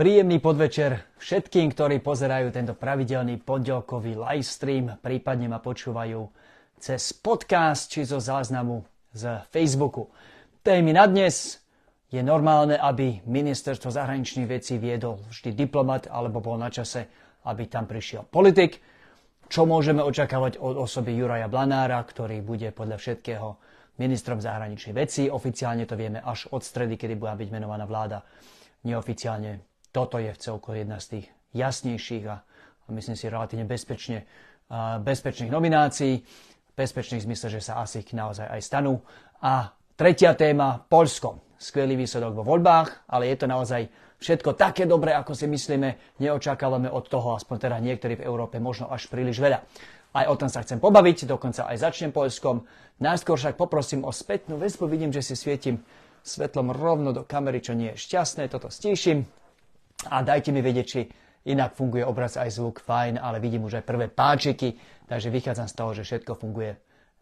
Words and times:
Príjemný 0.00 0.40
podvečer 0.40 1.12
všetkým, 1.20 1.76
ktorí 1.76 2.00
pozerajú 2.00 2.48
tento 2.56 2.72
pravidelný 2.72 3.36
pondelkový 3.36 4.16
livestream, 4.16 4.96
prípadne 4.96 5.52
ma 5.52 5.60
počúvajú 5.60 6.24
cez 6.80 7.12
podcast 7.12 7.92
či 7.92 8.08
zo 8.08 8.16
záznamu 8.16 8.80
z 9.12 9.44
Facebooku. 9.52 10.08
Témy 10.64 10.96
na 10.96 11.04
dnes 11.04 11.60
je 12.08 12.16
normálne, 12.24 12.80
aby 12.80 13.20
ministerstvo 13.28 13.92
zahraničných 13.92 14.48
vecí 14.48 14.80
viedol 14.80 15.20
vždy 15.28 15.52
diplomat 15.52 16.08
alebo 16.08 16.40
bol 16.40 16.56
na 16.56 16.72
čase, 16.72 17.04
aby 17.44 17.68
tam 17.68 17.84
prišiel 17.84 18.24
politik. 18.24 18.80
Čo 19.52 19.68
môžeme 19.68 20.00
očakávať 20.00 20.64
od 20.64 20.80
osoby 20.80 21.12
Juraja 21.12 21.52
Blanára, 21.52 22.00
ktorý 22.00 22.40
bude 22.40 22.72
podľa 22.72 22.96
všetkého 22.96 23.60
ministrom 24.00 24.40
zahraničných 24.40 24.96
vecí. 24.96 25.28
Oficiálne 25.28 25.84
to 25.84 25.92
vieme 25.92 26.24
až 26.24 26.48
od 26.56 26.64
stredy, 26.64 26.96
kedy 26.96 27.20
bude 27.20 27.36
byť 27.36 27.48
menovaná 27.52 27.84
vláda. 27.84 28.24
Neoficiálne 28.80 29.69
toto 29.90 30.22
je 30.22 30.30
v 30.30 30.38
celku 30.38 30.72
jedna 30.72 31.02
z 31.02 31.06
tých 31.18 31.26
jasnejších 31.54 32.24
a, 32.30 32.42
myslím 32.90 33.14
si 33.14 33.30
relatívne 33.30 33.66
bezpečne, 33.66 34.26
bezpečných 35.02 35.50
nominácií. 35.50 36.22
Bezpečných 36.70 37.26
zmysle, 37.26 37.58
že 37.58 37.60
sa 37.60 37.82
asi 37.84 38.00
naozaj 38.00 38.46
aj 38.46 38.60
stanú. 38.64 39.04
A 39.44 39.68
tretia 40.00 40.32
téma, 40.32 40.80
Polsko. 40.80 41.42
Skvelý 41.60 41.92
výsledok 41.92 42.40
vo 42.40 42.44
voľbách, 42.46 43.12
ale 43.12 43.28
je 43.28 43.36
to 43.36 43.44
naozaj 43.44 43.84
všetko 44.16 44.56
také 44.56 44.88
dobré, 44.88 45.12
ako 45.12 45.36
si 45.36 45.44
myslíme. 45.44 46.16
Neočakávame 46.24 46.88
od 46.88 47.04
toho, 47.04 47.36
aspoň 47.36 47.56
teda 47.68 47.76
niektorí 47.84 48.16
v 48.16 48.24
Európe, 48.24 48.56
možno 48.56 48.88
až 48.88 49.12
príliš 49.12 49.44
veľa. 49.44 49.60
Aj 50.16 50.26
o 50.26 50.34
tom 50.40 50.48
sa 50.48 50.64
chcem 50.64 50.80
pobaviť, 50.80 51.28
dokonca 51.28 51.68
aj 51.68 51.84
začnem 51.84 52.16
Polskom. 52.16 52.64
Najskôr 52.96 53.36
však 53.36 53.60
poprosím 53.60 54.08
o 54.08 54.10
spätnú 54.14 54.56
väzbu, 54.56 54.88
vidím, 54.88 55.12
že 55.12 55.20
si 55.20 55.36
svietim 55.36 55.84
svetlom 56.24 56.72
rovno 56.72 57.12
do 57.12 57.28
kamery, 57.28 57.60
čo 57.60 57.76
nie 57.76 57.92
je 57.92 58.00
šťastné, 58.08 58.48
toto 58.48 58.72
stíšim 58.72 59.28
a 60.08 60.24
dajte 60.24 60.54
mi 60.54 60.64
vedieť, 60.64 60.86
či 60.86 61.00
inak 61.50 61.76
funguje 61.76 62.04
obraz 62.04 62.40
aj 62.40 62.56
zvuk, 62.56 62.80
fajn, 62.80 63.20
ale 63.20 63.40
vidím 63.40 63.68
už 63.68 63.80
aj 63.80 63.84
prvé 63.84 64.06
páčiky, 64.08 64.76
takže 65.04 65.32
vychádzam 65.32 65.68
z 65.68 65.76
toho, 65.76 65.90
že 65.96 66.06
všetko 66.06 66.32
funguje 66.36 66.72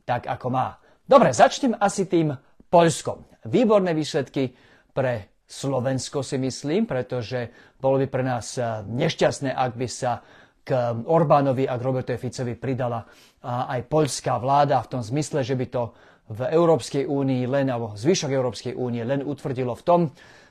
tak, 0.06 0.26
ako 0.26 0.46
má. 0.50 0.78
Dobre, 1.08 1.32
začnem 1.34 1.74
asi 1.78 2.06
tým 2.06 2.36
Poľskom. 2.68 3.24
Výborné 3.48 3.96
výsledky 3.96 4.52
pre 4.92 5.40
Slovensko 5.48 6.20
si 6.20 6.36
myslím, 6.36 6.84
pretože 6.84 7.48
bolo 7.80 7.96
by 7.96 8.06
pre 8.12 8.20
nás 8.20 8.60
eh, 8.60 8.84
nešťastné, 8.84 9.56
ak 9.56 9.72
by 9.72 9.88
sa 9.88 10.20
k 10.68 11.00
Orbánovi 11.08 11.64
a 11.64 11.80
k 11.80 11.86
Robertovi 11.88 12.20
Ficovi 12.20 12.52
pridala 12.52 13.00
aj 13.40 13.88
poľská 13.88 14.36
vláda 14.36 14.84
v 14.84 14.90
tom 14.92 15.00
zmysle, 15.00 15.40
že 15.40 15.56
by 15.56 15.66
to 15.72 15.96
v 16.28 16.44
Európskej 16.44 17.08
únii 17.08 17.48
len, 17.48 17.72
alebo 17.72 17.96
zvyšok 17.96 18.28
Európskej 18.28 18.76
únie 18.76 19.00
len 19.00 19.24
utvrdilo 19.24 19.72
v 19.72 19.82
tom, 19.88 20.00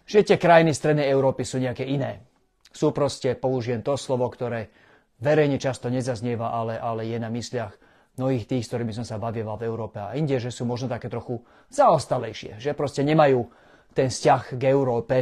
že 0.07 0.23
tie 0.23 0.39
krajiny 0.39 0.71
Strednej 0.71 1.11
Európy 1.11 1.43
sú 1.43 1.59
nejaké 1.59 1.83
iné. 1.83 2.23
Sú 2.71 2.95
proste, 2.95 3.35
použijem 3.35 3.83
to 3.83 3.99
slovo, 3.99 4.31
ktoré 4.31 4.71
verejne 5.19 5.59
často 5.59 5.91
nezaznieva, 5.91 6.55
ale, 6.55 6.79
ale 6.79 7.03
je 7.11 7.17
na 7.19 7.27
mysliach 7.27 7.75
mnohých 8.17 8.49
tých, 8.49 8.63
s 8.65 8.69
ktorými 8.71 8.95
som 8.95 9.05
sa 9.05 9.21
bavieval 9.21 9.59
v 9.59 9.67
Európe 9.67 10.01
a 10.01 10.15
inde, 10.15 10.39
že 10.41 10.49
sú 10.49 10.65
možno 10.65 10.89
také 10.89 11.11
trochu 11.11 11.37
zaostalejšie, 11.69 12.57
že 12.57 12.73
proste 12.73 13.05
nemajú 13.05 13.45
ten 13.93 14.09
vzťah 14.09 14.57
k 14.57 14.63
Európe 14.71 15.17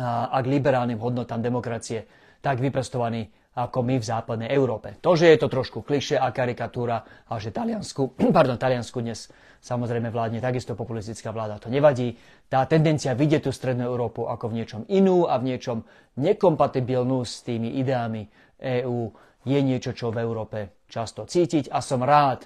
a, 0.00 0.32
a 0.32 0.38
k 0.40 0.46
liberálnym 0.48 1.00
hodnotám 1.00 1.42
demokracie 1.44 2.06
tak 2.40 2.62
vyprestovaný 2.62 3.26
ako 3.56 3.78
my 3.80 3.96
v 3.96 4.04
západnej 4.04 4.52
Európe. 4.52 5.00
To, 5.00 5.16
že 5.16 5.32
je 5.32 5.38
to 5.40 5.48
trošku 5.48 5.80
kliše 5.80 6.20
a 6.20 6.28
karikatúra 6.28 7.00
a 7.24 7.40
že 7.40 7.48
Taliansku, 7.48 8.12
pardon, 8.36 8.60
Taliansku 8.60 9.00
dnes 9.00 9.32
samozrejme 9.64 10.12
vládne 10.12 10.44
takisto 10.44 10.76
populistická 10.76 11.32
vláda, 11.32 11.56
to 11.56 11.72
nevadí. 11.72 12.20
Tá 12.46 12.68
tendencia 12.68 13.16
vidieť 13.16 13.48
tú 13.48 13.52
strednú 13.56 13.88
Európu 13.88 14.28
ako 14.28 14.52
v 14.52 14.56
niečom 14.60 14.82
inú 14.86 15.24
a 15.24 15.40
v 15.40 15.56
niečom 15.56 15.82
nekompatibilnú 16.20 17.24
s 17.24 17.40
tými 17.42 17.80
ideami 17.80 18.28
EÚ 18.60 19.10
je 19.46 19.60
niečo, 19.62 19.96
čo 19.96 20.12
v 20.12 20.20
Európe 20.20 20.84
často 20.86 21.24
cítiť 21.24 21.72
a 21.72 21.80
som 21.80 22.02
rád, 22.02 22.44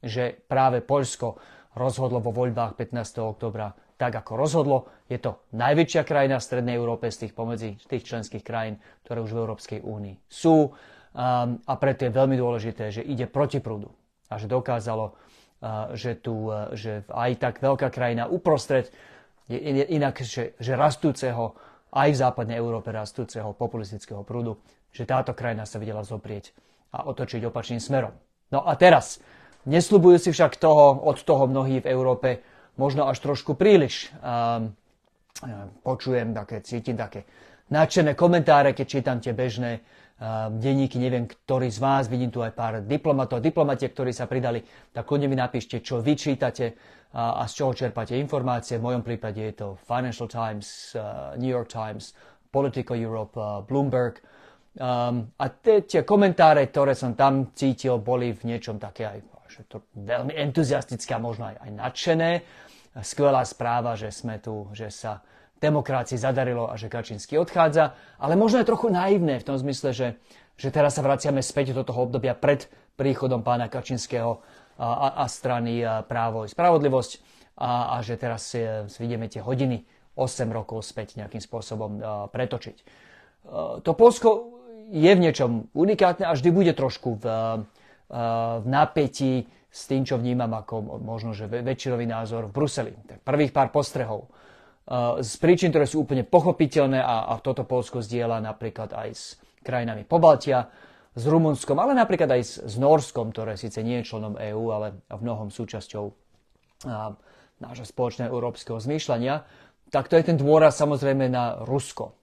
že 0.00 0.34
práve 0.48 0.80
Poľsko 0.80 1.36
rozhodlo 1.76 2.18
vo 2.18 2.32
voľbách 2.32 2.74
15. 2.74 3.22
oktobra 3.22 3.70
tak, 4.00 4.16
ako 4.16 4.32
rozhodlo. 4.40 4.88
Je 5.12 5.20
to 5.20 5.44
najväčšia 5.52 6.08
krajina 6.08 6.40
v 6.40 6.46
Strednej 6.48 6.80
Európe 6.80 7.12
z 7.12 7.28
tých 7.28 7.36
pomedzi 7.36 7.76
tých 7.84 8.08
členských 8.08 8.40
krajín, 8.40 8.80
ktoré 9.04 9.20
už 9.20 9.36
v 9.36 9.40
Európskej 9.44 9.80
únii 9.84 10.16
sú. 10.24 10.72
Um, 11.12 11.60
a 11.68 11.74
preto 11.76 12.08
je 12.08 12.16
veľmi 12.16 12.40
dôležité, 12.40 12.88
že 12.88 13.04
ide 13.04 13.28
proti 13.28 13.60
prúdu 13.60 13.92
a 14.32 14.40
že 14.40 14.48
dokázalo, 14.48 15.12
uh, 15.12 15.92
že, 15.92 16.16
tu, 16.16 16.48
uh, 16.48 16.72
že 16.72 17.04
aj 17.12 17.30
tak 17.36 17.54
veľká 17.60 17.92
krajina 17.92 18.24
uprostred 18.24 18.88
je, 19.50 19.84
inak, 19.90 20.22
že, 20.22 20.56
že 20.56 20.72
rastúceho 20.78 21.58
aj 21.90 22.08
v 22.14 22.20
západnej 22.22 22.56
Európe 22.56 22.94
rastúceho 22.94 23.50
populistického 23.52 24.22
prúdu, 24.22 24.62
že 24.94 25.04
táto 25.04 25.34
krajina 25.34 25.66
sa 25.66 25.82
videla 25.82 26.06
zoprieť 26.06 26.54
a 26.94 27.10
otočiť 27.10 27.42
opačným 27.50 27.82
smerom. 27.82 28.14
No 28.54 28.62
a 28.62 28.78
teraz, 28.78 29.18
nesľubujú 29.66 30.16
si 30.22 30.30
však 30.30 30.56
toho, 30.56 31.02
od 31.02 31.18
toho 31.20 31.50
mnohí 31.50 31.82
v 31.82 31.90
Európe, 31.90 32.42
možno 32.80 33.04
až 33.04 33.20
trošku 33.20 33.52
príliš. 33.60 34.08
Um, 34.24 34.72
počujem 35.84 36.32
také, 36.32 36.64
cítim 36.64 36.96
také 36.96 37.28
nadšené 37.68 38.16
komentáre, 38.16 38.72
keď 38.72 38.86
čítam 38.88 39.20
tie 39.20 39.36
bežné 39.36 39.80
um, 39.80 40.58
denníky, 40.58 40.96
neviem, 40.96 41.28
ktorý 41.28 41.68
z 41.70 41.78
vás, 41.78 42.08
vidím 42.10 42.32
tu 42.32 42.40
aj 42.40 42.52
pár 42.56 42.74
diplomatov, 42.82 43.44
diplomate, 43.44 43.86
ktorí 43.88 44.10
sa 44.10 44.26
pridali, 44.26 44.64
tak 44.90 45.06
kľudne 45.06 45.30
mi 45.30 45.36
napíšte, 45.38 45.84
čo 45.84 46.02
vy 46.02 46.16
čítate 46.18 46.74
a, 47.12 47.40
a 47.40 47.46
z 47.46 47.52
čoho 47.62 47.72
čerpáte 47.76 48.18
informácie. 48.18 48.80
V 48.80 48.90
mojom 48.90 49.02
prípade 49.04 49.38
je 49.38 49.54
to 49.54 49.66
Financial 49.86 50.26
Times, 50.26 50.96
uh, 50.96 51.36
New 51.36 51.52
York 51.52 51.70
Times, 51.70 52.16
Politico 52.50 52.96
Europe, 52.96 53.38
uh, 53.38 53.62
Bloomberg. 53.62 54.18
Um, 54.78 55.30
a 55.38 55.50
tie, 55.50 55.82
tie 55.86 56.02
komentáre, 56.06 56.66
ktoré 56.70 56.94
som 56.94 57.14
tam 57.14 57.50
cítil, 57.54 57.98
boli 58.02 58.34
v 58.34 58.54
niečom 58.54 58.80
také 58.80 59.06
aj 59.06 59.18
že 59.50 59.66
to 59.66 59.82
veľmi 59.98 60.30
entuziastické 60.30 61.18
a 61.18 61.18
možno 61.18 61.50
aj, 61.50 61.58
aj 61.58 61.70
nadšené 61.74 62.30
skvelá 62.98 63.46
správa, 63.46 63.94
že 63.94 64.10
sme 64.10 64.42
tu, 64.42 64.66
že 64.74 64.90
sa 64.90 65.22
demokracii 65.60 66.16
zadarilo 66.16 66.72
a 66.72 66.74
že 66.74 66.88
Kačínsky 66.88 67.36
odchádza, 67.36 67.94
ale 68.16 68.34
možno 68.34 68.64
je 68.64 68.70
trochu 68.70 68.88
naivné 68.88 69.38
v 69.38 69.46
tom 69.46 69.56
zmysle, 69.60 69.92
že, 69.92 70.08
že 70.56 70.72
teraz 70.72 70.96
sa 70.96 71.04
vraciame 71.04 71.44
späť 71.44 71.76
do 71.76 71.84
toho 71.84 72.08
obdobia 72.08 72.32
pred 72.32 72.66
príchodom 72.96 73.44
pána 73.44 73.68
Kačinského 73.68 74.40
a, 74.80 75.20
a 75.20 75.24
strany 75.28 75.84
Právo 76.08 76.48
i 76.48 76.50
Spravodlivosť. 76.50 77.12
A, 77.60 77.92
a 77.92 78.00
že 78.00 78.16
teraz 78.16 78.56
si, 78.56 78.64
vidíme 78.96 79.28
tie 79.28 79.44
hodiny 79.44 79.84
8 80.16 80.48
rokov 80.48 80.80
späť 80.80 81.20
nejakým 81.20 81.44
spôsobom 81.44 82.00
pretočiť. 82.32 82.76
To 83.84 83.90
Polsko 83.92 84.60
je 84.88 85.12
v 85.12 85.20
niečom 85.20 85.68
unikátne 85.76 86.24
a 86.24 86.32
vždy 86.32 86.50
bude 86.50 86.72
trošku 86.72 87.20
v, 87.20 87.24
v 88.60 88.66
napätí 88.66 89.46
s 89.70 89.86
tým, 89.86 90.02
čo 90.02 90.18
vnímam 90.18 90.50
ako 90.50 90.98
možno, 90.98 91.30
že 91.30 91.46
väčšinový 91.46 92.10
názor 92.10 92.50
v 92.50 92.54
Bruseli. 92.58 92.92
Tak 93.06 93.22
prvých 93.22 93.54
pár 93.54 93.70
postrehov. 93.70 94.26
Uh, 94.90 95.22
z 95.22 95.38
príčin, 95.38 95.70
ktoré 95.70 95.86
sú 95.86 96.02
úplne 96.02 96.26
pochopiteľné 96.26 96.98
a, 96.98 97.30
a 97.30 97.38
toto 97.38 97.62
Polsko 97.62 98.02
zdieľa 98.02 98.42
napríklad 98.42 98.90
aj 98.90 99.08
s 99.14 99.24
krajinami 99.62 100.02
Pobaltia, 100.02 100.66
s 101.14 101.22
Rumunskom, 101.26 101.78
ale 101.78 101.94
napríklad 101.94 102.30
aj 102.34 102.42
s, 102.42 102.52
s 102.58 102.74
Norskom, 102.78 103.30
ktoré 103.30 103.54
síce 103.54 103.82
nie 103.86 104.02
je 104.02 104.10
členom 104.10 104.34
EÚ, 104.34 104.64
ale 104.74 104.98
v 105.06 105.20
mnohom 105.22 105.54
súčasťou 105.54 106.04
uh, 106.10 107.14
nášho 107.62 107.86
spoločného 107.86 108.30
európskeho 108.30 108.82
zmýšľania, 108.82 109.46
tak 109.94 110.10
to 110.10 110.18
je 110.18 110.26
ten 110.26 110.38
dôraz 110.38 110.78
samozrejme 110.78 111.30
na 111.30 111.62
Rusko. 111.62 112.14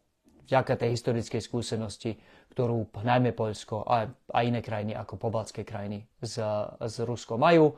Vďaka 0.48 0.80
tej 0.80 0.96
historickej 0.96 1.44
skúsenosti 1.44 2.16
ktorú 2.58 2.90
najmä 3.06 3.38
Poľsko 3.38 3.86
a, 3.86 4.10
a 4.10 4.40
iné 4.42 4.66
krajiny 4.66 4.98
ako 4.98 5.22
pobaltské 5.22 5.62
krajiny 5.62 6.02
s, 6.18 6.42
s 6.82 6.96
Ruskom 7.06 7.38
majú. 7.38 7.78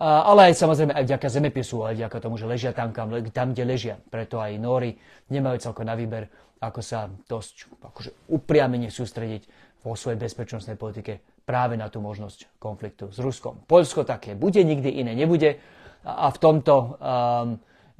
A, 0.00 0.24
ale 0.32 0.48
aj 0.48 0.56
samozrejme 0.56 0.96
aj 0.96 1.04
vďaka 1.04 1.28
zemepisu, 1.28 1.84
aj 1.84 2.00
vďaka 2.00 2.16
tomu, 2.24 2.40
že 2.40 2.48
ležia 2.48 2.72
tam, 2.72 2.96
kam, 2.96 3.12
tam, 3.28 3.52
kde 3.52 3.68
ležia. 3.68 4.00
Preto 4.08 4.40
aj 4.40 4.56
Nóri 4.56 4.96
nemajú 5.28 5.68
celkom 5.68 5.84
na 5.84 5.92
výber, 5.92 6.32
ako 6.64 6.80
sa 6.80 7.12
dosť 7.12 7.68
akože 7.84 8.32
upriamene 8.32 8.88
sústrediť 8.88 9.52
vo 9.84 9.92
svojej 9.92 10.16
bezpečnostnej 10.16 10.80
politike 10.80 11.20
práve 11.44 11.76
na 11.76 11.92
tú 11.92 12.00
možnosť 12.00 12.56
konfliktu 12.56 13.12
s 13.12 13.20
Ruskom. 13.20 13.68
Poľsko 13.68 14.08
také 14.08 14.32
bude, 14.32 14.64
nikdy 14.64 14.96
iné 14.96 15.12
nebude 15.12 15.60
a 16.08 16.32
v 16.32 16.38
tomto 16.40 16.74
um, 16.74 16.88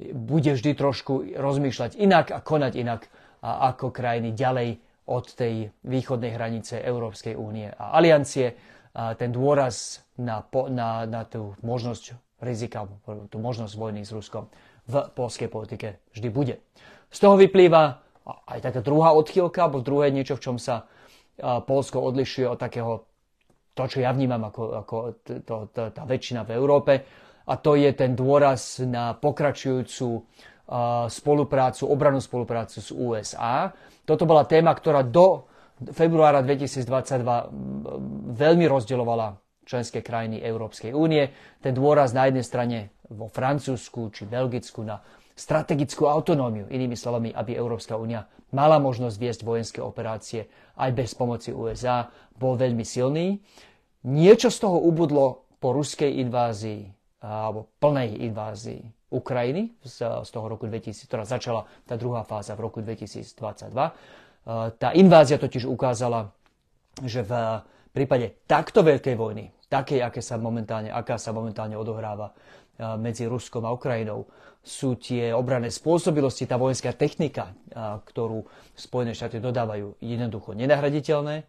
bude 0.01 0.49
vždy 0.49 0.73
trošku 0.73 1.37
rozmýšľať 1.37 2.01
inak 2.01 2.33
a 2.33 2.41
konať 2.41 2.73
inak 2.73 3.05
a 3.45 3.69
ako 3.69 3.93
krajiny 3.93 4.33
ďalej 4.33 4.86
od 5.07 5.25
tej 5.33 5.71
východnej 5.87 6.35
hranice 6.35 6.83
Európskej 6.83 7.39
únie 7.39 7.71
a 7.71 7.95
aliancie. 7.95 8.53
A 8.97 9.13
ten 9.15 9.31
dôraz 9.31 10.03
na, 10.19 10.43
na, 10.67 11.05
na 11.07 11.21
tú 11.23 11.55
možnosť 11.63 12.17
rizika, 12.43 12.85
tú 13.31 13.37
možnosť 13.39 13.73
vojny 13.77 14.01
s 14.03 14.11
Ruskom 14.11 14.51
v 14.87 14.95
polskej 15.15 15.47
politike 15.47 16.03
vždy 16.11 16.27
bude. 16.31 16.55
Z 17.07 17.23
toho 17.23 17.39
vyplýva 17.39 18.03
aj 18.27 18.59
taká 18.59 18.83
druhá 18.83 19.15
odchýlka, 19.15 19.67
alebo 19.67 19.85
druhé 19.85 20.11
niečo, 20.11 20.35
v 20.35 20.43
čom 20.43 20.57
sa 20.59 20.87
Polsko 21.39 22.01
odlišuje 22.01 22.45
od 22.49 22.59
takého, 22.59 22.91
to, 23.77 23.83
čo 23.85 24.01
ja 24.01 24.11
vnímam 24.11 24.49
ako, 24.49 24.63
ako 24.83 24.95
to, 25.23 25.55
to, 25.69 25.81
tá 25.93 26.03
väčšina 26.03 26.43
v 26.43 26.51
Európe, 26.57 26.93
a 27.47 27.53
to 27.55 27.79
je 27.79 27.95
ten 27.95 28.11
dôraz 28.11 28.83
na 28.83 29.15
pokračujúcu 29.15 30.27
spoluprácu, 31.07 31.87
obranú 31.87 32.19
spoluprácu 32.19 32.83
s 32.83 32.91
USA. 32.91 33.71
Toto 34.03 34.27
bola 34.27 34.43
téma, 34.43 34.75
ktorá 34.75 34.99
do 35.03 35.47
februára 35.95 36.43
2022 36.43 38.35
veľmi 38.35 38.65
rozdeľovala 38.67 39.39
členské 39.63 40.03
krajiny 40.03 40.43
Európskej 40.43 40.91
únie. 40.91 41.31
Ten 41.63 41.71
dôraz 41.75 42.11
na 42.11 42.27
jednej 42.27 42.43
strane 42.43 42.77
vo 43.07 43.31
Francúzsku 43.31 44.11
či 44.11 44.27
Belgicku 44.27 44.83
na 44.83 44.99
strategickú 45.37 46.09
autonómiu, 46.09 46.67
inými 46.67 46.97
slovami, 46.97 47.29
aby 47.31 47.55
Európska 47.55 47.95
únia 47.95 48.25
mala 48.51 48.79
možnosť 48.79 49.15
viesť 49.19 49.41
vojenské 49.43 49.79
operácie 49.83 50.47
aj 50.79 50.91
bez 50.95 51.13
pomoci 51.13 51.51
USA, 51.51 52.09
bol 52.35 52.55
veľmi 52.55 52.83
silný. 52.83 53.39
Niečo 54.07 54.47
z 54.49 54.57
toho 54.63 54.81
ubudlo 54.81 55.47
po 55.59 55.75
ruskej 55.75 56.19
invázii 56.23 56.89
alebo 57.21 57.67
plnej 57.77 58.23
invázii 58.23 58.96
Ukrajiny 59.07 59.71
z, 59.87 60.23
z 60.23 60.29
toho 60.29 60.45
roku 60.51 60.67
2000, 60.67 61.07
ktorá 61.07 61.23
začala 61.23 61.63
tá 61.87 61.95
druhá 61.95 62.27
fáza 62.27 62.59
v 62.59 62.67
roku 62.67 62.83
2022. 62.83 63.31
Tá 64.75 64.89
invázia 64.95 65.39
totiž 65.39 65.67
ukázala, 65.67 66.31
že 67.03 67.23
v 67.23 67.31
prípade 67.91 68.43
takto 68.47 68.83
veľkej 68.83 69.15
vojny, 69.15 69.51
takej, 69.71 70.03
aké 70.03 70.19
sa 70.19 70.35
momentálne, 70.35 70.91
aká 70.91 71.15
sa 71.15 71.31
momentálne 71.31 71.79
odohráva 71.79 72.35
medzi 72.99 73.25
Ruskom 73.25 73.65
a 73.65 73.73
Ukrajinou, 73.73 74.27
sú 74.67 74.99
tie 74.99 75.31
obranné 75.31 75.71
spôsobilosti, 75.71 76.43
tá 76.43 76.59
vojenská 76.59 76.91
technika, 76.91 77.55
ktorú 78.11 78.43
Spojené 78.75 79.15
štáty 79.15 79.39
dodávajú, 79.39 79.95
jednoducho 80.03 80.51
nenahraditeľné. 80.51 81.47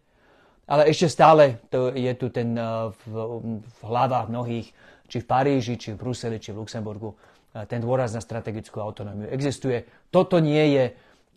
Ale 0.69 0.85
ešte 0.87 1.09
stále 1.09 1.59
to 1.67 1.91
je 1.91 2.13
tu 2.15 2.29
ten 2.31 2.55
v, 2.93 3.13
v 3.59 3.79
hlavách 3.83 4.29
mnohých, 4.31 4.67
či 5.09 5.17
v 5.19 5.25
Paríži, 5.25 5.75
či 5.81 5.97
v 5.97 5.99
Bruseli, 5.99 6.37
či 6.37 6.53
v 6.53 6.61
Luxemburgu, 6.61 7.17
ten 7.67 7.79
dôraz 7.81 8.13
na 8.13 8.21
strategickú 8.21 8.77
autonómiu. 8.77 9.29
Existuje. 9.31 9.87
Toto 10.13 10.37
nie 10.37 10.77
je 10.77 10.85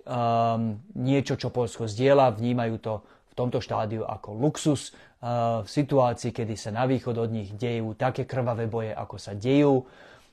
um, 0.05 0.77
niečo, 0.99 1.41
čo 1.41 1.49
Polsko 1.49 1.89
zdieľa, 1.89 2.37
vnímajú 2.37 2.77
to 2.83 3.01
v 3.03 3.35
tomto 3.39 3.65
štádiu 3.65 4.05
ako 4.05 4.37
luxus 4.37 4.93
uh, 4.93 5.65
v 5.65 5.69
situácii, 5.69 6.37
kedy 6.37 6.55
sa 6.59 6.69
na 6.75 6.85
východ 6.85 7.17
od 7.17 7.31
nich 7.33 7.49
dejú 7.57 7.97
také 7.97 8.29
krvavé 8.29 8.69
boje, 8.69 8.93
ako 8.93 9.17
sa 9.17 9.33
dejú. 9.33 9.87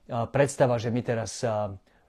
Predstava, 0.10 0.81
že 0.81 0.90
my 0.90 1.06
teraz 1.06 1.46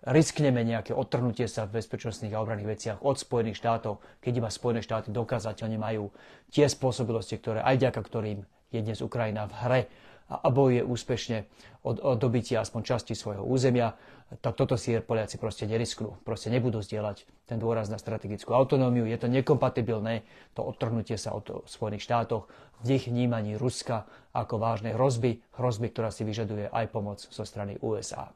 riskneme 0.08 0.64
nejaké 0.64 0.96
odtrhnutie 0.96 1.44
sa 1.44 1.69
v 1.69 1.76
bezpečnostných 1.76 2.32
a 2.32 2.40
obranných 2.40 2.73
veciach 2.73 2.99
od 3.05 3.20
Spojených 3.20 3.61
štátov, 3.61 4.00
keď 4.25 4.32
iba 4.40 4.49
Spojené 4.49 4.81
štáty 4.81 5.12
dokázateľne 5.12 5.76
majú 5.76 6.08
tie 6.49 6.64
spôsobilosti, 6.64 7.37
ktoré 7.37 7.61
aj 7.61 7.76
vďaka 7.76 8.00
ktorým 8.00 8.40
je 8.73 8.81
dnes 8.81 9.05
Ukrajina 9.05 9.44
v 9.44 9.55
hre 9.61 9.81
a 10.30 10.46
bojuje 10.46 10.86
úspešne 10.86 11.50
od, 11.82 11.98
od 11.98 12.16
dobytia 12.22 12.62
aspoň 12.62 12.82
časti 12.86 13.18
svojho 13.18 13.42
územia, 13.42 13.98
tak 14.38 14.54
toto 14.54 14.78
si 14.78 14.94
Poliaci 14.94 15.42
proste 15.42 15.66
nerisknú. 15.66 16.22
Proste 16.22 16.54
nebudú 16.54 16.78
zdieľať 16.78 17.26
ten 17.50 17.58
dôraz 17.58 17.90
na 17.90 17.98
strategickú 17.98 18.54
autonómiu. 18.54 19.02
Je 19.10 19.18
to 19.18 19.26
nekompatibilné, 19.26 20.22
to 20.54 20.62
odtrhnutie 20.62 21.18
sa 21.18 21.34
od 21.34 21.66
Spojených 21.66 22.06
štátoch 22.06 22.46
v 22.86 22.94
ich 22.94 23.10
vnímaní 23.10 23.58
Ruska 23.58 24.06
ako 24.30 24.62
vážnej 24.62 24.94
hrozby, 24.94 25.42
hrozby, 25.58 25.90
ktorá 25.90 26.14
si 26.14 26.22
vyžaduje 26.22 26.70
aj 26.70 26.86
pomoc 26.94 27.18
zo 27.18 27.42
strany 27.42 27.74
USA. 27.82 28.30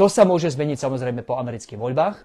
To 0.00 0.08
sa 0.08 0.24
môže 0.24 0.48
zmeniť 0.48 0.80
samozrejme 0.80 1.20
po 1.20 1.36
amerických 1.36 1.76
voľbách. 1.76 2.16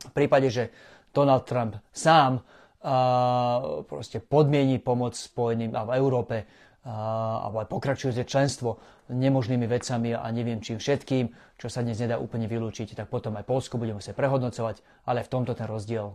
V 0.00 0.12
prípade, 0.12 0.52
že 0.52 0.68
Donald 1.16 1.48
Trump 1.48 1.80
sám 1.92 2.40
uh, 2.40 3.84
proste 3.84 4.20
podmieni 4.20 4.76
pomoc 4.76 5.16
Spojeným 5.16 5.72
a 5.72 5.88
v 5.88 5.96
Európe 5.96 6.36
alebo 6.84 7.60
aj 7.60 7.68
pokračujúce 7.68 8.24
členstvo 8.24 8.80
nemožnými 9.12 9.68
vecami 9.68 10.16
a 10.16 10.24
neviem 10.32 10.64
čím 10.64 10.80
všetkým, 10.80 11.28
čo 11.60 11.68
sa 11.68 11.84
dnes 11.84 12.00
nedá 12.00 12.16
úplne 12.16 12.48
vylúčiť, 12.48 12.96
tak 12.96 13.12
potom 13.12 13.36
aj 13.36 13.44
Polsko 13.44 13.76
bude 13.76 13.92
musieť 13.92 14.16
prehodnocovať, 14.16 14.80
ale 15.04 15.20
v 15.20 15.28
tomto 15.28 15.52
ten 15.52 15.68
rozdiel 15.68 16.08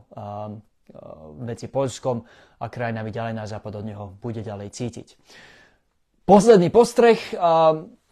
medzi 1.41 1.69
Polskom 1.69 2.25
a 2.61 2.65
krajinami 2.69 3.09
ďalej 3.13 3.33
na 3.37 3.45
západ 3.45 3.81
od 3.81 3.85
neho 3.85 4.05
bude 4.21 4.41
ďalej 4.41 4.69
cítiť. 4.73 5.07
Posledný 6.25 6.73
postreh, 6.73 7.17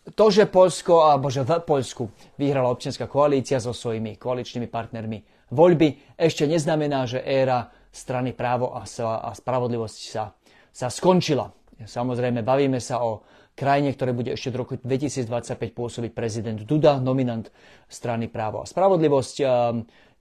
to, 0.04 0.26
že 0.30 0.46
Polsko, 0.46 1.10
alebo 1.10 1.34
že 1.34 1.42
v 1.42 1.58
Polsku 1.66 2.04
vyhrala 2.38 2.70
občianská 2.70 3.10
koalícia 3.10 3.58
so 3.58 3.74
svojimi 3.74 4.22
koaličnými 4.22 4.70
partnermi 4.70 5.50
voľby, 5.50 6.18
ešte 6.18 6.46
neznamená, 6.46 7.10
že 7.10 7.22
éra 7.22 7.70
strany 7.94 8.34
právo 8.34 8.74
a 8.78 8.86
spravodlivosť 9.34 9.98
sa, 10.06 10.34
sa 10.70 10.90
skončila. 10.90 11.50
Samozrejme, 11.82 12.46
bavíme 12.46 12.78
sa 12.78 13.02
o 13.02 13.26
krajine, 13.58 13.94
ktoré 13.94 14.14
bude 14.14 14.34
ešte 14.34 14.50
v 14.54 14.58
roku 14.62 14.74
2025 14.78 15.30
pôsobiť 15.74 16.12
prezident 16.14 16.58
Duda, 16.62 17.02
nominant 17.02 17.50
strany 17.90 18.30
právo 18.30 18.62
a 18.62 18.70
spravodlivosť. 18.70 19.36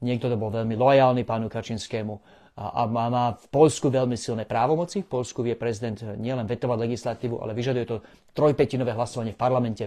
Niekto 0.02 0.26
to 0.28 0.37
bol 0.37 0.50
veľmi 0.50 0.75
lojálny 0.75 1.22
pánu 1.22 1.46
Kačinskému 1.46 2.14
a 2.52 2.84
má 2.84 3.32
v 3.32 3.46
Polsku 3.49 3.88
veľmi 3.88 4.19
silné 4.19 4.44
právomoci. 4.44 5.00
V 5.00 5.08
Polsku 5.08 5.40
vie 5.40 5.56
prezident 5.56 5.96
nielen 6.20 6.44
vetovať 6.44 6.78
legislatívu, 6.84 7.40
ale 7.40 7.56
vyžaduje 7.56 7.84
to 7.88 8.05
trojpetinové 8.37 8.93
hlasovanie 8.93 9.32
v 9.32 9.40
parlamente, 9.40 9.84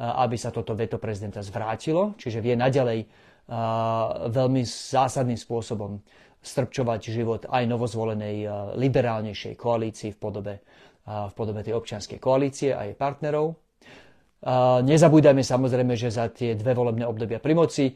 aby 0.00 0.36
sa 0.40 0.48
toto 0.48 0.72
veto 0.72 0.96
prezidenta 0.96 1.44
zvrátilo. 1.44 2.16
Čiže 2.16 2.40
vie 2.40 2.56
naďalej 2.56 3.04
veľmi 4.32 4.62
zásadným 4.64 5.36
spôsobom 5.36 6.00
strpčovať 6.38 7.00
život 7.12 7.42
aj 7.50 7.66
novozvolenej 7.66 8.46
liberálnejšej 8.78 9.58
koalícii 9.58 10.14
v 10.14 10.18
podobe 10.22 10.54
v 11.08 11.32
podobe 11.32 11.64
tej 11.64 11.72
občianskej 11.72 12.20
koalície 12.20 12.76
a 12.76 12.84
jej 12.84 12.92
partnerov. 12.92 13.56
Nezabúdajme 14.84 15.42
samozrejme, 15.42 15.96
že 15.96 16.14
za 16.14 16.28
tie 16.30 16.54
dve 16.54 16.76
volebné 16.76 17.08
obdobia 17.08 17.40
pri 17.40 17.56
moci 17.56 17.90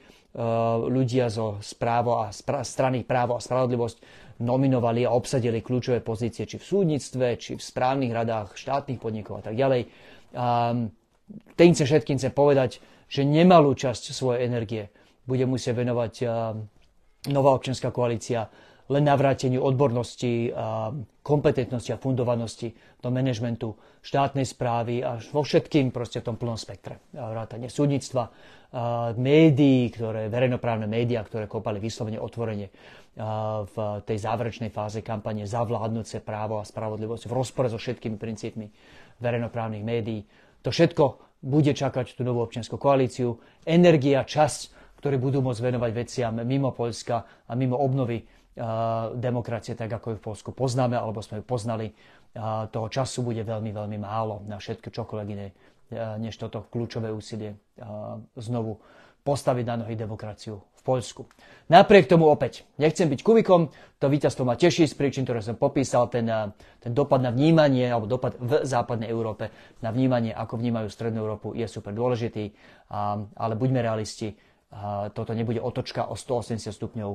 ľudia 0.88 1.29
zo 1.29 1.61
správo 1.61 2.25
a 2.25 2.32
strany 2.64 3.05
právo 3.05 3.37
a 3.37 3.44
spravodlivosť 3.44 3.97
nominovali 4.43 5.05
a 5.06 5.14
obsadili 5.14 5.62
kľúčové 5.62 6.03
pozície 6.03 6.49
či 6.49 6.56
v 6.59 6.64
súdnictve, 6.67 7.26
či 7.38 7.55
v 7.55 7.62
správnych 7.62 8.11
radách 8.11 8.56
štátnych 8.59 8.99
podnikov 8.99 9.38
a 9.38 9.53
tak 9.53 9.55
ďalej. 9.55 9.87
Tým 11.55 11.70
chcem 11.76 11.87
všetkým 11.87 12.17
chcem 12.19 12.32
povedať, 12.35 12.82
že 13.06 13.29
nemalú 13.29 13.76
časť 13.76 14.11
svojej 14.11 14.49
energie 14.49 14.88
bude 15.29 15.47
musieť 15.47 15.85
venovať 15.85 16.15
nová 17.31 17.55
občianská 17.55 17.94
koalícia 17.94 18.50
len 18.93 19.09
navráteniu 19.09 19.65
odbornosti, 19.65 20.53
a 20.53 20.93
kompetentnosti 21.25 21.91
a 21.91 21.99
fundovanosti 21.99 22.69
do 23.00 23.09
manažmentu 23.09 23.73
štátnej 24.05 24.44
správy 24.44 25.00
až 25.00 25.33
vo 25.33 25.41
všetkým 25.41 25.89
proste 25.89 26.21
v 26.21 26.29
tom 26.29 26.37
plnom 26.37 26.61
spektre. 26.61 27.00
Vrátanie 27.17 27.73
súdnictva, 27.73 28.29
médií, 29.17 29.89
ktoré, 29.93 30.29
verejnoprávne 30.29 30.85
médiá, 30.85 31.25
ktoré 31.25 31.49
kopali 31.49 31.81
vyslovene 31.81 32.21
otvorene 32.21 32.69
v 33.69 33.77
tej 34.08 34.19
záverečnej 34.25 34.72
fáze 34.72 35.05
kampane 35.05 35.44
za 35.44 35.61
vládnúce 35.65 36.25
právo 36.25 36.61
a 36.61 36.65
spravodlivosť 36.65 37.29
v 37.29 37.37
rozpore 37.37 37.69
so 37.69 37.77
všetkými 37.77 38.17
princípmi 38.17 38.67
verejnoprávnych 39.20 39.84
médií. 39.84 40.25
To 40.65 40.72
všetko 40.72 41.05
bude 41.44 41.77
čakať 41.77 42.17
tú 42.17 42.25
novú 42.25 42.41
občianskú 42.41 42.81
koalíciu. 42.81 43.37
Energia, 43.69 44.25
čas, 44.25 44.72
ktoré 44.96 45.20
budú 45.20 45.43
môcť 45.44 45.61
venovať 45.61 45.91
veciam 45.93 46.32
mimo 46.41 46.72
Polska 46.72 47.44
a 47.44 47.53
mimo 47.53 47.77
obnovy 47.77 48.25
demokracie, 49.17 49.73
tak 49.73 49.89
ako 49.89 50.13
ju 50.13 50.17
v 50.21 50.27
Polsku 50.29 50.51
poznáme, 50.53 50.97
alebo 50.97 51.25
sme 51.25 51.41
ju 51.41 51.44
poznali, 51.44 51.97
toho 52.69 52.89
času 52.93 53.25
bude 53.25 53.41
veľmi, 53.44 53.73
veľmi 53.73 53.99
málo 54.01 54.44
na 54.44 54.61
všetko 54.61 54.93
čokoľvek 54.93 55.29
iné, 55.32 55.56
než 56.21 56.37
toto 56.37 56.65
kľúčové 56.69 57.13
úsilie 57.13 57.56
znovu 58.37 58.81
postaviť 59.25 59.65
na 59.65 59.85
nohy 59.85 59.97
demokraciu 59.97 60.61
v 60.61 60.82
Poľsku. 60.82 61.23
Napriek 61.71 62.11
tomu 62.11 62.27
opäť, 62.27 62.67
nechcem 62.77 63.06
byť 63.06 63.21
kubikom, 63.23 63.71
to 64.03 64.06
víťazstvo 64.11 64.43
ma 64.43 64.59
teší 64.59 64.91
z 64.91 64.99
príčin, 64.99 65.23
ktoré 65.23 65.39
som 65.39 65.55
popísal, 65.55 66.11
ten, 66.11 66.27
ten 66.82 66.93
dopad 66.93 67.23
na 67.23 67.31
vnímanie, 67.31 67.87
alebo 67.87 68.11
dopad 68.11 68.35
v 68.37 68.67
západnej 68.67 69.06
Európe 69.09 69.49
na 69.79 69.94
vnímanie, 69.94 70.35
ako 70.35 70.59
vnímajú 70.59 70.91
Strednú 70.91 71.23
Európu, 71.23 71.55
je 71.55 71.71
super 71.71 71.94
dôležitý, 71.94 72.51
ale 73.39 73.55
buďme 73.55 73.79
realisti, 73.79 74.35
toto 75.12 75.36
nebude 75.36 75.60
otočka 75.60 76.08
o 76.08 76.17
180 76.17 76.72
stupňov, 76.72 77.10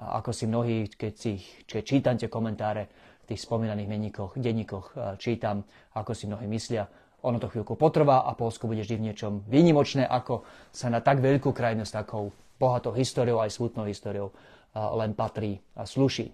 ako 0.00 0.30
si 0.32 0.44
mnohí, 0.48 0.88
keď 0.88 1.12
si 1.12 1.36
keď 1.68 1.82
čítam 1.84 2.16
tie 2.16 2.32
komentáre 2.32 2.88
v 3.22 3.24
tých 3.28 3.44
spomínaných 3.44 3.88
menníkoch, 3.88 4.40
denníkoch, 4.40 4.86
čítam, 5.20 5.62
ako 5.92 6.16
si 6.16 6.24
mnohí 6.24 6.48
myslia. 6.48 6.88
Ono 7.22 7.38
to 7.38 7.52
chvíľku 7.52 7.78
potrvá 7.78 8.26
a 8.26 8.34
Polsko 8.34 8.66
bude 8.66 8.82
vždy 8.82 8.98
v 8.98 9.06
niečom 9.12 9.32
výnimočné, 9.46 10.08
ako 10.08 10.42
sa 10.74 10.90
na 10.90 10.98
tak 11.04 11.22
veľkú 11.22 11.54
krajinu 11.54 11.86
s 11.86 11.94
takou 11.94 12.34
bohatou 12.58 12.96
históriou, 12.96 13.38
aj 13.38 13.54
smutnou 13.54 13.86
históriou 13.86 14.32
len 14.74 15.12
patrí 15.12 15.60
a 15.76 15.86
sluší. 15.86 16.32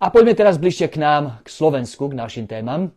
A 0.00 0.08
poďme 0.08 0.32
teraz 0.32 0.56
bližšie 0.56 0.88
k 0.88 0.96
nám, 0.96 1.44
k 1.44 1.48
Slovensku, 1.52 2.08
k 2.08 2.16
našim 2.16 2.48
témam. 2.48 2.96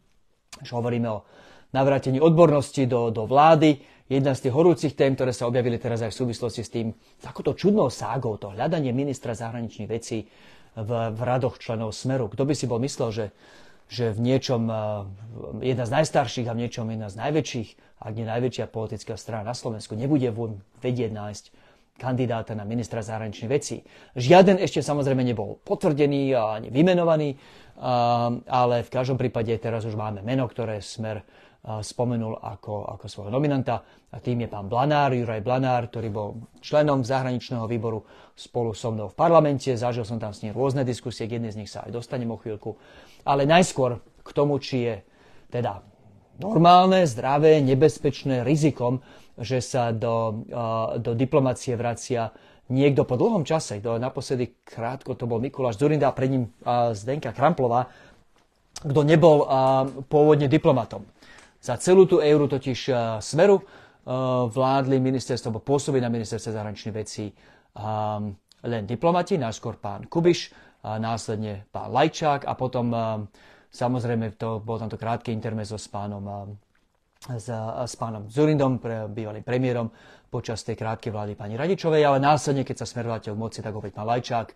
Už 0.63 0.72
hovoríme 0.72 1.12
o 1.12 1.27
navrátení 1.75 2.24
odbornosti 2.24 2.88
do, 2.88 3.12
do 3.12 3.27
vlády 3.27 3.77
jedna 4.13 4.38
z 4.38 4.48
tých 4.48 4.53
horúcich 4.53 4.93
tém, 4.93 5.17
ktoré 5.17 5.34
sa 5.34 5.50
objavili 5.50 5.82
teraz 5.82 6.05
aj 6.05 6.13
v 6.13 6.20
súvislosti 6.25 6.62
s 6.62 6.70
tým 6.70 6.93
takouto 7.20 7.58
čudnou 7.58 7.89
ságou, 7.89 8.38
to 8.38 8.53
hľadanie 8.53 8.93
ministra 8.93 9.34
zahraničných 9.34 9.89
vecí 9.89 10.29
v, 10.77 10.91
v 11.13 11.20
radoch 11.22 11.58
členov 11.58 11.93
Smeru. 11.93 12.29
Kto 12.29 12.46
by 12.46 12.53
si 12.53 12.65
bol 12.70 12.77
myslel, 12.82 13.10
že, 13.10 13.25
že 13.89 14.13
v 14.13 14.20
niečom 14.22 14.70
eh, 14.70 14.77
jedna 15.74 15.86
z 15.89 15.91
najstarších 16.01 16.48
a 16.50 16.55
v 16.55 16.62
niečom 16.65 16.86
jedna 16.89 17.10
z 17.10 17.15
najväčších, 17.17 17.70
ak 18.03 18.13
nie 18.13 18.25
najväčšia 18.27 18.65
politická 18.70 19.15
strana 19.17 19.50
na 19.50 19.55
Slovensku 19.55 19.98
nebude 19.98 20.29
vedieť 20.84 21.12
nájsť 21.13 21.46
kandidáta 21.93 22.58
na 22.58 22.65
ministra 22.65 23.05
zahraničných 23.05 23.51
vecí. 23.53 23.86
Žiaden 24.17 24.58
ešte 24.58 24.82
samozrejme 24.82 25.22
nebol 25.22 25.62
potvrdený 25.62 26.34
ani 26.34 26.74
vymenovaný, 26.74 27.38
ale 28.50 28.82
v 28.82 28.89
každom 28.89 29.17
prípade 29.22 29.53
teraz 29.62 29.86
už 29.86 29.93
máme 29.93 30.25
meno, 30.25 30.50
ktoré 30.50 30.82
Smer 30.82 31.22
spomenul 31.63 32.43
ako, 32.43 32.91
ako 33.00 33.05
svojho 33.08 33.32
nominanta. 33.32 33.79
A 34.12 34.20
tým 34.20 34.43
je 34.43 34.51
pán 34.51 34.67
Blanár, 34.67 35.15
Juraj 35.15 35.39
Blanár, 35.39 35.88
ktorý 35.88 36.12
bol 36.12 36.27
členom 36.60 37.08
zahraničného 37.08 37.63
výboru 37.72 38.03
spolu 38.36 38.75
so 38.75 38.91
mnou 38.91 39.08
v 39.08 39.15
parlamente. 39.15 39.72
Zažil 39.72 40.03
som 40.03 40.20
tam 40.20 40.36
s 40.36 40.43
ním 40.43 40.51
rôzne 40.51 40.84
diskusie, 40.84 41.24
k 41.24 41.39
jednej 41.39 41.55
z 41.55 41.60
nich 41.63 41.72
sa 41.72 41.88
aj 41.88 41.96
dostanem 41.96 42.27
o 42.27 42.38
chvíľku. 42.38 42.75
Ale 43.24 43.48
najskôr 43.48 44.03
k 44.22 44.29
tomu, 44.36 44.60
či 44.60 44.91
je 44.91 44.96
teda 45.55 45.79
normálne, 46.43 47.08
zdravé, 47.08 47.63
nebezpečné 47.63 48.43
rizikom, 48.43 49.00
že 49.39 49.63
sa 49.63 49.96
do, 49.96 50.43
do 51.00 51.12
diplomácie 51.15 51.79
vracia 51.79 52.29
niekto 52.67 53.08
po 53.08 53.15
dlhom 53.15 53.48
čase, 53.48 53.79
kto 53.79 54.01
naposledy 54.01 54.65
krátko 54.67 55.15
to 55.15 55.29
bol 55.29 55.39
Mikuláš 55.39 55.79
Zurinda 55.79 56.10
a 56.12 56.15
pred 56.15 56.32
ním 56.32 56.43
Zdenka 56.91 57.32
Kramplová, 57.32 57.88
kto 58.84 59.01
nebol 59.05 59.46
pôvodne 60.12 60.50
diplomatom. 60.51 61.05
Za 61.63 61.79
celú 61.79 62.03
tú 62.03 62.20
euru 62.20 62.51
totiž 62.51 62.79
uh, 62.91 62.98
Smeru 63.24 63.63
uh, 63.63 63.63
vládli 64.51 65.00
ministerstvo, 65.00 65.48
alebo 65.48 65.63
pôsobí 65.63 66.03
na 66.03 66.12
ministerstve 66.12 66.60
zahraničných 66.60 66.96
vecí 67.00 67.32
um, 67.79 68.36
len 68.63 68.84
diplomati, 68.84 69.39
najskôr 69.39 69.75
pán 69.79 70.08
Kubiš, 70.08 70.51
následne 70.84 71.63
pán 71.72 71.91
Lajčák 71.96 72.43
a 72.43 72.53
potom 72.60 72.91
um, 72.91 73.00
samozrejme 73.72 74.36
to, 74.36 74.60
bolo 74.60 74.84
tamto 74.84 75.00
krátke 75.00 75.32
intermezo 75.32 75.79
s 75.79 75.88
pánom, 75.88 76.24
um, 76.24 76.50
s, 77.32 77.48
s 77.88 77.96
pánom 77.96 78.27
Zurindom, 78.27 78.84
pre, 78.84 79.08
bývalým 79.08 79.43
premiérom 79.48 79.88
počas 80.27 80.63
tej 80.67 80.75
krátkej 80.75 81.15
vlády 81.15 81.34
pani 81.39 81.55
Radičovej, 81.55 82.03
ale 82.03 82.20
následne, 82.20 82.67
keď 82.67 82.84
sa 82.84 82.88
smerovateľ 82.89 83.34
moci, 83.36 83.63
tak 83.63 83.72
opäť 83.72 83.96
pán 83.96 84.12
Lajčák 84.12 84.48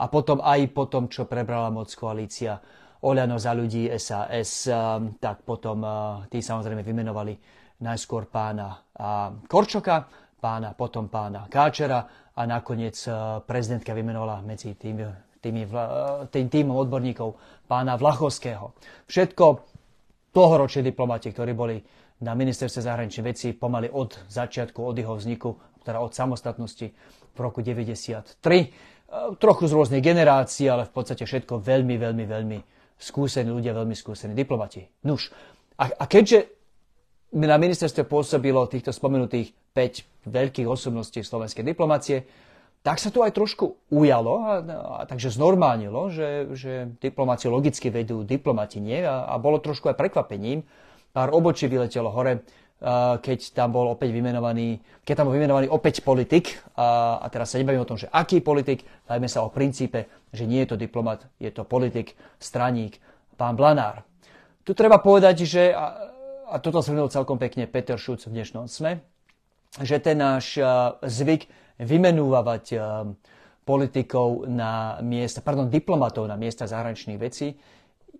a 0.00 0.04
potom 0.08 0.40
aj 0.40 0.60
po 0.72 0.88
tom, 0.88 1.12
čo 1.12 1.28
prebrala 1.28 1.68
moc 1.68 1.92
koalícia 1.92 2.58
Oľano 3.04 3.36
za 3.36 3.52
ľudí 3.52 3.92
SAS, 4.00 4.64
um, 4.64 5.20
tak 5.20 5.44
potom 5.44 5.84
uh, 5.84 6.24
tí 6.32 6.40
samozrejme 6.40 6.80
vymenovali 6.80 7.36
najskôr 7.84 8.32
pána 8.32 8.80
Korčoka, 9.44 10.08
pána, 10.40 10.72
potom 10.72 11.12
pána 11.12 11.44
Káčera 11.52 12.32
a 12.32 12.42
nakoniec 12.48 12.96
uh, 13.04 13.44
prezidentka 13.44 13.92
vymenovala 13.92 14.40
medzi 14.40 14.72
tým, 14.80 15.04
tým, 15.36 15.68
tým 16.32 16.46
týmom 16.48 16.80
odborníkov 16.80 17.36
pána 17.68 18.00
Vlachovského. 18.00 18.72
Všetko 19.04 19.44
dlhoroční 20.32 20.88
diplomati, 20.88 21.28
ktorí 21.28 21.52
boli 21.52 21.76
na 22.24 22.32
ministerstve 22.32 22.88
zahraničných 22.88 23.28
vecí 23.28 23.52
pomaly 23.52 23.92
od 23.92 24.16
začiatku, 24.32 24.80
od 24.80 24.96
jeho 24.96 25.12
vzniku, 25.12 25.52
teda 25.84 26.00
od 26.00 26.16
samostatnosti 26.16 26.88
v 27.36 27.38
roku 27.38 27.60
93. 27.60 28.32
Uh, 29.12 29.36
trochu 29.36 29.68
z 29.68 29.76
rôznej 29.76 30.00
generácií, 30.00 30.72
ale 30.72 30.88
v 30.88 30.92
podstate 30.96 31.28
všetko 31.28 31.60
veľmi, 31.60 32.00
veľmi, 32.00 32.24
veľmi 32.24 32.58
skúsení 32.98 33.50
ľudia, 33.50 33.74
veľmi 33.74 33.96
skúsení 33.96 34.32
diplomati. 34.32 34.86
Nuž, 35.04 35.30
a, 35.78 35.90
a 35.90 36.04
keďže 36.06 36.50
na 37.34 37.58
ministerstve 37.58 38.06
pôsobilo 38.06 38.62
týchto 38.70 38.94
spomenutých 38.94 39.50
5 39.74 40.30
veľkých 40.30 40.68
osobností 40.70 41.26
slovenskej 41.26 41.66
diplomácie, 41.66 42.22
tak 42.84 43.00
sa 43.00 43.08
to 43.08 43.24
aj 43.24 43.32
trošku 43.32 43.80
ujalo 43.88 44.44
a, 44.44 44.54
a 45.00 45.02
takže 45.08 45.34
znormálnilo, 45.34 46.12
že, 46.12 46.52
že 46.52 46.72
diplomáciu 47.00 47.48
logicky 47.48 47.88
vedú 47.88 48.22
diplomati 48.22 48.78
nie 48.78 49.00
a, 49.02 49.24
a 49.24 49.34
bolo 49.40 49.58
trošku 49.58 49.88
aj 49.88 49.96
prekvapením. 49.96 50.62
Pár 51.10 51.32
obočí 51.32 51.64
vyletelo 51.64 52.12
hore 52.12 52.44
keď 53.24 53.56
tam 53.56 53.72
bol 53.72 53.88
opäť 53.88 54.12
vymenovaný, 54.12 54.76
keď 55.08 55.14
tam 55.16 55.32
bol 55.32 55.36
vymenovaný 55.40 55.72
opäť 55.72 56.04
politik, 56.04 56.60
a, 56.76 57.24
teraz 57.32 57.56
sa 57.56 57.56
nebavíme 57.56 57.80
o 57.80 57.88
tom, 57.88 57.96
že 57.96 58.12
aký 58.12 58.44
politik, 58.44 58.84
dajme 59.08 59.24
sa 59.24 59.40
o 59.40 59.48
princípe, 59.48 60.28
že 60.36 60.44
nie 60.44 60.60
je 60.64 60.74
to 60.74 60.76
diplomat, 60.76 61.24
je 61.40 61.48
to 61.48 61.64
politik, 61.64 62.12
straník, 62.36 63.00
pán 63.40 63.56
Blanár. 63.56 64.04
Tu 64.68 64.76
treba 64.76 65.00
povedať, 65.00 65.48
že, 65.48 65.72
a, 65.72 66.12
a 66.52 66.56
toto 66.60 66.84
zhrnul 66.84 67.08
celkom 67.08 67.40
pekne 67.40 67.64
Peter 67.64 67.96
Šuc 67.96 68.20
v 68.28 68.36
dnešnom 68.36 68.68
sme, 68.68 69.00
že 69.80 69.96
ten 69.98 70.20
náš 70.20 70.60
zvyk 71.02 71.48
vymenúvať 71.80 72.78
politikov 73.64 74.44
na 74.44 75.00
miesta, 75.00 75.40
pardon, 75.40 75.72
diplomatov 75.72 76.28
na 76.28 76.36
miesta 76.36 76.68
zahraničných 76.68 77.18
vecí 77.18 77.56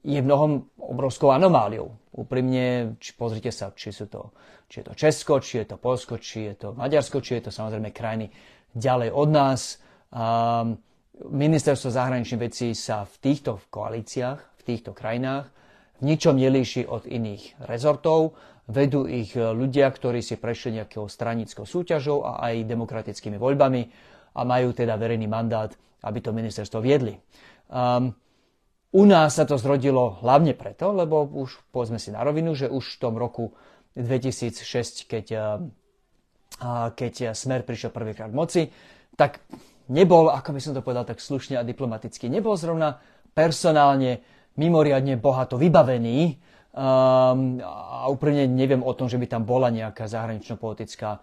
je 0.05 0.21
mnohom 0.21 0.69
obrovskou 0.77 1.33
anomáliou. 1.33 1.97
Úprimne, 2.15 2.95
či 3.01 3.17
pozrite 3.17 3.51
sa, 3.51 3.73
či, 3.73 3.91
sú 3.91 4.07
to, 4.07 4.37
či 4.69 4.85
je 4.85 4.85
to 4.87 4.95
Česko, 4.95 5.41
či 5.41 5.65
je 5.65 5.75
to 5.75 5.77
Polsko, 5.81 6.21
či 6.21 6.53
je 6.53 6.55
to 6.55 6.69
Maďarsko, 6.77 7.25
či 7.25 7.41
je 7.41 7.49
to 7.49 7.51
samozrejme 7.51 7.91
krajiny 7.91 8.29
ďalej 8.77 9.11
od 9.11 9.29
nás. 9.33 9.83
Um, 10.15 10.79
ministerstvo 11.27 11.91
zahraničných 11.91 12.45
vecí 12.45 12.77
sa 12.77 13.03
v 13.09 13.15
týchto 13.19 13.59
koalíciách, 13.73 14.39
v 14.39 14.63
týchto 14.63 14.95
krajinách 14.95 15.51
v 16.01 16.03
ničom 16.03 16.35
nelíši 16.35 16.91
od 16.91 17.07
iných 17.07 17.65
rezortov. 17.65 18.35
Vedú 18.65 19.05
ich 19.05 19.37
ľudia, 19.37 19.93
ktorí 19.93 20.25
si 20.25 20.41
prešli 20.41 20.81
nejakou 20.81 21.05
stranickou 21.05 21.69
súťažou 21.69 22.25
a 22.25 22.49
aj 22.49 22.65
demokratickými 22.65 23.37
voľbami 23.37 23.83
a 24.35 24.41
majú 24.43 24.73
teda 24.73 24.97
verejný 24.97 25.29
mandát, 25.29 25.69
aby 26.01 26.19
to 26.25 26.33
ministerstvo 26.33 26.81
viedli. 26.81 27.13
Um, 27.69 28.17
u 28.95 29.03
nás 29.03 29.35
sa 29.35 29.43
to 29.43 29.59
zrodilo 29.59 30.23
hlavne 30.23 30.55
preto, 30.55 30.95
lebo 30.95 31.27
už 31.27 31.59
povedzme 31.75 31.99
si 31.99 32.15
na 32.15 32.23
rovinu, 32.23 32.55
že 32.55 32.71
už 32.71 32.97
v 32.97 33.01
tom 33.03 33.19
roku 33.19 33.59
2006, 33.99 35.11
keď, 35.11 35.27
keď 36.95 37.15
Smer 37.35 37.67
prišiel 37.67 37.91
prvýkrát 37.91 38.31
k 38.31 38.39
moci, 38.39 38.63
tak 39.19 39.43
nebol, 39.91 40.31
ako 40.31 40.55
by 40.55 40.61
som 40.63 40.73
to 40.79 40.83
povedal 40.87 41.03
tak 41.03 41.19
slušne 41.19 41.59
a 41.59 41.67
diplomaticky, 41.67 42.31
nebol 42.31 42.55
zrovna 42.55 43.03
personálne 43.35 44.23
mimoriadne 44.55 45.19
bohato 45.19 45.59
vybavený 45.59 46.39
um, 46.71 47.59
a 47.67 48.07
úplne 48.07 48.47
neviem 48.47 48.83
o 48.87 48.95
tom, 48.95 49.11
že 49.11 49.19
by 49.19 49.27
tam 49.27 49.43
bola 49.43 49.75
nejaká 49.75 50.07
zahranično-politická 50.07 51.19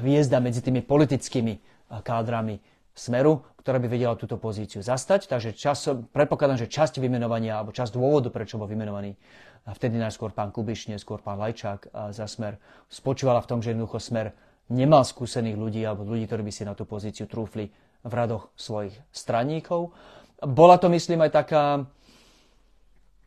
hviezda 0.00 0.40
medzi 0.40 0.64
tými 0.64 0.80
politickými 0.80 1.60
kádrami 2.00 2.79
Smeru, 2.94 3.46
ktorá 3.62 3.78
by 3.78 3.88
vedela 3.88 4.18
túto 4.18 4.36
pozíciu 4.36 4.82
zastať. 4.82 5.30
Takže 5.30 5.56
čas, 5.56 5.86
predpokladám, 5.86 6.60
že 6.60 6.72
časť 6.72 6.98
vymenovania 6.98 7.60
alebo 7.60 7.70
časť 7.72 7.94
dôvodu, 7.94 8.28
prečo 8.28 8.58
bol 8.58 8.66
vymenovaný 8.66 9.16
vtedy 9.68 10.00
najskôr 10.00 10.32
pán 10.32 10.50
Kubiš, 10.50 10.88
neskôr 10.88 11.20
pán 11.20 11.36
Lajčák 11.36 11.92
za 12.10 12.26
Smer, 12.26 12.56
spočívala 12.88 13.44
v 13.44 13.48
tom, 13.48 13.58
že 13.60 13.76
jednoducho 13.76 14.00
Smer 14.00 14.32
nemal 14.72 15.04
skúsených 15.04 15.56
ľudí 15.58 15.82
alebo 15.84 16.06
ľudí, 16.06 16.24
ktorí 16.24 16.42
by 16.46 16.52
si 16.54 16.64
na 16.64 16.72
tú 16.72 16.88
pozíciu 16.88 17.28
trúfli 17.28 17.68
v 18.00 18.12
radoch 18.12 18.48
svojich 18.56 18.96
straníkov. 19.12 19.92
Bola 20.40 20.80
to, 20.80 20.88
myslím, 20.88 21.20
aj 21.28 21.32
taká 21.36 21.64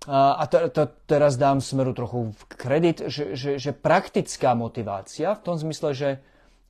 a 0.04 0.44
to, 0.52 0.68
to, 0.68 0.84
teraz 1.08 1.40
dám 1.40 1.64
Smeru 1.64 1.96
trochu 1.96 2.36
kredit, 2.60 3.08
že, 3.08 3.40
že, 3.40 3.56
že 3.56 3.72
praktická 3.72 4.52
motivácia 4.52 5.32
v 5.32 5.44
tom 5.48 5.56
zmysle, 5.56 5.96
že 5.96 6.10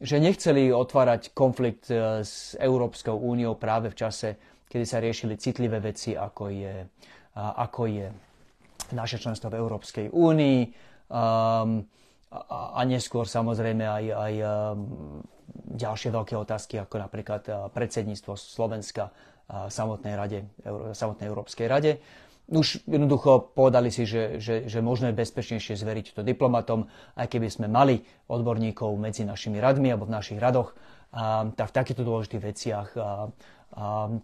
že 0.03 0.19
nechceli 0.19 0.67
otvárať 0.69 1.31
konflikt 1.31 1.87
e, 1.87 2.21
s 2.21 2.59
Európskou 2.59 3.15
úniou 3.15 3.55
práve 3.55 3.87
v 3.87 3.95
čase, 3.95 4.35
kedy 4.67 4.83
sa 4.83 4.99
riešili 4.99 5.39
citlivé 5.39 5.79
veci, 5.79 6.11
ako 6.11 6.51
je, 6.51 6.75
ako 7.37 7.81
je 7.87 8.07
naše 8.91 9.21
členstvo 9.21 9.53
v 9.53 9.61
Európskej 9.61 10.05
únii 10.09 10.59
um, 11.07 11.85
a, 12.33 12.57
a 12.73 12.81
neskôr 12.83 13.29
samozrejme 13.29 13.85
aj, 13.85 14.05
aj 14.09 14.33
um, 14.41 15.21
ďalšie 15.77 16.09
veľké 16.09 16.33
otázky, 16.33 16.81
ako 16.81 16.95
napríklad 16.99 17.43
uh, 17.47 17.53
predsedníctvo 17.69 18.33
Slovenska 18.33 19.13
uh, 19.13 19.69
samotnej, 19.69 20.17
rade, 20.17 20.39
samotnej 20.97 21.29
Európskej 21.29 21.69
rade 21.69 22.01
už 22.51 22.83
jednoducho 22.83 23.55
povedali 23.55 23.87
si, 23.87 24.03
že, 24.03 24.39
že, 24.43 24.67
že 24.67 24.79
možno 24.83 25.09
je 25.09 25.19
bezpečnejšie 25.19 25.79
zveriť 25.79 26.19
to 26.19 26.21
diplomatom, 26.27 26.91
aj 27.15 27.27
keby 27.31 27.47
sme 27.47 27.67
mali 27.71 28.03
odborníkov 28.27 28.91
medzi 28.99 29.23
našimi 29.23 29.63
radmi 29.63 29.91
alebo 29.91 30.07
v 30.07 30.15
našich 30.15 30.39
radoch, 30.39 30.75
a, 31.15 31.47
tak 31.55 31.71
v 31.71 31.77
takýchto 31.77 32.03
dôležitých 32.03 32.43
veciach, 32.43 32.87
a, 32.95 32.99
a, 32.99 33.09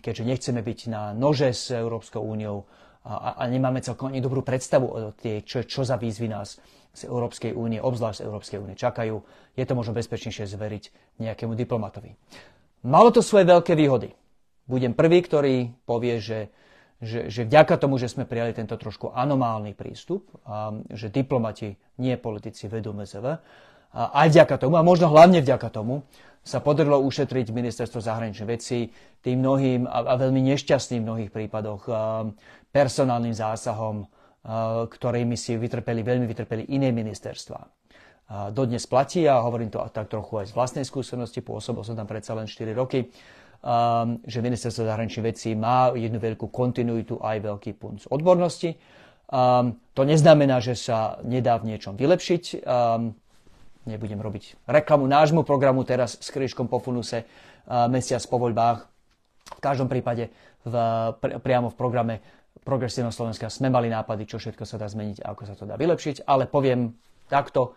keďže 0.04 0.24
nechceme 0.28 0.60
byť 0.60 0.80
na 0.92 1.16
nože 1.16 1.56
s 1.56 1.72
Európskou 1.72 2.20
úniou 2.20 2.68
a, 3.08 3.40
a 3.40 3.44
nemáme 3.48 3.80
celkom 3.80 4.12
ani 4.12 4.20
dobrú 4.20 4.44
predstavu 4.44 4.88
o 4.88 4.98
tie, 5.16 5.40
čo, 5.42 5.64
čo 5.64 5.88
za 5.88 5.96
výzvy 5.96 6.28
nás 6.28 6.60
z 6.92 7.08
Európskej 7.08 7.56
únie, 7.56 7.80
obzvlášť 7.80 8.20
z 8.20 8.26
Európskej 8.28 8.60
únie 8.60 8.76
čakajú, 8.76 9.16
je 9.56 9.64
to 9.64 9.74
možno 9.78 9.96
bezpečnejšie 9.96 10.50
zveriť 10.52 10.84
nejakému 11.24 11.56
diplomatovi. 11.56 12.12
Malo 12.84 13.12
to 13.16 13.24
svoje 13.24 13.48
veľké 13.48 13.76
výhody. 13.76 14.12
Budem 14.68 14.94
prvý, 14.94 15.24
ktorý 15.24 15.56
povie, 15.88 16.20
že 16.20 16.52
že, 17.00 17.32
že 17.32 17.48
vďaka 17.48 17.80
tomu, 17.80 17.96
že 17.96 18.12
sme 18.12 18.28
prijali 18.28 18.52
tento 18.52 18.76
trošku 18.76 19.16
anomálny 19.16 19.72
prístup, 19.72 20.28
a, 20.44 20.76
že 20.92 21.08
diplomati, 21.08 21.80
nie 22.00 22.20
politici 22.20 22.68
vedú 22.68 22.92
MZV, 22.92 23.26
a 23.90 24.02
aj 24.22 24.28
vďaka 24.36 24.56
tomu, 24.62 24.78
a 24.78 24.86
možno 24.86 25.10
hlavne 25.10 25.42
vďaka 25.42 25.72
tomu, 25.74 26.06
sa 26.44 26.64
podarilo 26.64 27.02
ušetriť 27.04 27.52
ministerstvo 27.52 28.00
zahraničných 28.00 28.52
vecí 28.52 28.80
tým 29.20 29.44
mnohým 29.44 29.90
a, 29.90 30.12
a 30.12 30.14
veľmi 30.20 30.40
nešťastným 30.54 31.02
v 31.04 31.08
mnohých 31.08 31.32
prípadoch 31.32 31.82
a, 31.88 31.92
personálnym 32.70 33.34
zásahom, 33.34 34.06
a, 34.06 34.86
ktorými 34.86 35.40
si 35.40 35.56
vytrpeli, 35.56 36.04
veľmi 36.04 36.28
vytrpeli 36.28 36.68
iné 36.76 36.92
ministerstva. 36.92 37.60
dodnes 38.52 38.86
platí 38.86 39.26
a 39.26 39.42
hovorím 39.42 39.72
to 39.72 39.82
tak 39.90 40.12
trochu 40.12 40.44
aj 40.44 40.52
z 40.52 40.54
vlastnej 40.54 40.86
skúsenosti, 40.86 41.40
pôsobil 41.42 41.82
som 41.82 41.96
tam 41.96 42.06
predsa 42.06 42.36
len 42.36 42.46
4 42.46 42.76
roky, 42.76 43.10
že 44.24 44.40
ministerstvo 44.40 44.88
zahraničných 44.88 45.28
vecí 45.28 45.52
má 45.52 45.92
jednu 45.92 46.20
veľkú 46.20 46.48
kontinuitu 46.48 47.20
aj 47.20 47.44
veľký 47.44 47.72
punc 47.76 48.08
odbornosti. 48.08 48.80
To 49.30 50.02
neznamená, 50.02 50.64
že 50.64 50.80
sa 50.80 51.20
nedá 51.28 51.60
v 51.60 51.76
niečom 51.76 52.00
vylepšiť. 52.00 52.64
Nebudem 53.90 54.20
robiť 54.20 54.64
reklamu 54.70 55.06
nášmu 55.08 55.44
programu 55.44 55.84
teraz 55.84 56.16
s 56.20 56.30
krížkom 56.32 56.72
po 56.72 56.80
funuse 56.80 57.28
mesiac 57.92 58.24
po 58.28 58.40
voľbách. 58.40 58.88
V 59.50 59.62
každom 59.62 59.90
prípade 59.90 60.30
v, 60.64 60.74
priamo 61.20 61.74
v 61.74 61.80
programe 61.80 62.16
Progresívneho 62.60 63.16
Slovenska 63.16 63.50
sme 63.50 63.72
mali 63.72 63.88
nápady, 63.90 64.30
čo 64.30 64.38
všetko 64.38 64.68
sa 64.68 64.78
dá 64.78 64.86
zmeniť 64.86 65.24
a 65.26 65.32
ako 65.34 65.44
sa 65.48 65.56
to 65.58 65.66
dá 65.66 65.74
vylepšiť, 65.80 66.28
ale 66.28 66.46
poviem 66.46 66.92
takto, 67.32 67.74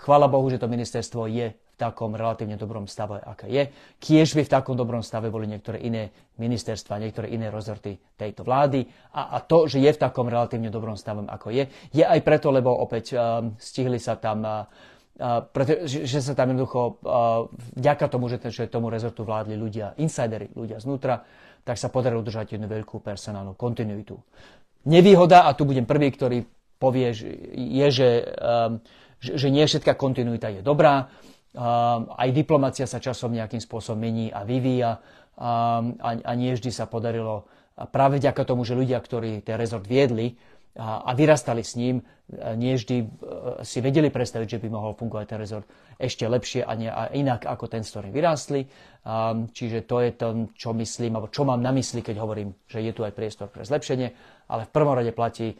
Chvála 0.00 0.32
Bohu, 0.32 0.48
že 0.48 0.56
to 0.56 0.64
ministerstvo 0.64 1.28
je 1.28 1.52
takom 1.80 2.12
relatívne 2.12 2.60
dobrom 2.60 2.84
stave, 2.84 3.16
aké 3.24 3.48
je. 3.48 3.62
Kiež 3.96 4.36
by 4.36 4.44
v 4.44 4.52
takom 4.52 4.76
dobrom 4.76 5.00
stave 5.00 5.32
boli 5.32 5.48
niektoré 5.48 5.80
iné 5.80 6.12
ministerstva, 6.36 7.00
niektoré 7.00 7.32
iné 7.32 7.48
rozorty 7.48 7.96
tejto 8.20 8.44
vlády. 8.44 8.84
A, 9.16 9.34
a 9.34 9.36
to, 9.40 9.64
že 9.64 9.80
je 9.80 9.88
v 9.88 9.98
takom 10.00 10.28
relatívne 10.28 10.68
dobrom 10.68 11.00
stave, 11.00 11.24
ako 11.24 11.48
je, 11.48 11.64
je 11.96 12.04
aj 12.04 12.20
preto, 12.20 12.52
lebo 12.52 12.68
opäť 12.68 13.16
uh, 13.16 13.40
stihli 13.56 13.96
sa 13.96 14.20
tam 14.20 14.44
uh, 14.44 14.68
preto, 15.52 15.84
že, 15.84 16.08
že 16.08 16.24
sa 16.24 16.32
tam 16.32 16.56
jednoducho, 16.56 17.04
vďaka 17.76 18.08
tomu, 18.08 18.32
že, 18.32 18.40
že 18.48 18.72
tomu 18.72 18.88
rezortu 18.88 19.20
vládli 19.20 19.52
ľudia, 19.52 19.92
insidery, 20.00 20.48
ľudia 20.56 20.80
znútra, 20.80 21.20
tak 21.60 21.76
sa 21.76 21.92
podarilo 21.92 22.24
udržať 22.24 22.56
jednu 22.56 22.64
veľkú 22.64 23.04
personálnu 23.04 23.52
kontinuitu. 23.52 24.16
Nevýhoda, 24.88 25.44
a 25.44 25.52
tu 25.52 25.68
budem 25.68 25.84
prvý, 25.84 26.08
ktorý 26.08 26.40
povie, 26.80 27.12
je, 27.52 27.86
že 27.92 28.08
um, 28.40 28.80
že, 29.20 29.36
že 29.36 29.48
nie 29.52 29.68
všetká 29.68 29.94
kontinuita 29.94 30.48
je 30.48 30.60
dobrá. 30.64 31.12
Aj 31.54 32.28
diplomacia 32.30 32.86
sa 32.86 33.02
časom 33.02 33.34
nejakým 33.34 33.58
spôsobom 33.58 33.98
mení 33.98 34.30
a 34.30 34.46
vyvíja. 34.46 35.02
A, 35.40 35.80
a 36.04 36.32
nie 36.36 36.52
vždy 36.52 36.68
sa 36.68 36.84
podarilo 36.84 37.48
práve 37.88 38.20
vďaka 38.20 38.44
tomu, 38.44 38.68
že 38.68 38.76
ľudia, 38.76 39.00
ktorí 39.00 39.40
ten 39.40 39.56
rezort 39.56 39.88
viedli 39.88 40.36
a, 40.76 41.00
a 41.00 41.10
vyrastali 41.16 41.64
s 41.64 41.80
ním, 41.80 42.04
nie 42.54 42.76
vždy 42.76 42.96
e, 43.02 43.06
si 43.66 43.82
vedeli 43.82 44.12
predstaviť, 44.12 44.46
že 44.46 44.60
by 44.62 44.68
mohol 44.70 44.92
fungovať 44.94 45.26
ten 45.26 45.38
rezort 45.40 45.66
ešte 45.98 46.28
lepšie 46.28 46.62
a, 46.62 47.08
inak 47.10 47.48
ako 47.48 47.66
ten, 47.66 47.82
s 47.82 47.90
ktorým 47.90 48.12
vyrástli. 48.14 48.68
Čiže 49.50 49.88
to 49.88 49.96
je 50.04 50.10
to, 50.12 50.28
čo 50.54 50.70
myslím, 50.76 51.16
alebo 51.16 51.32
čo 51.32 51.48
mám 51.48 51.64
na 51.64 51.72
mysli, 51.72 52.04
keď 52.04 52.20
hovorím, 52.20 52.52
že 52.68 52.84
je 52.84 52.92
tu 52.92 53.00
aj 53.02 53.16
priestor 53.16 53.48
pre 53.48 53.64
zlepšenie, 53.64 54.12
ale 54.52 54.68
v 54.68 54.70
prvom 54.76 54.92
rade 54.92 55.10
platí, 55.16 55.56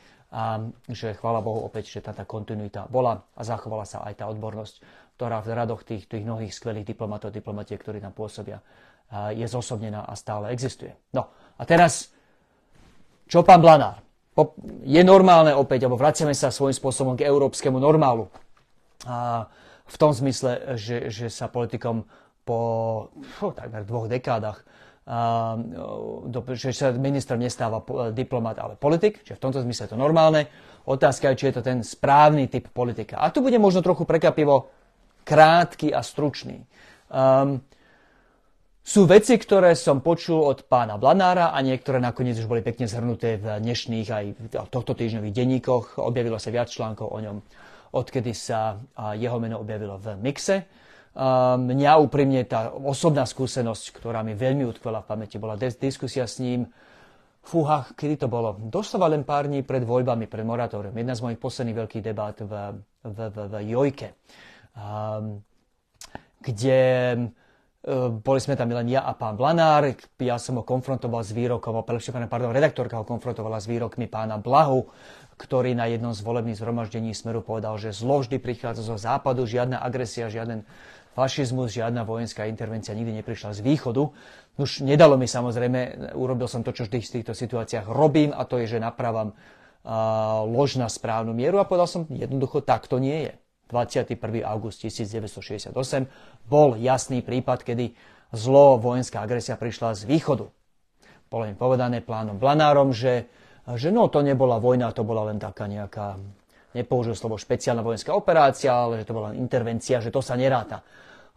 že 0.86 1.16
chvála 1.18 1.42
Bohu 1.42 1.64
opäť, 1.64 1.90
že 1.90 2.00
tá, 2.04 2.12
tá 2.12 2.28
kontinuita 2.28 2.86
bola 2.86 3.24
a 3.34 3.42
zachovala 3.42 3.88
sa 3.88 4.04
aj 4.06 4.22
tá 4.22 4.24
odbornosť, 4.28 4.84
ktorá 5.20 5.44
v 5.44 5.52
radoch 5.52 5.84
tých, 5.84 6.08
tých 6.08 6.24
mnohých 6.24 6.48
skvelých 6.48 6.96
diplomatov, 6.96 7.28
diplomatiek, 7.28 7.76
ktorí 7.76 8.00
tam 8.00 8.16
pôsobia, 8.16 8.64
je 9.36 9.44
zosobnená 9.44 10.08
a 10.08 10.16
stále 10.16 10.48
existuje. 10.48 10.96
No 11.12 11.28
a 11.60 11.62
teraz, 11.68 12.08
čo 13.28 13.44
pán 13.44 13.60
Blanár? 13.60 14.00
Je 14.80 15.04
normálne 15.04 15.52
opäť, 15.52 15.84
alebo 15.84 16.00
vraciame 16.00 16.32
sa 16.32 16.48
svojím 16.48 16.72
spôsobom 16.72 17.20
k 17.20 17.28
európskemu 17.28 17.76
normálu. 17.76 18.32
A 19.04 19.44
v 19.84 19.96
tom 20.00 20.16
zmysle, 20.16 20.80
že, 20.80 21.12
že 21.12 21.28
sa 21.28 21.52
politikom 21.52 22.08
po 22.48 22.58
fú, 23.36 23.52
takmer 23.52 23.84
dvoch 23.84 24.08
dekádach 24.08 24.64
že 26.54 26.70
sa 26.70 26.94
ministrom 26.94 27.42
nestáva 27.42 27.82
diplomat, 28.14 28.62
ale 28.62 28.78
politik, 28.78 29.26
čiže 29.26 29.42
v 29.42 29.42
tomto 29.42 29.58
zmysle 29.66 29.90
je 29.90 29.92
to 29.96 29.98
normálne. 29.98 30.46
Otázka 30.86 31.34
je, 31.34 31.38
či 31.40 31.44
je 31.50 31.54
to 31.58 31.62
ten 31.66 31.82
správny 31.82 32.46
typ 32.46 32.70
politika. 32.70 33.18
A 33.18 33.34
tu 33.34 33.42
bude 33.42 33.58
možno 33.58 33.82
trochu 33.82 34.06
prekapivo 34.06 34.70
krátky 35.22 35.94
a 35.94 36.00
stručný. 36.04 36.64
Um, 37.10 37.60
sú 38.80 39.06
veci, 39.06 39.38
ktoré 39.38 39.78
som 39.78 40.02
počul 40.02 40.40
od 40.42 40.66
pána 40.66 40.98
Blanára 40.98 41.54
a 41.54 41.58
niektoré 41.62 42.02
nakoniec 42.02 42.34
už 42.40 42.50
boli 42.50 42.64
pekne 42.64 42.90
zhrnuté 42.90 43.38
v 43.38 43.62
dnešných 43.62 44.08
aj 44.08 44.24
v 44.50 44.68
tohto 44.72 44.98
týždňových 44.98 45.36
denníkoch. 45.36 46.02
Objavilo 46.02 46.40
sa 46.42 46.50
viac 46.50 46.72
článkov 46.72 47.06
o 47.06 47.18
ňom, 47.22 47.38
odkedy 47.94 48.34
sa 48.34 48.82
jeho 49.14 49.38
meno 49.38 49.62
objavilo 49.62 49.94
v 50.00 50.18
Mixe. 50.18 50.66
Mňa 51.60 51.92
úprimne 52.02 52.42
tá 52.48 52.74
osobná 52.74 53.28
skúsenosť, 53.28 53.94
ktorá 53.94 54.26
mi 54.26 54.34
veľmi 54.34 54.66
utkvela 54.66 55.04
v 55.04 55.10
pamäti, 55.12 55.38
bola 55.38 55.54
diskusia 55.60 56.26
s 56.26 56.42
ním. 56.42 56.66
Fúha, 57.46 57.86
kedy 57.94 58.26
to 58.26 58.28
bolo? 58.32 58.58
Doslova 58.58 59.06
len 59.12 59.22
pár 59.22 59.46
dní 59.46 59.62
pred 59.62 59.86
voľbami, 59.86 60.26
pred 60.26 60.42
moratórium. 60.42 60.96
Jedna 60.96 61.14
z 61.14 61.24
mojich 61.24 61.38
posledných 61.38 61.78
veľkých 61.78 62.04
debát 62.04 62.36
v, 62.42 62.52
v, 63.06 63.18
v, 63.28 63.36
v 63.38 63.54
Jojke, 63.70 64.08
kde 66.40 66.80
um, 67.84 68.20
boli 68.20 68.40
sme 68.40 68.56
tam 68.56 68.72
len 68.72 68.88
ja 68.88 69.04
a 69.04 69.12
pán 69.12 69.36
Blanár. 69.36 69.92
Ja 70.20 70.36
som 70.40 70.60
ho 70.60 70.64
konfrontoval 70.64 71.20
s 71.20 71.36
výrokom, 71.36 71.76
pardon, 71.84 72.52
redaktorka 72.52 73.00
ho 73.00 73.06
konfrontovala 73.08 73.60
s 73.60 73.68
výrokmi 73.68 74.08
pána 74.08 74.40
Blahu, 74.40 74.88
ktorý 75.40 75.72
na 75.72 75.88
jednom 75.88 76.12
z 76.12 76.20
volebných 76.20 76.60
zhromaždení 76.60 77.16
Smeru 77.16 77.40
povedal, 77.40 77.80
že 77.80 77.96
zlo 77.96 78.20
vždy 78.20 78.36
prichádza 78.36 78.84
zo 78.84 79.00
západu, 79.00 79.48
žiadna 79.48 79.80
agresia, 79.80 80.28
žiaden 80.28 80.68
fašizmus, 81.16 81.72
žiadna 81.74 82.04
vojenská 82.04 82.46
intervencia 82.46 82.94
nikdy 82.94 83.24
neprišla 83.24 83.56
z 83.56 83.64
východu. 83.64 84.12
Už 84.60 84.84
nedalo 84.84 85.16
mi 85.16 85.24
samozrejme, 85.24 86.12
urobil 86.14 86.46
som 86.46 86.60
to, 86.60 86.76
čo 86.76 86.84
vždy 86.84 87.00
v 87.00 87.14
týchto 87.20 87.32
situáciách 87.32 87.88
robím 87.88 88.36
a 88.36 88.44
to 88.44 88.60
je, 88.60 88.76
že 88.76 88.84
napravám 88.84 89.32
uh, 89.32 90.44
lož 90.44 90.76
na 90.76 90.92
správnu 90.92 91.32
mieru 91.32 91.56
a 91.58 91.66
povedal 91.66 91.88
som, 91.88 92.02
jednoducho 92.12 92.60
tak 92.60 92.84
to 92.86 93.00
nie 93.00 93.26
je. 93.26 93.32
21. 93.70 94.18
august 94.42 94.82
1968 94.82 95.72
bol 96.50 96.74
jasný 96.74 97.22
prípad, 97.22 97.62
kedy 97.62 97.94
zlo 98.34 98.78
vojenská 98.82 99.22
agresia 99.22 99.54
prišla 99.54 99.94
z 99.94 100.02
východu. 100.10 100.46
Bolo 101.30 101.44
im 101.46 101.54
povedané 101.54 102.02
plánom 102.02 102.36
Blanárom, 102.38 102.90
že, 102.90 103.30
že 103.78 103.94
no, 103.94 104.10
to 104.10 104.26
nebola 104.26 104.58
vojna, 104.58 104.90
to 104.90 105.06
bola 105.06 105.30
len 105.30 105.38
taká 105.38 105.70
nejaká 105.70 106.18
nepoužil 106.74 107.14
slovo 107.14 107.38
špeciálna 107.38 107.82
vojenská 107.82 108.14
operácia, 108.14 108.74
ale 108.74 109.02
že 109.02 109.08
to 109.10 109.14
bola 109.14 109.34
intervencia, 109.34 110.02
že 110.02 110.14
to 110.14 110.22
sa 110.22 110.38
neráta. 110.38 110.82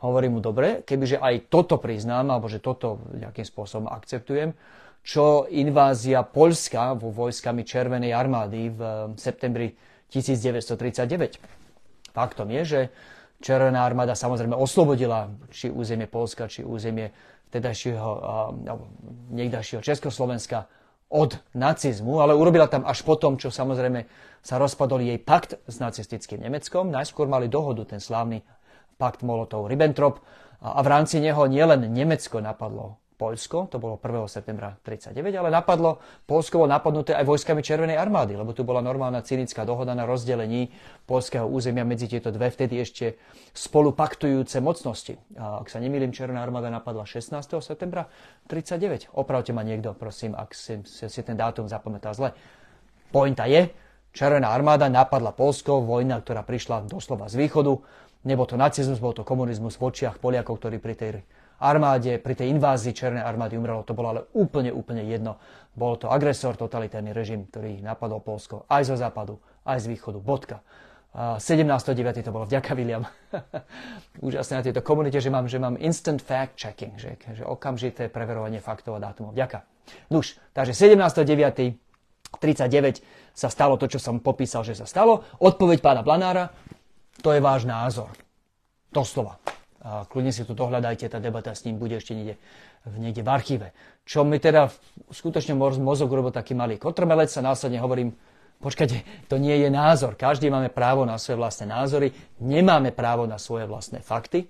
Hovorím 0.04 0.38
mu, 0.38 0.40
dobre, 0.44 0.84
kebyže 0.84 1.18
aj 1.22 1.48
toto 1.48 1.80
priznám, 1.80 2.28
alebo 2.28 2.52
že 2.52 2.60
toto 2.60 3.00
nejakým 3.16 3.48
spôsobom 3.48 3.88
akceptujem, 3.88 4.52
čo 5.04 5.48
invázia 5.52 6.24
Polska 6.28 6.96
vo 6.96 7.12
vojskami 7.12 7.64
Červenej 7.64 8.12
armády 8.12 8.72
v 8.72 8.82
septembri 9.16 9.72
1939. 10.12 11.63
Faktom 12.14 12.54
je, 12.54 12.64
že 12.64 12.82
Červená 13.44 13.84
armáda 13.84 14.16
samozrejme 14.16 14.56
oslobodila 14.56 15.28
či 15.52 15.68
územie 15.68 16.08
Polska, 16.08 16.48
či 16.48 16.64
územie 16.64 17.12
tedajšieho, 17.52 18.10
alebo 18.64 18.88
niekdajšieho 19.36 19.84
Československa 19.84 20.72
od 21.12 21.36
nacizmu, 21.52 22.24
ale 22.24 22.40
urobila 22.40 22.72
tam 22.72 22.88
až 22.88 23.04
potom, 23.04 23.36
čo 23.36 23.52
samozrejme 23.52 24.08
sa 24.40 24.56
rozpadol 24.56 25.04
jej 25.04 25.20
pakt 25.20 25.60
s 25.68 25.76
nacistickým 25.76 26.40
Nemeckom. 26.40 26.88
Najskôr 26.88 27.28
mali 27.28 27.52
dohodu, 27.52 27.84
ten 27.84 28.00
slávny 28.00 28.48
pakt 28.96 29.22
Molotov-Ribbentrop 29.28 30.24
a 30.64 30.80
v 30.80 30.88
rámci 30.88 31.20
neho 31.20 31.44
nielen 31.44 31.84
Nemecko 31.92 32.40
napadlo 32.40 33.03
Poľsko, 33.14 33.70
to 33.70 33.78
bolo 33.78 34.02
1. 34.02 34.26
septembra 34.26 34.74
1939, 34.82 35.38
ale 35.38 35.50
napadlo, 35.54 36.02
Polsko 36.26 36.66
bolo 36.66 36.74
napadnuté 36.74 37.14
aj 37.14 37.30
vojskami 37.30 37.62
Červenej 37.62 37.94
armády, 37.94 38.34
lebo 38.34 38.58
tu 38.58 38.66
bola 38.66 38.82
normálna 38.82 39.22
cynická 39.22 39.64
dohoda 39.70 39.94
na 39.94 40.10
rozdelení 40.10 40.74
polského 41.06 41.46
územia 41.46 41.86
medzi 41.86 42.10
tieto 42.10 42.34
dve 42.34 42.50
vtedy 42.50 42.82
ešte 42.82 43.22
spolupaktujúce 43.54 44.58
mocnosti. 44.66 45.14
A 45.38 45.62
ak 45.62 45.70
sa 45.70 45.78
nemýlim, 45.78 46.10
Červená 46.10 46.42
armáda 46.42 46.74
napadla 46.74 47.06
16. 47.06 47.38
septembra 47.62 48.10
1939. 48.50 49.14
Opravte 49.14 49.54
ma 49.54 49.62
niekto, 49.62 49.94
prosím, 49.94 50.34
ak 50.34 50.58
si, 50.58 50.82
si, 50.82 51.06
si 51.06 51.22
ten 51.22 51.38
dátum 51.38 51.70
zapamätá 51.70 52.18
zle. 52.18 52.34
Pointa 53.14 53.46
je, 53.46 53.70
Červená 54.10 54.54
armáda 54.54 54.90
napadla 54.90 55.34
Polsko, 55.34 55.86
vojna, 55.86 56.18
ktorá 56.22 56.42
prišla 56.42 56.90
doslova 56.90 57.30
z 57.30 57.38
východu. 57.46 57.78
Nebol 58.26 58.46
to 58.50 58.58
nacizmus, 58.58 58.98
bol 58.98 59.14
to 59.14 59.22
komunizmus 59.22 59.78
v 59.78 59.86
očiach 59.90 60.18
Poliakov, 60.18 60.58
ktorí 60.62 60.78
pri 60.82 60.96
tej 60.98 61.12
armáde, 61.64 62.20
pri 62.20 62.36
tej 62.36 62.52
invázii 62.52 62.92
Černej 62.92 63.24
armády 63.24 63.56
umrelo. 63.56 63.88
To 63.88 63.96
bolo 63.96 64.12
ale 64.12 64.22
úplne, 64.36 64.76
úplne 64.76 65.08
jedno. 65.08 65.40
Bol 65.72 65.96
to 65.96 66.12
agresor, 66.12 66.60
totalitárny 66.60 67.16
režim, 67.16 67.48
ktorý 67.48 67.80
napadol 67.80 68.20
Polsko 68.20 68.68
aj 68.68 68.92
zo 68.92 68.96
západu, 69.00 69.40
aj 69.64 69.88
z 69.88 69.96
východu. 69.96 70.20
Bodka. 70.20 70.60
17.9. 71.14 72.26
to 72.26 72.34
bolo 72.34 72.50
vďaka 72.50 72.74
William. 72.74 73.06
Úžasné 74.26 74.54
na 74.60 74.64
tejto 74.66 74.82
komunite, 74.82 75.22
že 75.22 75.30
mám, 75.30 75.46
že 75.46 75.62
mám 75.62 75.78
instant 75.78 76.18
fact 76.20 76.58
checking, 76.58 76.98
že, 76.98 77.16
že 77.38 77.46
okamžité 77.46 78.10
preverovanie 78.10 78.58
faktov 78.58 78.98
a 78.98 79.00
dátumov. 79.00 79.38
Vďaka. 79.38 79.62
Nuž, 80.10 80.42
takže 80.58 80.74
17.9. 80.74 81.78
39 82.34 83.06
sa 83.38 83.46
stalo 83.46 83.78
to, 83.78 83.86
čo 83.86 84.02
som 84.02 84.18
popísal, 84.18 84.66
že 84.66 84.74
sa 84.74 84.90
stalo. 84.90 85.22
Odpoveď 85.38 85.86
pána 85.86 86.02
Blanára, 86.02 86.50
to 87.22 87.30
je 87.30 87.38
váš 87.38 87.70
názor. 87.70 88.10
Doslova. 88.90 89.43
A 89.84 90.08
kľudne 90.08 90.32
si 90.32 90.48
tu 90.48 90.56
dohľadajte, 90.56 91.12
tá 91.12 91.20
debata 91.20 91.52
s 91.52 91.68
ním 91.68 91.76
bude 91.76 92.00
ešte 92.00 92.16
niekde, 92.16 92.40
niekde 92.96 93.20
v 93.20 93.30
archíve. 93.30 93.68
Čo 94.08 94.24
mi 94.24 94.40
teda 94.40 94.72
skutočne 95.12 95.60
mozog 95.60 96.08
urobil 96.08 96.32
taký 96.32 96.56
malý 96.56 96.80
kotrmelec 96.80 97.28
a 97.36 97.44
následne 97.44 97.84
hovorím, 97.84 98.16
počkajte, 98.64 99.28
to 99.28 99.36
nie 99.36 99.60
je 99.60 99.68
názor. 99.68 100.16
Každý 100.16 100.48
máme 100.48 100.72
právo 100.72 101.04
na 101.04 101.20
svoje 101.20 101.36
vlastné 101.36 101.68
názory, 101.68 102.16
nemáme 102.40 102.96
právo 102.96 103.28
na 103.28 103.36
svoje 103.36 103.68
vlastné 103.68 104.00
fakty. 104.00 104.48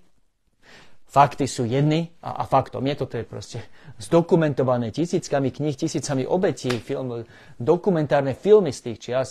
Fakty 1.10 1.46
sú 1.46 1.66
jedny 1.66 2.14
a, 2.26 2.42
a 2.42 2.44
faktom 2.46 2.86
je, 2.90 2.94
toto 2.98 3.18
je 3.18 3.26
proste 3.26 3.62
zdokumentované 4.02 4.90
tisíckami 4.90 5.50
kníh, 5.50 5.78
tisícami 5.78 6.26
obetí, 6.26 6.74
film, 6.78 7.26
dokumentárne 7.58 8.34
filmy 8.34 8.74
z 8.74 8.82
tých 8.82 8.98
čias, 9.02 9.30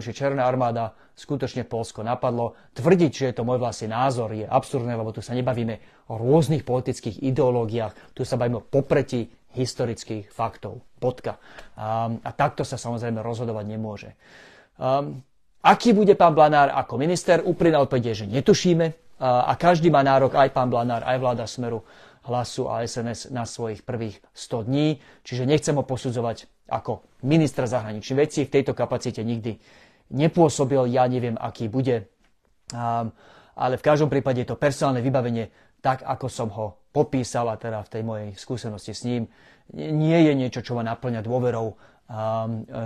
že 0.00 0.16
Černá 0.16 0.48
armáda 0.48 0.96
skutočne 1.12 1.68
Polsko 1.68 2.00
napadlo. 2.00 2.56
Tvrdiť, 2.72 3.12
že 3.12 3.24
je 3.28 3.34
to 3.36 3.44
môj 3.44 3.60
vlastný 3.60 3.92
názor, 3.92 4.32
je 4.32 4.48
absurdné, 4.48 4.96
lebo 4.96 5.12
tu 5.12 5.20
sa 5.20 5.36
nebavíme 5.36 6.08
o 6.08 6.16
rôznych 6.16 6.64
politických 6.64 7.20
ideológiách, 7.20 8.16
tu 8.16 8.24
sa 8.24 8.40
bavíme 8.40 8.64
o 8.64 8.66
popretí 8.66 9.28
historických 9.52 10.32
faktov. 10.32 10.80
Bodka. 10.96 11.36
Um, 11.76 12.18
a 12.24 12.30
takto 12.32 12.64
sa 12.64 12.80
samozrejme 12.80 13.20
rozhodovať 13.20 13.64
nemôže. 13.68 14.10
Um, 14.80 15.20
aký 15.60 15.92
bude 15.92 16.16
pán 16.16 16.32
Blanár 16.32 16.72
ako 16.72 16.96
minister? 16.96 17.44
Úprimná 17.44 17.82
odpoveď 17.84 18.14
je, 18.14 18.24
že 18.24 18.30
netušíme 18.30 19.08
a 19.18 19.50
každý 19.58 19.90
má 19.90 19.98
nárok, 20.06 20.38
aj 20.38 20.54
pán 20.54 20.70
Blanár, 20.70 21.02
aj 21.02 21.18
vláda 21.18 21.42
Smeru, 21.50 21.82
hlasu 22.28 22.68
a 22.68 22.84
SNS 22.84 23.32
na 23.32 23.48
svojich 23.48 23.82
prvých 23.82 24.20
100 24.36 24.68
dní. 24.68 25.00
Čiže 25.24 25.48
nechcem 25.48 25.74
ho 25.74 25.82
posudzovať 25.82 26.68
ako 26.68 27.02
ministra 27.24 27.64
zahraničných 27.64 28.20
vecí. 28.20 28.44
V 28.44 28.54
tejto 28.54 28.76
kapacite 28.76 29.24
nikdy 29.24 29.56
nepôsobil, 30.12 30.88
ja 30.92 31.08
neviem, 31.08 31.40
aký 31.40 31.72
bude. 31.72 32.12
Ale 33.58 33.74
v 33.74 33.86
každom 33.86 34.12
prípade 34.12 34.44
je 34.44 34.52
to 34.52 34.60
personálne 34.60 35.00
vybavenie 35.00 35.48
tak, 35.80 36.02
ako 36.04 36.26
som 36.28 36.48
ho 36.52 36.78
popísal, 36.90 37.48
a 37.48 37.56
teda 37.56 37.86
v 37.86 37.92
tej 37.92 38.02
mojej 38.02 38.28
skúsenosti 38.34 38.92
s 38.92 39.06
ním, 39.06 39.30
nie 39.74 40.18
je 40.26 40.32
niečo, 40.34 40.60
čo 40.64 40.74
ma 40.74 40.82
naplňa 40.82 41.22
dôverou, 41.22 41.76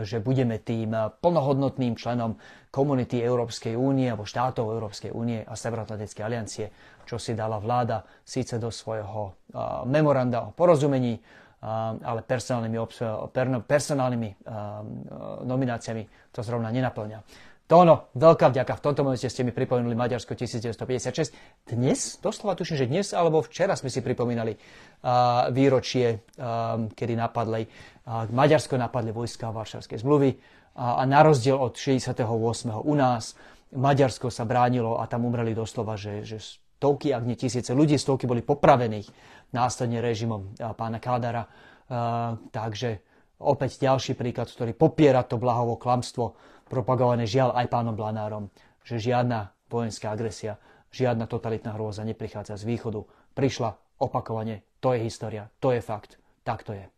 že 0.02 0.18
budeme 0.18 0.58
tým 0.58 0.90
plnohodnotným 1.22 1.94
členom 1.94 2.34
komunity 2.74 3.22
Európskej 3.22 3.78
únie 3.78 4.10
alebo 4.10 4.26
štátov 4.26 4.72
Európskej 4.72 5.14
únie 5.14 5.44
a 5.46 5.54
Severoatlantickej 5.54 6.24
aliancie, 6.26 6.66
čo 7.06 7.20
si 7.20 7.36
dala 7.36 7.60
vláda 7.60 8.02
síce 8.24 8.56
do 8.56 8.72
svojho 8.72 9.22
uh, 9.30 9.84
memoranda 9.84 10.48
o 10.48 10.56
porozumení, 10.56 11.20
uh, 11.20 11.94
ale 12.00 12.24
personálnymi, 12.24 12.76
personálnymi 13.68 14.28
uh, 14.32 15.44
nomináciami 15.44 16.32
to 16.32 16.40
zrovna 16.40 16.72
nenaplňa. 16.72 17.51
Tóno, 17.72 18.12
veľká 18.12 18.52
vďaka. 18.52 18.76
V 18.76 18.84
tomto 18.84 19.00
momente 19.00 19.24
ste 19.32 19.48
mi 19.48 19.48
pripomenuli 19.48 19.96
Maďarsko 19.96 20.36
1956. 20.36 21.32
Dnes, 21.72 22.20
doslova 22.20 22.52
tuším, 22.52 22.76
že 22.76 22.84
dnes 22.84 23.16
alebo 23.16 23.40
včera 23.40 23.72
sme 23.80 23.88
si 23.88 24.04
pripomínali 24.04 24.52
uh, 24.52 25.48
výročie, 25.48 26.20
uh, 26.36 26.84
kedy 26.92 27.16
napadli, 27.16 27.64
uh, 27.64 28.28
Maďarsko 28.28 28.76
napadli 28.76 29.16
vojska 29.16 29.48
Varšavskej 29.48 30.04
zmluvy 30.04 30.36
uh, 30.36 31.00
a 31.00 31.08
na 31.08 31.24
rozdiel 31.24 31.56
od 31.56 31.72
68. 31.72 32.28
u 32.76 32.92
nás, 32.92 33.40
Maďarsko 33.72 34.28
sa 34.28 34.44
bránilo 34.44 35.00
a 35.00 35.08
tam 35.08 35.24
umreli 35.24 35.56
doslova, 35.56 35.96
že, 35.96 36.28
že 36.28 36.44
stovky, 36.76 37.08
ak 37.16 37.24
nie 37.24 37.40
tisíce 37.40 37.72
ľudí, 37.72 37.96
stovky 37.96 38.28
boli 38.28 38.44
popravených 38.44 39.08
následne 39.56 40.04
režimom 40.04 40.60
uh, 40.60 40.76
pána 40.76 41.00
Kádara. 41.00 41.48
Uh, 41.88 42.36
takže 42.52 43.00
opäť 43.40 43.80
ďalší 43.80 44.12
príklad, 44.12 44.52
ktorý 44.52 44.76
popiera 44.76 45.24
to 45.24 45.40
blahovo 45.40 45.80
klamstvo 45.80 46.36
propagované 46.72 47.28
žiaľ 47.28 47.52
aj 47.52 47.68
pánom 47.68 47.92
Blanárom, 47.92 48.48
že 48.80 48.96
žiadna 48.96 49.52
vojenská 49.68 50.08
agresia, 50.08 50.56
žiadna 50.88 51.28
totalitná 51.28 51.76
hrôza 51.76 52.00
neprichádza 52.08 52.56
z 52.56 52.64
východu. 52.64 53.04
Prišla 53.36 54.00
opakovane, 54.00 54.64
to 54.80 54.96
je 54.96 55.04
história, 55.04 55.52
to 55.60 55.76
je 55.76 55.84
fakt, 55.84 56.16
tak 56.40 56.64
to 56.64 56.72
je. 56.72 56.88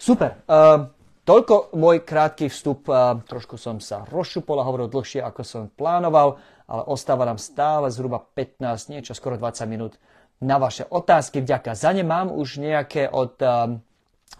Super, 0.00 0.40
uh, 0.48 0.88
toľko 1.28 1.76
môj 1.76 2.02
krátky 2.02 2.48
vstup, 2.48 2.88
uh, 2.88 3.20
trošku 3.22 3.60
som 3.60 3.76
sa 3.78 4.08
rozšupol 4.08 4.56
a 4.58 4.66
hovoril 4.66 4.88
dlhšie, 4.88 5.20
ako 5.20 5.40
som 5.44 5.62
plánoval, 5.68 6.40
ale 6.66 6.82
ostáva 6.88 7.28
nám 7.28 7.38
stále 7.38 7.92
zhruba 7.92 8.18
15, 8.18 8.88
niečo 8.88 9.12
skoro 9.12 9.36
20 9.36 9.68
minút 9.68 10.00
na 10.42 10.58
vaše 10.58 10.88
otázky. 10.88 11.44
Vďaka 11.44 11.78
za 11.78 11.94
ne 11.94 12.02
mám 12.02 12.34
už 12.34 12.58
nejaké 12.58 13.06
od 13.06 13.38
uh, 13.44 13.78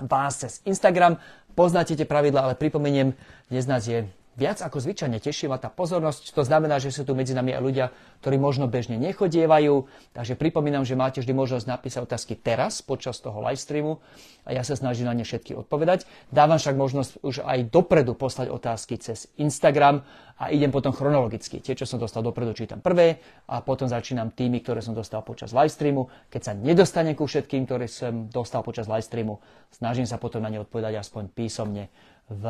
vás 0.03 0.35
cez 0.40 0.59
Instagram. 0.66 1.21
Poznáte 1.53 1.95
tie 1.95 2.09
pravidla, 2.09 2.49
ale 2.49 2.55
pripomeniem, 2.59 3.14
dnes 3.53 3.64
nás 3.68 3.85
je 3.85 4.09
viac 4.37 4.64
ako 4.64 4.81
zvyčajne 4.81 5.21
teší 5.21 5.49
ma 5.49 5.61
tá 5.61 5.68
pozornosť. 5.68 6.33
To 6.33 6.42
znamená, 6.45 6.81
že 6.81 6.88
sú 6.88 7.05
tu 7.05 7.12
medzi 7.12 7.37
nami 7.37 7.53
aj 7.53 7.62
ľudia, 7.62 7.87
ktorí 8.25 8.40
možno 8.40 8.71
bežne 8.71 8.97
nechodievajú. 8.97 9.75
Takže 10.16 10.35
pripomínam, 10.40 10.88
že 10.88 10.97
máte 10.97 11.21
vždy 11.21 11.35
možnosť 11.37 11.66
napísať 11.68 12.01
otázky 12.07 12.35
teraz, 12.40 12.81
počas 12.81 13.21
toho 13.21 13.37
live 13.45 13.61
streamu 13.61 14.01
a 14.42 14.57
ja 14.57 14.62
sa 14.66 14.75
snažím 14.75 15.07
na 15.07 15.14
ne 15.14 15.23
všetky 15.23 15.55
odpovedať. 15.55 16.09
Dávam 16.33 16.57
však 16.57 16.75
možnosť 16.75 17.11
už 17.23 17.45
aj 17.45 17.71
dopredu 17.71 18.16
poslať 18.16 18.51
otázky 18.51 18.99
cez 18.99 19.31
Instagram 19.38 20.03
a 20.40 20.51
idem 20.51 20.75
potom 20.75 20.90
chronologicky. 20.90 21.62
Tie, 21.62 21.79
čo 21.79 21.87
som 21.87 22.03
dostal 22.03 22.27
dopredu, 22.27 22.57
čítam 22.57 22.83
prvé 22.83 23.23
a 23.47 23.62
potom 23.62 23.87
začínam 23.87 24.35
tými, 24.35 24.59
ktoré 24.64 24.83
som 24.83 24.97
dostal 24.97 25.23
počas 25.23 25.55
live 25.55 25.71
streamu. 25.71 26.11
Keď 26.33 26.40
sa 26.42 26.53
nedostanem 26.59 27.14
ku 27.14 27.29
všetkým, 27.29 27.68
ktoré 27.68 27.87
som 27.87 28.27
dostal 28.27 28.66
počas 28.66 28.90
live 28.90 29.05
streamu, 29.05 29.38
snažím 29.71 30.09
sa 30.09 30.18
potom 30.18 30.42
na 30.42 30.51
ne 30.51 30.59
odpovedať 30.59 30.99
aspoň 30.99 31.31
písomne 31.31 31.92
v, 32.31 32.45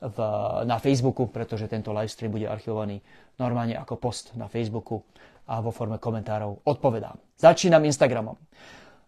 v, 0.00 0.18
na 0.64 0.78
Facebooku, 0.78 1.26
pretože 1.28 1.66
tento 1.66 1.90
livestream 1.90 2.30
bude 2.30 2.46
archivovaný 2.46 3.02
normálne 3.36 3.74
ako 3.74 3.96
post 3.98 4.36
na 4.36 4.46
Facebooku 4.46 5.02
a 5.50 5.58
vo 5.58 5.74
forme 5.74 5.98
komentárov 5.98 6.62
odpovedám. 6.62 7.18
Začínam 7.34 7.82
Instagramom. 7.82 8.38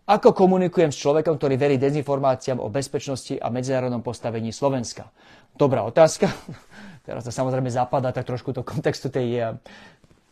Ako 0.03 0.35
komunikujem 0.35 0.91
s 0.91 0.99
človekom, 0.99 1.39
ktorý 1.39 1.55
verí 1.55 1.77
dezinformáciám 1.79 2.59
o 2.59 2.67
bezpečnosti 2.67 3.39
a 3.39 3.47
medzinárodnom 3.55 4.03
postavení 4.03 4.51
Slovenska? 4.51 5.07
Dobrá 5.55 5.87
otázka. 5.87 6.27
Teraz 7.07 7.23
to 7.23 7.31
samozrejme 7.31 7.71
zapadá 7.71 8.11
tak 8.11 8.27
trošku 8.27 8.51
do 8.51 8.67
kontextu 8.67 9.15
tej, 9.15 9.29
eh, 9.39 9.55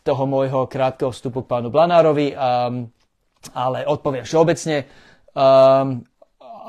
toho 0.02 0.26
môjho 0.26 0.66
krátkeho 0.66 1.14
vstupu 1.14 1.46
k 1.46 1.50
pánu 1.54 1.68
Blanárovi, 1.70 2.32
um, 2.34 2.88
ale 3.52 3.84
odpoviem 3.84 4.24
všeobecne. 4.24 4.88
Um, 5.36 6.02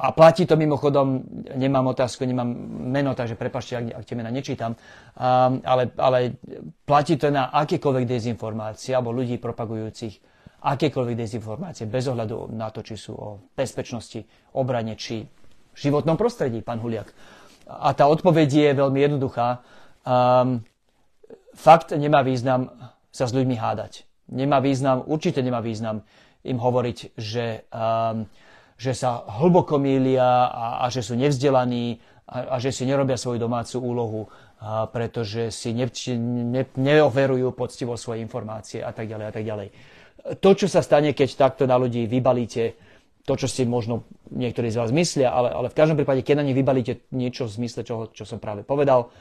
a 0.01 0.09
platí 0.17 0.49
to 0.49 0.57
mimochodom, 0.57 1.21
nemám 1.53 1.93
otázku, 1.93 2.25
nemám 2.25 2.49
meno, 2.89 3.13
takže 3.13 3.37
prepašte, 3.37 3.77
ak, 3.77 3.85
ak 4.01 4.03
tie 4.09 4.17
mena 4.17 4.33
nečítam, 4.33 4.73
um, 4.73 5.61
ale, 5.61 5.93
ale 5.93 6.41
platí 6.89 7.21
to 7.21 7.29
na 7.29 7.53
akékoľvek 7.53 8.09
dezinformácie 8.09 8.97
alebo 8.97 9.13
ľudí 9.13 9.37
propagujúcich 9.37 10.17
akékoľvek 10.61 11.15
dezinformácie, 11.17 11.85
bez 11.85 12.09
ohľadu 12.09 12.49
na 12.49 12.73
to, 12.73 12.81
či 12.81 12.97
sú 12.97 13.13
o 13.13 13.29
bezpečnosti, 13.53 14.25
obrane 14.57 14.97
či 14.97 15.21
životnom 15.77 16.17
prostredí, 16.17 16.65
pán 16.65 16.81
Huliak. 16.81 17.13
A 17.69 17.93
tá 17.93 18.09
odpoveď 18.09 18.49
je 18.49 18.69
veľmi 18.73 18.99
jednoduchá. 19.05 19.61
Um, 20.01 20.65
fakt 21.53 21.93
nemá 21.93 22.25
význam 22.25 22.73
sa 23.13 23.29
s 23.29 23.35
ľuďmi 23.37 23.53
hádať. 23.53 24.05
Nemá 24.33 24.61
význam, 24.63 25.05
určite 25.05 25.45
nemá 25.45 25.61
význam 25.61 26.01
im 26.41 26.57
hovoriť, 26.57 26.97
že 27.17 27.69
um, 27.69 28.25
že 28.81 28.97
sa 28.97 29.21
hlboko 29.37 29.77
mília 29.77 30.49
a, 30.49 30.81
a 30.81 30.89
že 30.89 31.05
sú 31.05 31.13
nevzdelaní 31.13 32.01
a, 32.25 32.49
a 32.49 32.55
že 32.57 32.73
si 32.73 32.89
nerobia 32.89 33.13
svoju 33.13 33.37
domácu 33.37 33.77
úlohu, 33.77 34.21
a 34.57 34.89
pretože 34.89 35.53
si 35.53 35.69
ne, 35.69 35.85
ne, 36.49 36.65
neoverujú 36.65 37.53
poctivo 37.53 37.93
svoje 37.93 38.25
informácie 38.25 38.81
a 38.81 38.89
tak 38.89 39.05
ďalej 39.05 39.25
a 39.29 39.33
tak 39.33 39.45
ďalej. 39.45 39.67
To, 40.41 40.49
čo 40.57 40.65
sa 40.65 40.81
stane, 40.81 41.13
keď 41.13 41.29
takto 41.37 41.69
na 41.69 41.77
ľudí 41.77 42.09
vybalíte 42.09 42.73
to, 43.21 43.37
čo 43.37 43.45
si 43.45 43.69
možno 43.69 44.09
niektorí 44.33 44.73
z 44.73 44.81
vás 44.81 44.89
myslia, 44.89 45.29
ale, 45.29 45.53
ale 45.53 45.69
v 45.69 45.77
každom 45.77 45.97
prípade, 46.01 46.25
keď 46.25 46.41
na 46.41 46.45
nich 46.49 46.57
vybalíte 46.57 47.05
niečo 47.13 47.45
v 47.45 47.61
zmysle 47.61 47.85
toho, 47.85 48.09
čo 48.09 48.25
som 48.25 48.41
práve 48.41 48.65
povedal, 48.65 49.13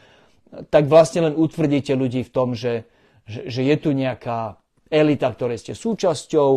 tak 0.72 0.88
vlastne 0.88 1.28
len 1.28 1.34
utvrdíte 1.36 1.92
ľudí 1.92 2.24
v 2.24 2.32
tom, 2.32 2.56
že, 2.56 2.88
že, 3.28 3.44
že 3.44 3.60
je 3.60 3.76
tu 3.76 3.92
nejaká 3.92 4.56
elita, 4.88 5.28
ktorej 5.30 5.60
ste 5.60 5.72
súčasťou, 5.76 6.48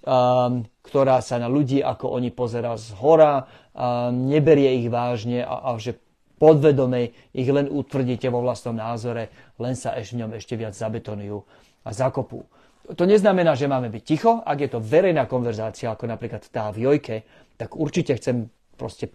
ktorá 0.00 1.16
sa 1.20 1.36
na 1.36 1.48
ľudí 1.48 1.84
ako 1.84 2.16
oni 2.16 2.32
pozera 2.32 2.72
z 2.80 2.96
hora, 3.00 3.44
um, 3.44 4.26
neberie 4.32 4.80
ich 4.80 4.88
vážne 4.88 5.44
a, 5.44 5.70
a 5.70 5.76
že 5.76 6.00
podvedome 6.40 7.12
ich 7.36 7.48
len 7.52 7.68
utvrdíte 7.68 8.32
vo 8.32 8.40
vlastnom 8.40 8.72
názore, 8.72 9.28
len 9.60 9.76
sa 9.76 9.92
ešte 9.92 10.16
v 10.16 10.20
ňom 10.24 10.32
ešte 10.40 10.54
viac 10.56 10.72
zabetonujú 10.72 11.36
a 11.84 11.90
zakopú. 11.92 12.48
To 12.90 13.04
neznamená, 13.04 13.54
že 13.54 13.70
máme 13.70 13.92
byť 13.92 14.02
ticho. 14.02 14.40
Ak 14.40 14.58
je 14.58 14.72
to 14.72 14.80
verejná 14.80 15.28
konverzácia, 15.28 15.92
ako 15.92 16.08
napríklad 16.08 16.48
tá 16.48 16.72
v 16.72 16.88
Jojke, 16.88 17.16
tak 17.60 17.76
určite 17.76 18.16
chcem 18.16 18.48
proste 18.74 19.12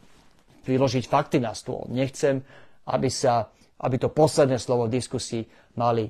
vyložiť 0.70 1.04
fakty 1.10 1.42
na 1.42 1.52
stôl. 1.58 1.90
Nechcem, 1.90 2.46
aby, 2.88 3.10
sa, 3.10 3.50
aby 3.82 3.98
to 3.98 4.14
posledné 4.14 4.62
slovo 4.62 4.86
v 4.86 4.96
diskusii 5.02 5.44
mali 5.76 6.06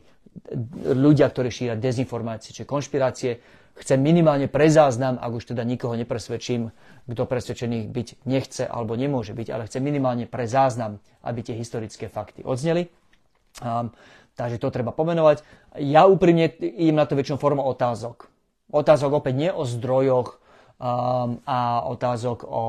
ľudia, 0.91 1.31
ktorí 1.31 1.47
šíria 1.47 1.79
dezinformácie 1.79 2.51
či 2.51 2.67
konšpirácie 2.67 3.39
chcem 3.75 3.99
minimálne 3.99 4.47
pre 4.47 4.71
záznam, 4.71 5.19
ak 5.19 5.31
už 5.35 5.51
teda 5.51 5.67
nikoho 5.67 5.99
nepresvedčím, 5.99 6.71
kto 7.05 7.23
presvedčený 7.27 7.91
byť 7.91 8.07
nechce 8.23 8.63
alebo 8.63 8.95
nemôže 8.95 9.35
byť, 9.35 9.47
ale 9.51 9.67
chcem 9.67 9.83
minimálne 9.83 10.25
pre 10.25 10.47
záznam, 10.47 11.03
aby 11.21 11.43
tie 11.43 11.55
historické 11.59 12.07
fakty 12.07 12.41
odzneli. 12.47 12.87
Um, 13.59 13.91
takže 14.35 14.59
to 14.59 14.71
treba 14.71 14.95
pomenovať. 14.95 15.43
Ja 15.79 16.07
úprimne 16.07 16.47
idem 16.59 16.95
na 16.95 17.07
to 17.07 17.19
väčšinou 17.19 17.39
formou 17.39 17.67
otázok. 17.67 18.31
Otázok 18.71 19.21
opäť 19.21 19.35
nie 19.37 19.51
o 19.51 19.67
zdrojoch 19.67 20.39
um, 20.79 21.39
a 21.43 21.83
otázok 21.87 22.47
o 22.47 22.63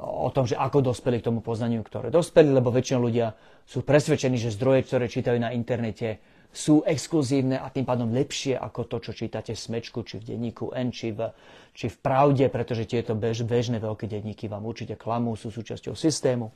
o 0.00 0.32
tom, 0.32 0.48
že 0.48 0.56
ako 0.56 0.92
dospeli 0.92 1.20
k 1.20 1.28
tomu 1.28 1.44
poznaniu, 1.44 1.84
ktoré 1.84 2.08
dospeli, 2.08 2.48
lebo 2.48 2.72
väčšina 2.72 2.96
ľudia 2.96 3.36
sú 3.68 3.84
presvedčení, 3.84 4.40
že 4.40 4.48
zdroje, 4.56 4.88
ktoré 4.88 5.12
čítajú 5.12 5.36
na 5.36 5.52
internete, 5.52 6.24
sú 6.50 6.82
exkluzívne 6.82 7.62
a 7.62 7.70
tým 7.70 7.86
pádom 7.86 8.10
lepšie 8.10 8.58
ako 8.58 8.90
to, 8.90 8.96
čo 8.98 9.12
čítate 9.14 9.54
v 9.54 9.60
Smečku, 9.60 10.02
či 10.02 10.18
v 10.18 10.34
denníku 10.34 10.74
N, 10.74 10.90
či 10.90 11.14
v, 11.14 11.30
či 11.70 11.86
v 11.86 11.96
Pravde, 12.02 12.50
pretože 12.50 12.90
tieto 12.90 13.14
bež, 13.14 13.46
bežné 13.46 13.78
veľké 13.78 14.10
denníky 14.10 14.50
vám 14.50 14.66
určite 14.66 14.98
klamú, 14.98 15.38
sú 15.38 15.54
súčasťou 15.54 15.94
systému. 15.94 16.50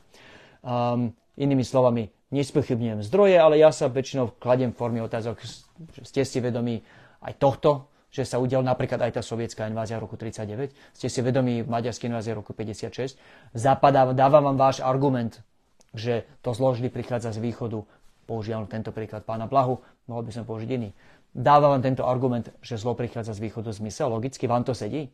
Um, 0.66 1.14
inými 1.38 1.62
slovami, 1.62 2.10
nespochybňujem 2.34 3.06
zdroje, 3.06 3.38
ale 3.38 3.62
ja 3.62 3.70
sa 3.70 3.86
väčšinou 3.86 4.34
kladiem 4.42 4.74
v 4.74 4.78
forme 4.78 5.00
otázok, 5.02 5.38
že 5.38 6.02
ste 6.02 6.22
si 6.26 6.42
vedomí 6.42 6.82
aj 7.22 7.38
tohto, 7.38 7.86
že 8.14 8.22
sa 8.22 8.38
udial 8.38 8.62
napríklad 8.62 9.02
aj 9.02 9.18
tá 9.18 9.22
sovietská 9.26 9.66
invázia 9.66 9.98
roku 9.98 10.14
39. 10.14 10.70
Ste 10.94 11.08
si 11.10 11.18
vedomí 11.18 11.66
maďarskej 11.66 12.10
invázie 12.10 12.30
roku 12.34 12.54
56. 12.54 13.18
Zapadá, 13.54 14.06
dáva 14.14 14.38
vám 14.38 14.54
váš 14.54 14.78
argument, 14.78 15.42
že 15.90 16.22
to 16.42 16.54
zložili 16.54 16.90
prichádza 16.90 17.34
z 17.34 17.42
východu. 17.42 17.82
Používam 18.24 18.66
tento 18.66 18.90
príklad 18.90 19.22
pána 19.22 19.44
Blahu, 19.44 19.80
mohol 20.08 20.22
by 20.24 20.32
som 20.32 20.44
použiť 20.48 20.68
iný. 20.72 20.90
Dáva 21.34 21.70
vám 21.70 21.82
tento 21.82 22.06
argument, 22.06 22.50
že 22.62 22.78
zlo 22.78 22.94
prichádza 22.94 23.34
z 23.34 23.42
východu 23.50 23.70
zmysel, 23.70 24.08
logicky 24.08 24.46
vám 24.46 24.64
to 24.64 24.72
sedí? 24.72 25.10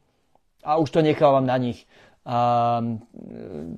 A 0.60 0.76
už 0.76 0.92
to 0.92 1.00
nechávam 1.00 1.48
na 1.48 1.56
nich. 1.56 1.88
A, 2.28 2.84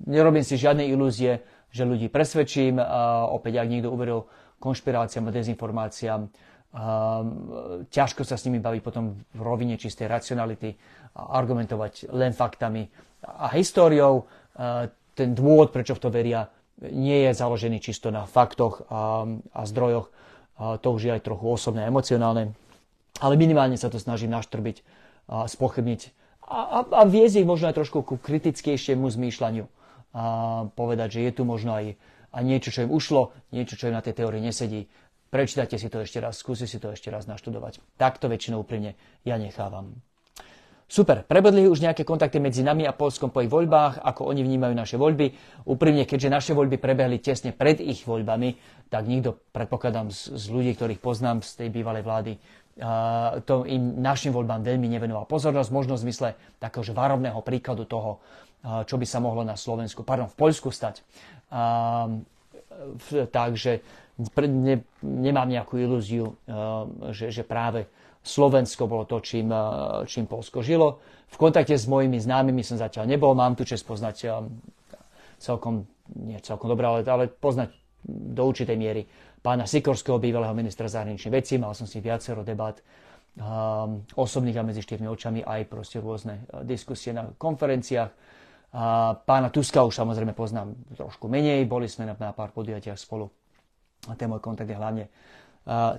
nerobím 0.07 0.43
si 0.43 0.59
žiadne 0.59 0.83
ilúzie, 0.91 1.41
že 1.71 1.87
ľudí 1.87 2.11
presvedčím. 2.11 2.83
A 2.83 3.31
opäť, 3.31 3.63
ak 3.63 3.71
niekto 3.71 3.95
uveril 3.95 4.27
konšpiráciám 4.59 5.31
a 5.31 5.35
dezinformáciám, 5.35 6.27
Ehm, 6.73 7.85
ťažko 7.93 8.25
sa 8.25 8.41
s 8.41 8.49
nimi 8.49 8.57
baviť 8.57 8.81
potom 8.81 9.13
v 9.13 9.41
rovine 9.45 9.77
čistej 9.77 10.09
racionality, 10.09 10.73
a 11.13 11.37
argumentovať 11.37 12.09
len 12.17 12.33
faktami 12.33 12.89
a 13.29 13.53
históriou. 13.53 14.25
Ehm, 14.57 14.89
ten 15.13 15.37
dôvod, 15.37 15.69
prečo 15.69 15.93
v 15.93 16.01
to 16.01 16.09
veria, 16.09 16.49
nie 16.91 17.29
je 17.29 17.31
založený 17.37 17.79
čisto 17.79 18.11
na 18.11 18.27
faktoch 18.27 18.83
a, 18.91 19.27
a 19.55 19.61
zdrojoch. 19.69 20.11
A 20.59 20.77
to 20.83 20.89
už 20.95 21.01
je 21.07 21.13
aj 21.15 21.23
trochu 21.23 21.47
osobné, 21.47 21.87
emocionálne. 21.87 22.55
Ale 23.23 23.35
minimálne 23.39 23.79
sa 23.79 23.93
to 23.93 24.03
snažím 24.03 24.35
naštrbiť, 24.35 24.83
a 25.31 25.47
spochybniť 25.47 26.01
a, 26.43 26.59
a, 26.59 26.79
a 26.85 27.03
viesť 27.07 27.41
ich 27.41 27.49
možno 27.49 27.71
aj 27.71 27.79
trošku 27.79 28.03
ku 28.03 28.15
kritickejšiemu 28.19 29.07
zmýšľaniu. 29.09 29.65
A 30.13 30.25
povedať, 30.77 31.17
že 31.17 31.21
je 31.25 31.33
tu 31.33 31.43
možno 31.49 31.73
aj, 31.73 31.97
aj 32.35 32.43
niečo, 32.45 32.69
čo 32.75 32.85
im 32.85 32.93
ušlo, 32.93 33.33
niečo, 33.55 33.79
čo 33.79 33.89
im 33.89 33.97
na 33.97 34.05
tej 34.05 34.21
teórii 34.21 34.43
nesedí 34.43 34.91
prečítajte 35.33 35.81
si 35.81 35.89
to 35.89 36.05
ešte 36.05 36.21
raz, 36.21 36.37
skúsi 36.37 36.69
si 36.69 36.77
to 36.77 36.93
ešte 36.93 37.09
raz 37.09 37.25
naštudovať. 37.25 37.81
Takto 37.97 38.29
väčšinou 38.29 38.61
úprimne 38.61 39.01
ja 39.25 39.41
nechávam. 39.41 39.97
Super, 40.93 41.25
prebudli 41.25 41.65
už 41.65 41.81
nejaké 41.81 42.05
kontakty 42.05 42.37
medzi 42.37 42.61
nami 42.61 42.85
a 42.85 42.93
Polskom 42.93 43.33
po 43.33 43.41
ich 43.41 43.49
voľbách, 43.49 44.05
ako 44.05 44.29
oni 44.29 44.45
vnímajú 44.45 44.77
naše 44.77 45.01
voľby. 45.01 45.33
Úprimne, 45.65 46.05
keďže 46.05 46.29
naše 46.29 46.53
voľby 46.53 46.77
prebehli 46.77 47.17
tesne 47.17 47.57
pred 47.57 47.81
ich 47.81 48.05
voľbami, 48.05 48.53
tak 48.93 49.09
nikto, 49.09 49.41
predpokladám, 49.57 50.13
z, 50.13 50.37
z 50.37 50.45
ľudí, 50.53 50.77
ktorých 50.77 51.01
poznám 51.01 51.41
z 51.41 51.65
tej 51.65 51.69
bývalej 51.73 52.05
vlády, 52.05 52.33
uh, 52.37 53.41
to 53.41 53.65
im 53.65 54.05
našim 54.05 54.37
voľbám 54.37 54.61
veľmi 54.61 54.85
nevenoval 54.93 55.25
pozornosť, 55.25 55.73
možno 55.73 55.97
v 55.97 56.13
zmysle 56.13 56.37
takého 56.61 56.85
varovného 56.93 57.41
príkladu 57.41 57.89
toho, 57.89 58.21
uh, 58.21 58.85
čo 58.85 59.01
by 59.01 59.09
sa 59.09 59.17
mohlo 59.17 59.49
na 59.49 59.57
Slovensku, 59.57 60.05
pardon, 60.05 60.29
v 60.29 60.37
Poľsku 60.37 60.69
stať. 60.69 61.01
Uh, 61.49 62.21
takže 63.33 63.81
ne, 64.45 64.85
nemám 65.01 65.49
nejakú 65.49 65.81
ilúziu, 65.81 66.37
že, 67.17 67.33
že 67.33 67.43
práve 67.49 67.89
Slovensko 68.23 68.87
bolo 68.87 69.05
to, 69.05 69.19
čím, 69.19 69.51
eh, 69.51 69.59
čím 70.07 70.31
Polsko 70.31 70.63
žilo. 70.63 71.03
V 71.27 71.37
kontakte 71.37 71.75
s 71.75 71.91
mojimi 71.91 72.23
známymi 72.23 72.63
som 72.63 72.79
zatiaľ 72.79 73.11
nebol, 73.11 73.35
mám 73.35 73.59
tu 73.59 73.67
čest 73.67 73.83
poznať 73.83 74.17
eh, 74.25 74.31
celkom, 75.43 75.87
nie 76.23 76.39
celkom 76.39 76.71
dobre, 76.71 76.87
ale, 76.87 77.01
ale 77.03 77.27
poznať 77.27 77.75
do 78.07 78.43
určitej 78.47 78.79
miery 78.79 79.03
pána 79.43 79.67
Sikorského, 79.67 80.23
bývalého 80.23 80.55
ministra 80.55 80.87
zahraničných 80.87 81.35
vecí, 81.35 81.55
mal 81.59 81.75
som 81.75 81.87
si 81.87 81.99
viacero 81.99 82.47
debat 82.47 82.79
um, 82.79 84.07
osobných 84.15 84.59
a 84.59 84.63
medzi 84.63 84.83
štyrmi 84.87 85.11
očami, 85.11 85.43
aj 85.43 85.67
proste 85.67 85.99
rôzne 85.99 86.47
diskusie 86.63 87.11
na 87.11 87.27
konferenciách. 87.27 88.11
A 88.73 89.13
pána 89.19 89.53
Tuska 89.53 89.85
už 89.85 89.99
samozrejme 89.99 90.33
poznám 90.33 90.73
trošku 90.97 91.27
menej, 91.27 91.67
boli 91.69 91.91
sme 91.91 92.09
na, 92.09 92.15
na 92.17 92.33
pár 92.33 92.55
podujatiach 92.55 92.97
spolu 92.97 93.29
a 94.09 94.19
ten 94.19 94.27
môj 94.27 94.43
kontakt 94.43 94.67
je 94.67 94.79
hlavne 94.79 95.07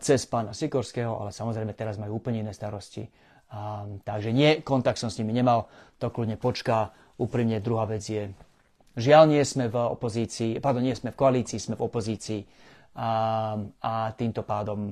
cez 0.03 0.27
pána 0.27 0.51
Sikorského, 0.51 1.23
ale 1.23 1.31
samozrejme 1.31 1.71
teraz 1.71 1.95
majú 1.95 2.19
úplne 2.19 2.43
iné 2.43 2.51
starosti. 2.51 3.07
Takže 4.03 4.33
nie, 4.33 4.65
kontakt 4.65 4.97
som 4.97 5.13
s 5.13 5.21
nimi 5.21 5.31
nemal, 5.31 5.69
to 6.01 6.09
kľudne 6.09 6.35
počká. 6.35 6.91
Úprimne 7.21 7.61
druhá 7.61 7.85
vec 7.85 8.01
je, 8.01 8.33
žiaľ 8.97 9.29
nie 9.29 9.43
sme 9.45 9.69
v 9.69 9.77
opozícii, 9.77 10.57
pardon, 10.57 10.81
nie 10.81 10.97
sme 10.97 11.13
v 11.13 11.19
koalícii, 11.21 11.61
sme 11.61 11.77
v 11.77 11.85
opozícii 11.85 12.41
a, 12.97 13.53
a 13.77 13.93
týmto 14.17 14.41
pádom 14.41 14.89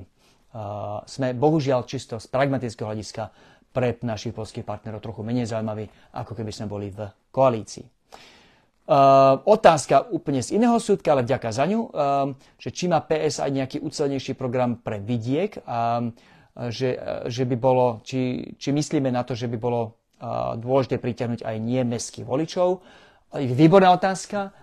a, 0.54 1.02
sme 1.02 1.34
bohužiaľ 1.34 1.82
čisto 1.82 2.22
z 2.22 2.30
pragmatického 2.30 2.86
hľadiska 2.86 3.34
pre 3.74 3.98
našich 4.06 4.30
polských 4.30 4.62
partnerov 4.62 5.02
trochu 5.02 5.26
menej 5.26 5.50
zaujímaví, 5.50 5.90
ako 6.14 6.32
keby 6.38 6.54
sme 6.54 6.70
boli 6.70 6.94
v 6.94 7.10
koalícii. 7.34 8.01
Uh, 8.82 9.38
otázka 9.46 10.10
úplne 10.10 10.42
z 10.42 10.58
iného 10.58 10.74
súdka, 10.82 11.14
ale 11.14 11.22
vďaka 11.22 11.54
za 11.54 11.70
ňu, 11.70 11.80
uh, 11.86 12.34
že 12.58 12.74
či 12.74 12.90
má 12.90 12.98
PS 12.98 13.38
aj 13.38 13.50
nejaký 13.54 13.78
ucelenejší 13.78 14.34
program 14.34 14.74
pre 14.74 14.98
vidiek, 14.98 15.54
uh, 15.62 16.10
že, 16.68 16.98
že 17.30 17.46
by 17.46 17.56
bolo, 17.56 18.02
či, 18.02 18.52
či 18.58 18.74
myslíme 18.74 19.08
na 19.08 19.22
to, 19.22 19.32
že 19.32 19.48
by 19.48 19.56
bolo 19.56 20.02
dôležité 20.58 21.02
pritiahnuť 21.02 21.42
aj 21.42 21.56
nie 21.58 21.82
mestských 21.82 22.22
voličov. 22.22 22.78
Výborná 23.34 23.90
otázka. 23.96 24.54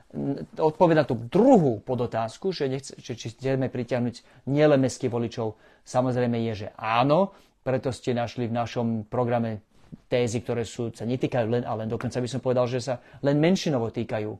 Odpoveď 0.55 0.95
na 0.95 1.05
tú 1.05 1.19
druhú 1.19 1.83
podotázku, 1.83 2.49
že, 2.49 2.65
nechce, 2.65 2.93
že 2.97 3.13
či 3.13 3.33
chceme 3.33 3.69
pritiahnuť 3.69 4.45
nielen 4.49 4.81
mestských 4.81 5.11
voličov, 5.11 5.59
samozrejme 5.85 6.37
je, 6.49 6.65
že 6.65 6.67
áno, 6.77 7.33
preto 7.61 7.93
ste 7.93 8.17
našli 8.17 8.49
v 8.49 8.57
našom 8.57 8.87
programe 9.05 9.61
tézy, 10.09 10.41
ktoré 10.41 10.65
sú, 10.65 10.89
sa 10.93 11.05
netýkajú 11.05 11.47
len 11.49 11.63
a 11.65 11.73
len, 11.77 11.87
dokonca 11.87 12.17
by 12.17 12.27
som 12.29 12.41
povedal, 12.41 12.65
že 12.65 12.81
sa 12.81 13.01
len 13.21 13.37
menšinovo 13.37 13.93
týkajú 13.93 14.31
uh, 14.33 14.39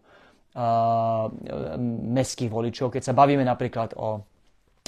mestských 2.09 2.49
voličov. 2.49 2.89
Keď 2.93 3.03
sa 3.09 3.13
bavíme 3.13 3.45
napríklad 3.45 3.93
o 3.97 4.25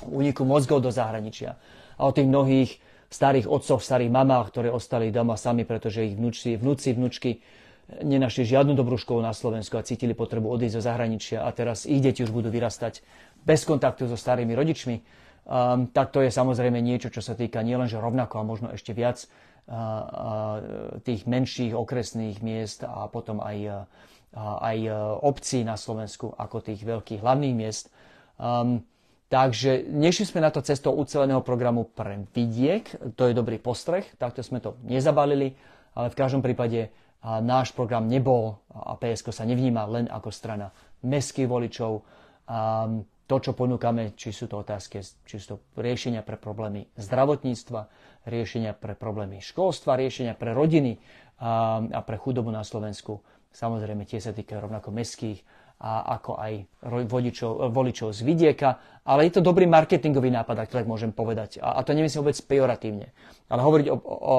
úniku 0.10 0.42
mozgov 0.42 0.82
do 0.82 0.90
zahraničia 0.90 1.54
a 1.98 2.02
o 2.02 2.12
tých 2.12 2.26
mnohých 2.26 2.70
starých 3.12 3.46
otcoch, 3.46 3.84
starých 3.84 4.10
mamách, 4.10 4.56
ktoré 4.56 4.70
ostali 4.72 5.12
doma 5.12 5.36
sami, 5.36 5.68
pretože 5.68 6.08
ich 6.08 6.16
vnúci, 6.16 6.56
vnúci, 6.56 6.96
vnúčky 6.96 7.44
nenašli 8.00 8.48
žiadnu 8.48 8.72
dobrú 8.72 8.96
školu 8.96 9.20
na 9.20 9.36
Slovensku 9.36 9.76
a 9.76 9.84
cítili 9.84 10.16
potrebu 10.16 10.48
odísť 10.48 10.80
zo 10.80 10.82
zahraničia 10.88 11.44
a 11.44 11.52
teraz 11.52 11.84
ich 11.84 12.00
deti 12.00 12.24
už 12.24 12.32
budú 12.32 12.48
vyrastať 12.48 13.04
bez 13.44 13.68
kontaktu 13.68 14.08
so 14.08 14.16
starými 14.16 14.56
rodičmi, 14.56 14.96
um, 15.44 15.92
tak 15.92 16.16
to 16.16 16.24
je 16.24 16.32
samozrejme 16.32 16.80
niečo, 16.80 17.12
čo 17.12 17.20
sa 17.20 17.36
týka 17.36 17.60
nielenže 17.60 18.00
rovnako 18.00 18.40
a 18.40 18.48
možno 18.48 18.68
ešte 18.72 18.96
viac 18.96 19.28
tých 21.08 21.24
menších 21.30 21.72
okresných 21.72 22.44
miest 22.44 22.84
a 22.84 23.08
potom 23.08 23.40
aj, 23.40 23.88
aj 24.38 24.78
obcí 25.24 25.64
na 25.64 25.80
Slovensku 25.80 26.34
ako 26.36 26.60
tých 26.60 26.84
veľkých 26.84 27.24
hlavných 27.24 27.56
miest. 27.56 27.88
Um, 28.36 28.84
takže 29.32 29.88
nešli 29.88 30.28
sme 30.28 30.44
na 30.44 30.52
to 30.52 30.60
cestou 30.60 30.98
uceleného 30.98 31.40
programu 31.40 31.88
pre 31.88 32.26
vidiek, 32.36 32.84
to 33.16 33.32
je 33.32 33.38
dobrý 33.38 33.62
postreh, 33.62 34.04
takto 34.20 34.44
sme 34.44 34.60
to 34.60 34.76
nezabalili, 34.84 35.56
ale 35.96 36.12
v 36.12 36.20
každom 36.20 36.44
prípade 36.44 36.92
a 37.22 37.38
náš 37.38 37.70
program 37.70 38.10
nebol 38.10 38.58
a 38.74 38.98
PSK 38.98 39.30
sa 39.30 39.46
nevníma 39.46 39.86
len 39.86 40.06
ako 40.10 40.34
strana 40.34 40.74
mestských 41.06 41.46
voličov. 41.46 42.02
Um, 42.50 43.06
to, 43.30 43.40
čo 43.40 43.56
ponúkame, 43.56 44.18
či 44.18 44.36
sú 44.36 44.50
to 44.50 44.60
otázky, 44.60 45.00
či 45.00 45.36
sú 45.40 45.56
to 45.56 45.58
riešenia 45.80 46.26
pre 46.26 46.36
problémy 46.36 46.90
zdravotníctva, 47.00 47.88
riešenia 48.26 48.78
pre 48.78 48.94
problémy 48.94 49.42
školstva, 49.42 49.98
riešenia 49.98 50.38
pre 50.38 50.54
rodiny 50.54 50.98
a, 51.42 52.02
pre 52.06 52.18
chudobu 52.22 52.54
na 52.54 52.62
Slovensku. 52.62 53.22
Samozrejme, 53.52 54.08
tie 54.08 54.22
sa 54.22 54.32
týkajú 54.32 54.70
rovnako 54.70 54.94
mestských 54.94 55.44
ako 55.82 56.38
aj 56.38 56.54
voličov, 57.10 57.74
voličov 57.74 58.14
z 58.14 58.22
vidieka, 58.22 59.02
ale 59.02 59.26
je 59.26 59.42
to 59.42 59.42
dobrý 59.42 59.66
marketingový 59.66 60.30
nápad, 60.30 60.54
ak 60.62 60.70
to 60.70 60.78
tak 60.78 60.86
môžem 60.86 61.10
povedať. 61.10 61.58
A, 61.58 61.74
a 61.74 61.82
to 61.82 61.98
nemyslím 61.98 62.22
vôbec 62.22 62.38
pejoratívne. 62.38 63.10
Ale 63.50 63.66
hovoriť 63.66 63.88
o, 63.90 63.98
o, 63.98 64.38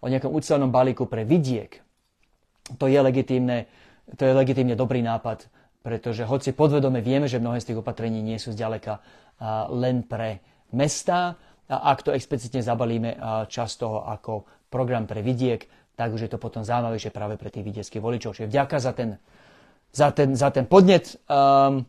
o 0.00 0.06
nejakom 0.08 0.32
ucelenom 0.32 0.72
balíku 0.72 1.04
pre 1.04 1.28
vidiek, 1.28 1.76
to 2.80 2.88
je 2.88 2.96
legitímne, 3.04 3.68
to 4.16 4.24
je 4.24 4.32
legitímne 4.32 4.72
dobrý 4.72 5.04
nápad 5.04 5.52
pretože 5.82 6.22
hoci 6.22 6.54
podvedome 6.54 7.02
vieme, 7.02 7.26
že 7.26 7.42
mnohé 7.42 7.58
z 7.58 7.74
tých 7.74 7.82
opatrení 7.82 8.22
nie 8.22 8.38
sú 8.38 8.54
zďaleka 8.54 9.02
len 9.74 10.06
pre 10.06 10.38
mesta, 10.70 11.34
a 11.34 11.51
ak 11.72 12.04
to 12.04 12.12
explicitne 12.12 12.60
zabalíme 12.60 13.16
čas 13.48 13.80
toho 13.80 14.04
ako 14.04 14.44
program 14.68 15.08
pre 15.08 15.24
vidiek, 15.24 15.64
tak 15.96 16.12
už 16.12 16.26
je 16.26 16.30
to 16.32 16.40
potom 16.40 16.64
zaujímavejšie 16.64 17.12
práve 17.12 17.36
pre 17.36 17.52
tých 17.52 17.64
vidieckých 17.64 18.02
voličov. 18.02 18.36
Čiže 18.36 18.48
vďaka 18.48 18.76
za 18.80 18.92
ten, 18.92 19.10
za 19.92 20.08
ten, 20.12 20.32
za 20.32 20.48
ten 20.48 20.64
podnet. 20.64 21.20
Um, 21.28 21.84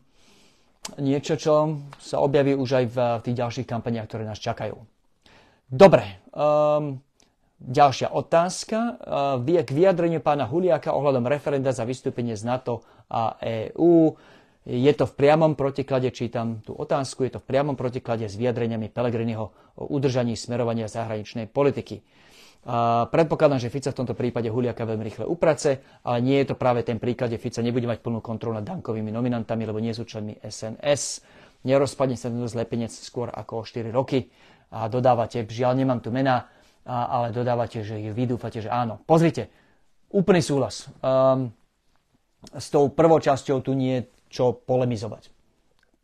niečo, 1.00 1.40
čo 1.40 1.80
sa 1.96 2.20
objaví 2.20 2.52
už 2.52 2.84
aj 2.84 2.84
v, 2.92 2.96
v 2.96 3.22
tých 3.24 3.36
ďalších 3.40 3.66
kampaniách, 3.68 4.06
ktoré 4.08 4.28
nás 4.28 4.36
čakajú. 4.36 4.76
Dobre, 5.64 6.20
um, 6.36 7.00
ďalšia 7.64 8.12
otázka. 8.12 9.00
K 9.40 9.68
vyjadreniu 9.72 10.20
pána 10.20 10.44
Huliaka 10.44 10.92
ohľadom 10.92 11.24
referenda 11.24 11.72
za 11.72 11.88
vystúpenie 11.88 12.36
z 12.36 12.44
NATO 12.44 12.84
a 13.08 13.40
EÚ. 13.40 14.12
Je 14.64 14.92
to 14.96 15.04
v 15.04 15.12
priamom 15.12 15.52
protiklade, 15.52 16.08
čítam 16.08 16.64
tú 16.64 16.72
otázku, 16.72 17.28
je 17.28 17.36
to 17.36 17.40
v 17.44 17.48
priamom 17.52 17.76
protiklade 17.76 18.24
s 18.24 18.40
vyjadreniami 18.40 18.88
Pelegriniho 18.88 19.44
o 19.76 19.82
udržaní 19.92 20.40
smerovania 20.40 20.88
zahraničnej 20.88 21.52
politiky. 21.52 22.00
A 22.64 23.04
predpokladám, 23.12 23.60
že 23.60 23.68
Fica 23.68 23.92
v 23.92 24.00
tomto 24.00 24.16
prípade 24.16 24.48
Huliaka 24.48 24.88
veľmi 24.88 25.04
rýchle 25.04 25.28
uprace, 25.28 26.00
ale 26.00 26.24
nie 26.24 26.40
je 26.40 26.48
to 26.48 26.56
práve 26.56 26.80
ten 26.80 26.96
príklad, 26.96 27.28
kde 27.28 27.36
Fica 27.36 27.60
nebude 27.60 27.84
mať 27.84 28.00
plnú 28.00 28.24
kontrolu 28.24 28.56
nad 28.56 28.64
dankovými 28.64 29.12
nominantami, 29.12 29.68
lebo 29.68 29.84
nie 29.84 29.92
sú 29.92 30.08
členmi 30.08 30.40
SNS. 30.40 31.20
Nerozpadne 31.68 32.16
sa 32.16 32.32
tento 32.32 32.48
zlepenec 32.48 32.88
skôr 32.88 33.28
ako 33.28 33.60
o 33.60 33.62
4 33.68 33.92
roky 33.92 34.32
a 34.72 34.88
dodávate, 34.88 35.44
žiaľ 35.44 35.76
nemám 35.76 36.00
tu 36.00 36.08
mená, 36.08 36.48
ale 36.88 37.36
dodávate, 37.36 37.84
že 37.84 38.00
vy 38.00 38.24
dúfate, 38.24 38.64
že 38.64 38.72
áno. 38.72 38.96
Pozrite, 39.04 39.52
úplný 40.08 40.40
súhlas. 40.40 40.88
Um, 41.04 41.52
s 42.52 42.72
tou 42.72 42.88
prvou 42.92 43.20
časťou 43.20 43.60
tu 43.60 43.76
nie 43.76 44.00
je 44.00 44.13
čo 44.34 44.58
polemizovať. 44.58 45.30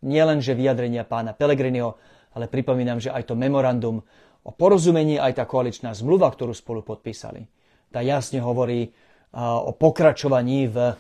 Nie 0.07 0.23
len, 0.23 0.38
že 0.38 0.55
vyjadrenia 0.55 1.03
pána 1.03 1.35
Pelegriniho, 1.35 1.99
ale 2.38 2.47
pripomínam, 2.47 3.03
že 3.03 3.11
aj 3.11 3.27
to 3.27 3.35
memorandum 3.35 3.99
o 4.47 4.51
porozumení, 4.55 5.19
aj 5.19 5.43
tá 5.43 5.45
koaličná 5.45 5.90
zmluva, 5.93 6.31
ktorú 6.31 6.55
spolu 6.55 6.87
podpísali, 6.87 7.45
tá 7.90 8.01
jasne 8.01 8.38
hovorí 8.38 8.88
o 9.35 9.75
pokračovaní 9.75 10.71
v 10.71 10.95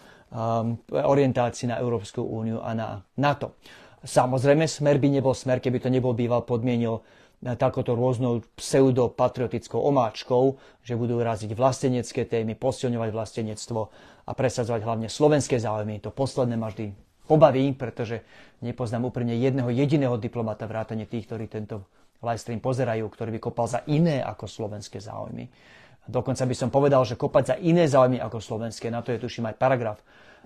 orientácii 0.90 1.70
na 1.70 1.78
Európsku 1.78 2.20
úniu 2.20 2.58
a 2.60 2.74
na 2.74 2.88
NATO. 3.16 3.56
Samozrejme, 4.02 4.66
smer 4.66 4.98
by 4.98 5.08
nebol 5.08 5.32
smer, 5.32 5.62
keby 5.62 5.78
to 5.80 5.88
nebol 5.88 6.12
býval 6.12 6.42
podmienil 6.42 7.00
takoto 7.56 7.96
rôznou 7.96 8.44
pseudopatriotickou 8.52 9.80
omáčkou, 9.80 10.60
že 10.84 10.92
budú 10.92 11.24
raziť 11.24 11.56
vlastenecké 11.56 12.28
témy, 12.28 12.52
posilňovať 12.52 13.10
vlastenectvo 13.16 13.80
a 14.28 14.30
presadzovať 14.36 14.80
hlavne 14.84 15.08
slovenské 15.08 15.56
záujmy. 15.56 16.04
To 16.04 16.12
posledné 16.12 16.60
ma 16.60 16.68
vždy 16.68 16.92
pobaví, 17.30 17.70
pretože 17.78 18.26
nepoznám 18.58 19.06
úplne 19.06 19.38
jedného 19.38 19.70
jediného 19.70 20.18
diplomata 20.18 20.66
vrátane 20.66 21.06
tých, 21.06 21.30
ktorí 21.30 21.46
tento 21.46 21.86
livestream 22.18 22.58
pozerajú, 22.58 23.06
ktorý 23.06 23.30
by 23.38 23.40
kopal 23.40 23.70
za 23.70 23.86
iné 23.86 24.18
ako 24.18 24.50
slovenské 24.50 24.98
záujmy. 24.98 25.46
Dokonca 26.10 26.42
by 26.42 26.54
som 26.58 26.68
povedal, 26.74 27.06
že 27.06 27.14
kopať 27.14 27.44
za 27.54 27.56
iné 27.62 27.86
záujmy 27.86 28.18
ako 28.18 28.42
slovenské, 28.42 28.90
na 28.90 29.00
to 29.00 29.14
je 29.14 29.22
tuším 29.22 29.46
aj 29.46 29.56
paragraf. 29.56 29.98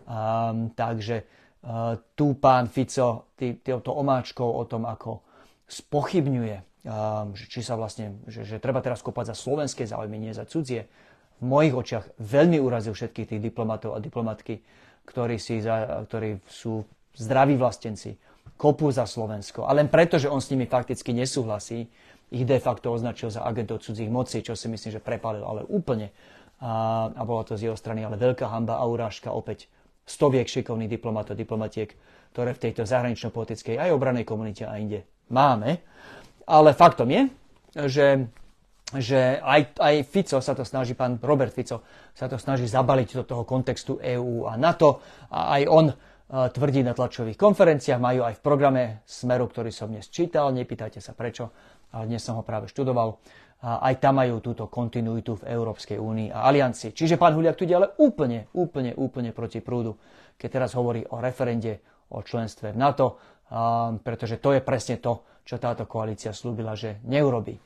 Um, 0.05 0.69
takže 0.77 1.25
uh, 1.25 1.97
tu 2.13 2.37
pán 2.37 2.69
Fico 2.69 3.33
týmto 3.39 3.91
omáčkou 3.97 4.45
o 4.45 4.63
tom, 4.69 4.85
ako 4.85 5.25
spochybňuje, 5.65 6.85
um, 6.85 7.33
či 7.33 7.65
sa 7.65 7.81
vlastne, 7.81 8.21
že, 8.29 8.45
že 8.45 8.61
treba 8.61 8.85
teraz 8.85 9.01
kopať 9.01 9.33
za 9.33 9.37
slovenské 9.39 9.89
záujmy, 9.89 10.21
nie 10.21 10.37
za 10.37 10.45
cudzie, 10.45 10.85
v 11.41 11.45
mojich 11.49 11.75
očiach 11.75 12.05
veľmi 12.21 12.63
urazil 12.63 12.95
všetkých 12.95 13.35
tých 13.35 13.43
diplomatov 13.43 13.97
a 13.97 14.05
diplomatky, 14.05 14.63
ktorí, 15.05 15.37
si 15.37 15.61
za, 15.61 16.05
ktorí 16.09 16.41
sú 16.49 16.85
zdraví 17.15 17.55
vlastenci, 17.55 18.17
kopu 18.57 18.91
za 18.91 19.05
Slovensko. 19.05 19.67
A 19.67 19.75
len 19.75 19.91
preto, 19.91 20.19
že 20.19 20.31
on 20.31 20.41
s 20.41 20.51
nimi 20.51 20.67
fakticky 20.67 21.15
nesúhlasí, 21.15 21.87
ich 22.35 22.45
de 22.49 22.59
facto 22.59 22.91
označil 22.91 23.31
za 23.31 23.47
agentov 23.47 23.85
cudzích 23.85 24.11
mocí, 24.11 24.43
čo 24.43 24.59
si 24.59 24.67
myslím, 24.67 24.99
že 24.99 25.05
prepalil 25.05 25.47
ale 25.47 25.63
úplne. 25.71 26.11
A, 26.59 27.07
a 27.13 27.23
bola 27.23 27.47
to 27.47 27.55
z 27.55 27.71
jeho 27.71 27.77
strany 27.79 28.03
ale 28.03 28.19
veľká 28.19 28.49
hamba 28.49 28.81
a 28.81 28.85
urážka 28.89 29.31
opäť 29.31 29.71
stoviek 30.09 30.49
šikovných 30.49 30.91
diplomatov, 30.91 31.39
diplomatiek, 31.39 31.93
ktoré 32.35 32.57
v 32.57 32.63
tejto 32.69 32.83
zahranično-politickej 32.89 33.79
aj 33.79 33.95
obranej 33.95 34.27
komunite 34.27 34.67
a 34.67 34.81
inde 34.81 35.07
máme. 35.31 35.79
Ale 36.45 36.77
faktom 36.77 37.09
je, 37.09 37.23
že, 37.89 38.07
že 38.93 39.41
aj, 39.41 39.81
aj 39.81 39.95
Fico 40.05 40.39
sa 40.45 40.53
to 40.53 40.61
snaží, 40.61 40.93
pán 40.93 41.17
Robert 41.23 41.57
Fico 41.57 41.81
sa 42.13 42.29
to 42.29 42.37
snaží 42.37 42.69
zabaliť 42.69 43.09
do 43.21 43.25
toho 43.25 43.43
kontextu 43.49 43.97
EÚ 43.97 44.45
a 44.45 44.61
NATO 44.61 45.01
a 45.33 45.57
aj 45.57 45.63
on 45.73 45.87
tvrdí 46.35 46.83
na 46.83 46.97
tlačových 46.97 47.39
konferenciách, 47.39 48.01
majú 48.01 48.25
aj 48.25 48.41
v 48.41 48.45
programe 48.45 48.83
Smeru, 49.05 49.49
ktorý 49.49 49.71
som 49.71 49.93
dnes 49.93 50.09
čítal, 50.09 50.53
nepýtajte 50.53 50.99
sa 50.99 51.13
prečo, 51.13 51.53
ale 51.93 52.11
dnes 52.11 52.25
som 52.25 52.37
ho 52.37 52.43
práve 52.43 52.69
študoval. 52.69 53.21
A 53.65 53.89
aj 53.89 53.97
tam 53.97 54.21
majú 54.21 54.45
túto 54.45 54.69
kontinuitu 54.69 55.41
v 55.41 55.49
Európskej 55.49 55.97
únii 55.97 56.29
a 56.37 56.45
aliancii. 56.53 56.93
Čiže 56.93 57.17
pán 57.17 57.33
Huliak 57.33 57.57
tu 57.57 57.65
ide 57.65 57.81
ale 57.81 57.97
úplne, 57.97 58.53
úplne, 58.53 58.93
úplne 58.93 59.33
proti 59.33 59.65
prúdu, 59.65 59.97
keď 60.37 60.49
teraz 60.61 60.71
hovorí 60.77 61.01
o 61.09 61.17
referende 61.17 61.81
o 62.13 62.21
členstve 62.21 62.77
v 62.77 62.81
NATO, 62.81 63.17
pretože 64.05 64.37
to 64.37 64.53
je 64.53 64.61
presne 64.61 65.01
to, 65.01 65.41
čo 65.49 65.57
táto 65.57 65.89
koalícia 65.89 66.37
slúbila, 66.37 66.77
že 66.77 67.01
neurobí. 67.09 67.57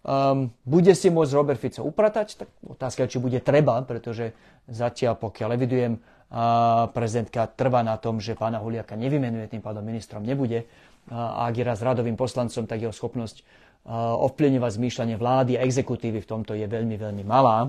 Um, 0.00 0.48
bude 0.64 0.96
si 0.96 1.12
môcť 1.12 1.32
Robert 1.36 1.60
Fico 1.60 1.84
upratať? 1.84 2.40
Tak 2.40 2.48
otázka 2.64 3.04
či 3.04 3.20
bude 3.20 3.36
treba, 3.44 3.84
pretože 3.84 4.32
zatiaľ, 4.64 5.20
pokiaľ 5.20 5.48
evidujem, 5.60 5.92
uh, 6.00 6.88
prezidentka 6.88 7.44
trvá 7.52 7.84
na 7.84 8.00
tom, 8.00 8.16
že 8.16 8.32
pána 8.32 8.64
Huliaka 8.64 8.96
nevymenuje, 8.96 9.52
tým 9.52 9.60
pádom 9.60 9.84
ministrom 9.84 10.24
nebude. 10.24 10.64
A 11.12 11.52
ak 11.52 11.54
je 11.56 11.64
raz 11.64 11.84
radovým 11.84 12.16
poslancom, 12.16 12.64
tak 12.64 12.80
jeho 12.80 12.96
schopnosť 12.96 13.44
uh, 13.44 14.16
ovplyvňovať 14.24 14.72
zmýšľanie 14.72 15.16
vlády 15.20 15.60
a 15.60 15.64
exekutívy 15.68 16.24
v 16.24 16.28
tomto 16.28 16.56
je 16.56 16.64
veľmi, 16.64 16.96
veľmi 16.96 17.24
malá. 17.28 17.68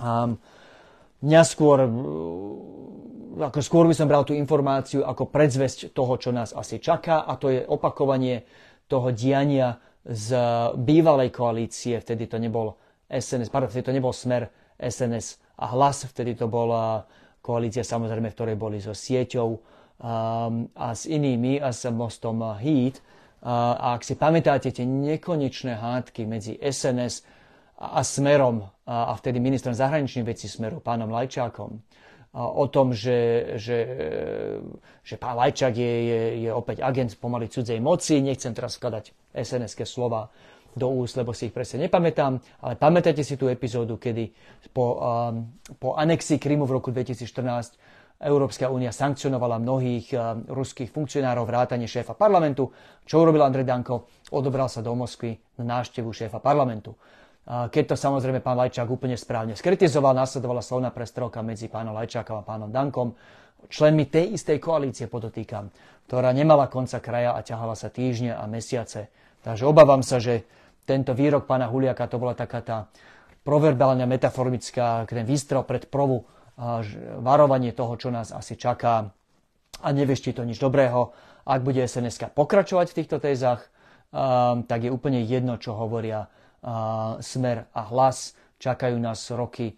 Um, 0.00 0.40
mňa 1.20 1.42
skôr, 1.44 1.84
ako 3.44 3.60
skôr 3.60 3.84
by 3.84 3.94
som 3.96 4.08
bral 4.08 4.24
tú 4.24 4.32
informáciu 4.32 5.04
ako 5.04 5.28
predzvesť 5.28 5.92
toho, 5.92 6.16
čo 6.16 6.32
nás 6.32 6.56
asi 6.56 6.80
čaká 6.80 7.28
a 7.28 7.36
to 7.36 7.52
je 7.52 7.60
opakovanie 7.60 8.48
toho 8.88 9.12
diania 9.12 9.76
z 10.02 10.28
bývalej 10.74 11.30
koalície, 11.30 12.00
vtedy 12.02 12.26
to 12.26 12.38
nebol 12.42 12.74
SNS, 13.06 13.48
pardon, 13.52 13.70
vtedy 13.70 13.86
to 13.86 13.94
nebol 13.94 14.10
Smer, 14.10 14.50
SNS 14.78 15.38
a 15.62 15.70
Hlas, 15.70 16.10
vtedy 16.10 16.34
to 16.34 16.50
bola 16.50 17.06
koalícia 17.42 17.86
samozrejme, 17.86 18.30
v 18.30 18.36
ktorej 18.38 18.56
boli 18.58 18.78
so 18.82 18.94
sieťou 18.94 19.48
um, 19.50 19.60
a 20.74 20.94
s 20.94 21.06
inými 21.06 21.62
a 21.62 21.70
s 21.70 21.86
mostom 21.90 22.42
HEAT. 22.42 22.98
Uh, 23.42 23.74
a 23.74 23.98
ak 23.98 24.06
si 24.06 24.14
pamätáte 24.14 24.70
tie 24.70 24.86
nekonečné 24.86 25.74
hádky 25.74 26.22
medzi 26.30 26.54
SNS 26.62 27.26
a, 27.78 27.98
a 27.98 28.00
Smerom 28.06 28.62
a, 28.86 29.10
a 29.10 29.12
vtedy 29.18 29.42
ministrom 29.42 29.74
zahraničných 29.74 30.26
vecí 30.26 30.46
Smeru, 30.46 30.78
pánom 30.78 31.10
Lajčákom, 31.10 31.82
o 32.32 32.64
tom, 32.72 32.96
že, 32.96 33.52
že, 33.60 33.78
že 35.04 35.14
pán 35.20 35.36
Lajčák 35.36 35.76
je, 35.76 35.94
je, 36.08 36.20
je 36.48 36.50
opäť 36.52 36.80
agent 36.80 37.12
pomaly 37.20 37.52
cudzej 37.52 37.76
moci. 37.76 38.24
Nechcem 38.24 38.56
teraz 38.56 38.80
skladať 38.80 39.12
sns 39.36 39.76
slova 39.84 40.32
do 40.72 40.88
úst, 40.88 41.20
lebo 41.20 41.36
si 41.36 41.52
ich 41.52 41.54
presne 41.54 41.84
nepamätám, 41.84 42.40
ale 42.64 42.80
pamätáte 42.80 43.20
si 43.20 43.36
tú 43.36 43.52
epizódu, 43.52 44.00
kedy 44.00 44.32
po, 44.72 44.96
um, 44.96 45.52
po 45.76 45.92
anexii 46.00 46.40
Krymu 46.40 46.64
v 46.64 46.80
roku 46.80 46.88
2014 46.88 47.76
Európska 48.22 48.70
únia 48.70 48.94
sankcionovala 48.94 49.58
mnohých 49.58 50.14
ruských 50.46 50.94
funkcionárov 50.94 51.42
vrátane 51.42 51.90
šéfa 51.90 52.14
parlamentu. 52.14 52.70
Čo 53.02 53.26
urobil 53.26 53.42
Andrej 53.42 53.66
Danko? 53.66 54.06
Odobral 54.30 54.70
sa 54.70 54.78
do 54.78 54.94
Moskvy 54.94 55.34
na 55.58 55.76
návštevu 55.76 56.14
šéfa 56.14 56.38
parlamentu. 56.38 56.94
Keď 57.42 57.84
to 57.90 57.96
samozrejme 57.98 58.38
pán 58.38 58.54
Lajčák 58.54 58.86
úplne 58.86 59.18
správne 59.18 59.58
skritizoval, 59.58 60.14
nasledovala 60.14 60.62
slovná 60.62 60.94
prestrelka 60.94 61.42
medzi 61.42 61.66
pánom 61.66 61.90
Lajčákom 61.90 62.38
a 62.38 62.46
pánom 62.46 62.70
Dankom, 62.70 63.18
členmi 63.66 64.06
tej 64.06 64.38
istej 64.38 64.62
koalície 64.62 65.10
podotýkam, 65.10 65.70
ktorá 66.06 66.30
nemala 66.30 66.70
konca 66.70 67.02
kraja 67.02 67.34
a 67.34 67.42
ťahala 67.42 67.74
sa 67.74 67.90
týždne 67.90 68.38
a 68.38 68.46
mesiace. 68.46 69.10
Takže 69.42 69.66
obávam 69.66 70.06
sa, 70.06 70.22
že 70.22 70.46
tento 70.86 71.18
výrok 71.18 71.50
pána 71.50 71.66
Huliaka 71.66 72.06
to 72.06 72.22
bola 72.22 72.38
taká 72.38 72.62
tá 72.62 72.86
proverbálna, 73.42 74.06
metaformická, 74.06 75.02
ten 75.10 75.26
výstrel 75.26 75.66
pred 75.66 75.90
provu, 75.90 76.22
varovanie 77.18 77.74
toho, 77.74 77.98
čo 77.98 78.14
nás 78.14 78.30
asi 78.30 78.54
čaká 78.54 79.10
a 79.82 79.88
neviešti 79.90 80.30
to 80.30 80.46
nič 80.46 80.62
dobrého. 80.62 81.10
Ak 81.42 81.66
bude 81.66 81.82
sns 81.82 82.22
pokračovať 82.38 82.94
v 82.94 82.96
týchto 83.02 83.18
tézach, 83.18 83.66
tak 84.70 84.78
je 84.86 84.94
úplne 84.94 85.26
jedno, 85.26 85.58
čo 85.58 85.74
hovoria 85.74 86.30
Smer 87.20 87.66
a 87.74 87.82
Hlas. 87.90 88.38
Čakajú 88.62 88.94
nás 89.02 89.18
roky, 89.34 89.74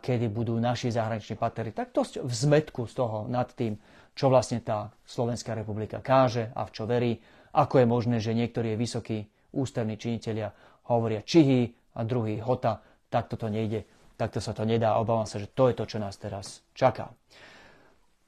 kedy 0.00 0.28
budú 0.28 0.60
naši 0.60 0.92
zahraniční 0.92 1.40
partnery 1.40 1.72
tak 1.72 1.96
dosť 1.96 2.20
v 2.20 2.32
zmetku 2.32 2.84
z 2.84 2.92
toho 2.92 3.24
nad 3.30 3.48
tým, 3.56 3.80
čo 4.12 4.28
vlastne 4.28 4.60
tá 4.60 4.92
Slovenská 5.08 5.56
republika 5.56 6.04
káže 6.04 6.52
a 6.52 6.68
v 6.68 6.70
čo 6.74 6.84
verí. 6.84 7.12
Ako 7.56 7.80
je 7.80 7.86
možné, 7.88 8.16
že 8.20 8.36
niektorí 8.36 8.76
vysokí 8.76 9.24
ústavní 9.56 9.96
činitelia 9.96 10.52
hovoria 10.92 11.24
čihy 11.24 11.72
a 11.96 12.04
druhý 12.04 12.38
hota. 12.44 12.84
Takto 13.10 13.34
to 13.40 13.48
nejde, 13.48 13.88
takto 14.14 14.38
sa 14.38 14.52
to 14.52 14.62
nedá. 14.68 15.00
Obávam 15.00 15.26
sa, 15.26 15.40
že 15.40 15.48
to 15.50 15.72
je 15.72 15.74
to, 15.74 15.84
čo 15.88 15.98
nás 15.98 16.14
teraz 16.20 16.60
čaká. 16.76 17.10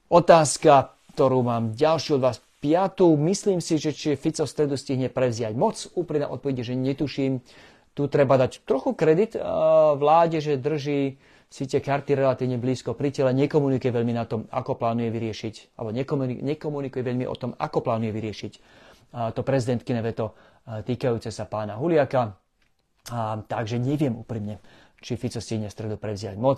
Otázka, 0.09 0.95
ktorú 1.13 1.45
mám 1.45 1.77
ďalšiu 1.77 2.17
od 2.17 2.23
vás, 2.25 2.41
piatú. 2.63 3.15
Myslím 3.19 3.59
si, 3.59 3.75
že 3.77 3.91
či 3.91 4.15
Fico 4.15 4.47
v 4.47 4.51
stredu 4.51 4.75
stihne 4.79 5.11
prevziať 5.11 5.53
moc. 5.55 5.75
Úprimná 5.93 6.31
odpoveď, 6.31 6.63
že 6.67 6.79
netuším 6.79 7.43
tu 7.93 8.09
treba 8.09 8.35
dať 8.41 8.65
trochu 8.65 8.97
kredit 8.97 9.37
vláde, 9.97 10.41
že 10.41 10.57
drží 10.57 11.21
si 11.53 11.63
tie 11.69 11.77
karty 11.79 12.17
relatívne 12.17 12.57
blízko 12.57 12.97
pri 12.97 13.13
tele, 13.13 13.29
nekomunikuje 13.37 13.93
veľmi 13.93 14.13
na 14.17 14.25
tom, 14.25 14.49
ako 14.49 14.75
plánuje 14.75 15.13
vyriešiť, 15.13 15.77
alebo 15.77 15.93
nekomunikuje 16.41 17.03
veľmi 17.05 17.29
o 17.29 17.35
tom, 17.37 17.53
ako 17.53 17.85
plánuje 17.85 18.09
vyriešiť 18.09 18.53
to 19.13 19.41
prezidentkine 19.45 20.01
veto 20.01 20.33
týkajúce 20.65 21.29
sa 21.29 21.45
pána 21.45 21.77
Huliaka. 21.77 22.33
Takže 23.45 23.77
neviem 23.77 24.17
úprimne, 24.17 24.57
či 24.97 25.13
Fico 25.13 25.37
stihne 25.37 25.69
stredu 25.69 26.01
prevziať 26.01 26.33
moc. 26.33 26.57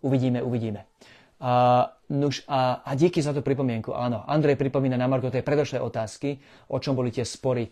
Uvidíme, 0.00 0.40
uvidíme. 0.40 0.88
A, 1.44 1.84
nuž, 2.08 2.40
a, 2.48 2.80
a 2.80 2.90
díky 2.96 3.20
za 3.20 3.36
tú 3.36 3.44
pripomienku. 3.44 3.92
Áno, 3.92 4.24
Andrej 4.24 4.56
pripomína 4.56 4.96
na 4.96 5.04
Marko 5.04 5.28
tej 5.28 5.44
predošlej 5.44 5.84
otázky, 5.84 6.40
o 6.72 6.80
čom 6.80 6.96
boli 6.96 7.12
tie 7.12 7.26
spory 7.28 7.68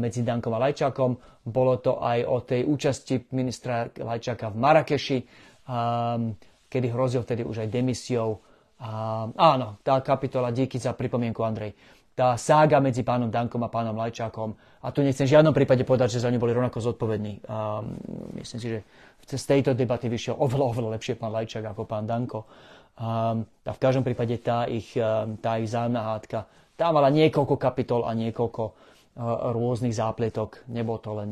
medzi 0.00 0.26
Dankom 0.26 0.54
a 0.54 0.62
Lajčákom. 0.62 1.16
Bolo 1.46 1.78
to 1.78 2.02
aj 2.02 2.18
o 2.26 2.38
tej 2.42 2.66
účasti 2.66 3.30
ministra 3.36 3.86
Lajčáka 3.86 4.50
v 4.50 4.56
Marakeši, 4.58 5.18
a, 5.70 6.18
kedy 6.66 6.86
hrozil 6.90 7.22
vtedy 7.22 7.46
už 7.46 7.64
aj 7.64 7.68
demisiou. 7.70 8.42
A, 8.82 9.24
áno, 9.30 9.78
tá 9.86 10.00
kapitola, 10.02 10.50
díky 10.50 10.80
za 10.82 10.96
pripomienku 10.96 11.44
Andrej 11.44 11.72
tá 12.14 12.38
sága 12.38 12.78
medzi 12.78 13.02
pánom 13.02 13.26
Dankom 13.26 13.58
a 13.66 13.68
pánom 13.68 13.98
Lajčákom. 13.98 14.54
A 14.86 14.94
tu 14.94 15.02
nechcem 15.02 15.26
v 15.26 15.34
žiadnom 15.34 15.50
prípade 15.50 15.82
povedať, 15.82 16.14
že 16.14 16.22
za 16.22 16.30
ňu 16.30 16.38
boli 16.38 16.54
rovnako 16.54 16.78
zodpovední. 16.78 17.42
A 17.50 17.82
myslím 18.38 18.58
si, 18.62 18.68
že 18.70 18.80
z 19.26 19.44
tejto 19.44 19.74
debaty 19.74 20.06
vyšiel 20.06 20.38
oveľa, 20.38 20.64
oveľa 20.70 20.90
lepšie 20.94 21.18
pán 21.18 21.34
Lajčák 21.34 21.74
ako 21.74 21.82
pán 21.90 22.06
Danko. 22.06 22.46
A, 23.02 23.34
a 23.42 23.72
v 23.74 23.82
každom 23.82 24.06
prípade 24.06 24.38
tá 24.38 24.70
ich, 24.70 24.94
tá 25.42 25.58
ich 25.58 25.74
zájomná 25.74 26.14
hádka, 26.14 26.46
tá 26.78 26.94
mala 26.94 27.10
niekoľko 27.10 27.58
kapitol 27.58 28.06
a 28.06 28.14
niekoľko 28.14 28.93
rôznych 29.54 29.94
zápletok. 29.94 30.66
Nebolo 30.70 30.98
to 30.98 31.10
len 31.14 31.30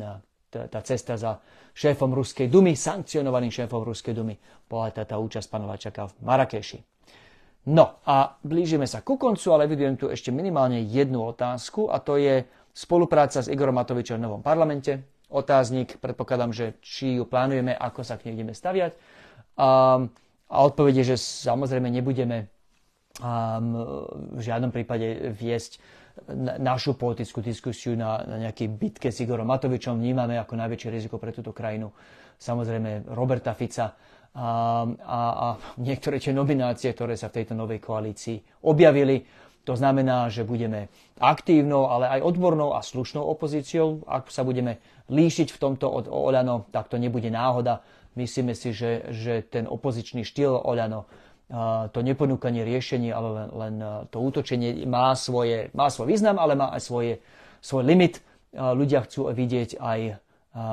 tá 0.52 0.80
cesta 0.84 1.16
za 1.16 1.40
šéfom 1.72 2.12
Ruskej 2.12 2.52
dumy, 2.52 2.76
sankcionovaným 2.76 3.48
šéfom 3.48 3.80
Ruskej 3.80 4.12
dumy, 4.12 4.36
bola 4.68 4.92
tá, 4.92 5.08
tá 5.08 5.16
účasť 5.16 5.48
pána 5.48 5.64
Lajčáka 5.72 6.12
v 6.12 6.14
Marakeši. 6.20 6.78
No 7.72 8.02
a 8.04 8.36
blížime 8.42 8.90
sa 8.90 9.06
ku 9.06 9.14
koncu, 9.16 9.54
ale 9.54 9.70
vidujem 9.70 9.94
tu 9.94 10.10
ešte 10.10 10.34
minimálne 10.34 10.82
jednu 10.82 11.22
otázku 11.22 11.88
a 11.88 12.02
to 12.02 12.18
je 12.18 12.42
spolupráca 12.74 13.38
s 13.38 13.48
Igorom 13.48 13.78
Matovičom 13.78 14.18
v 14.18 14.24
novom 14.26 14.42
parlamente. 14.42 15.06
Otáznik, 15.32 15.96
predpokladám, 16.02 16.52
že 16.52 16.76
či 16.84 17.16
ju 17.16 17.24
plánujeme, 17.24 17.72
ako 17.72 18.04
sa 18.04 18.20
k 18.20 18.28
nej 18.28 18.42
ideme 18.42 18.52
staviať. 18.52 18.92
A, 19.56 19.96
a 20.50 20.56
odpovede, 20.60 21.06
že 21.06 21.16
samozrejme 21.16 21.88
nebudeme 21.88 22.50
um, 23.22 23.80
v 24.36 24.40
žiadnom 24.42 24.74
prípade 24.74 25.32
viesť 25.32 25.80
našu 26.60 26.94
politickú 26.94 27.40
diskusiu 27.40 27.96
na, 27.96 28.20
na 28.24 28.36
nejakej 28.48 28.68
bitke 28.68 29.08
s 29.08 29.20
Igorom 29.24 29.48
Matovičom. 29.48 29.96
Vnímame 29.96 30.36
ako 30.36 30.60
najväčšie 30.60 30.88
riziko 30.92 31.16
pre 31.16 31.32
túto 31.32 31.56
krajinu 31.56 31.88
samozrejme 32.42 33.06
Roberta 33.14 33.54
Fica 33.54 33.94
a, 34.34 34.46
a, 34.98 35.20
a 35.30 35.46
niektoré 35.78 36.18
tie 36.18 36.34
nominácie, 36.34 36.90
ktoré 36.90 37.14
sa 37.14 37.30
v 37.30 37.42
tejto 37.42 37.54
novej 37.54 37.78
koalícii 37.78 38.66
objavili. 38.66 39.22
To 39.62 39.78
znamená, 39.78 40.26
že 40.26 40.42
budeme 40.42 40.90
aktívnou, 41.22 41.86
ale 41.86 42.10
aj 42.18 42.26
odbornou 42.26 42.74
a 42.74 42.82
slušnou 42.82 43.22
opozíciou. 43.22 44.02
Ak 44.10 44.34
sa 44.34 44.42
budeme 44.42 44.82
líšiť 45.06 45.54
v 45.54 45.60
tomto 45.62 45.86
od 45.86 46.10
Oľano, 46.10 46.66
tak 46.74 46.90
to 46.90 46.98
nebude 46.98 47.30
náhoda. 47.30 47.86
Myslíme 48.18 48.58
si, 48.58 48.74
že, 48.74 49.06
že 49.14 49.46
ten 49.46 49.70
opozičný 49.70 50.26
štýl 50.26 50.50
Oľano, 50.50 51.06
to 51.92 51.98
neponúkanie 52.00 52.64
riešení, 52.64 53.12
ale 53.12 53.28
len, 53.28 53.48
len 53.52 53.74
to 54.08 54.24
útočenie 54.24 54.88
má, 54.88 55.12
svoje, 55.12 55.68
má 55.76 55.92
svoj 55.92 56.08
význam, 56.08 56.40
ale 56.40 56.56
má 56.56 56.72
aj 56.72 56.80
svoje, 56.80 57.12
svoj 57.60 57.84
limit. 57.84 58.24
Ľudia 58.56 59.04
chcú 59.04 59.28
vidieť 59.28 59.76
aj, 59.76 60.00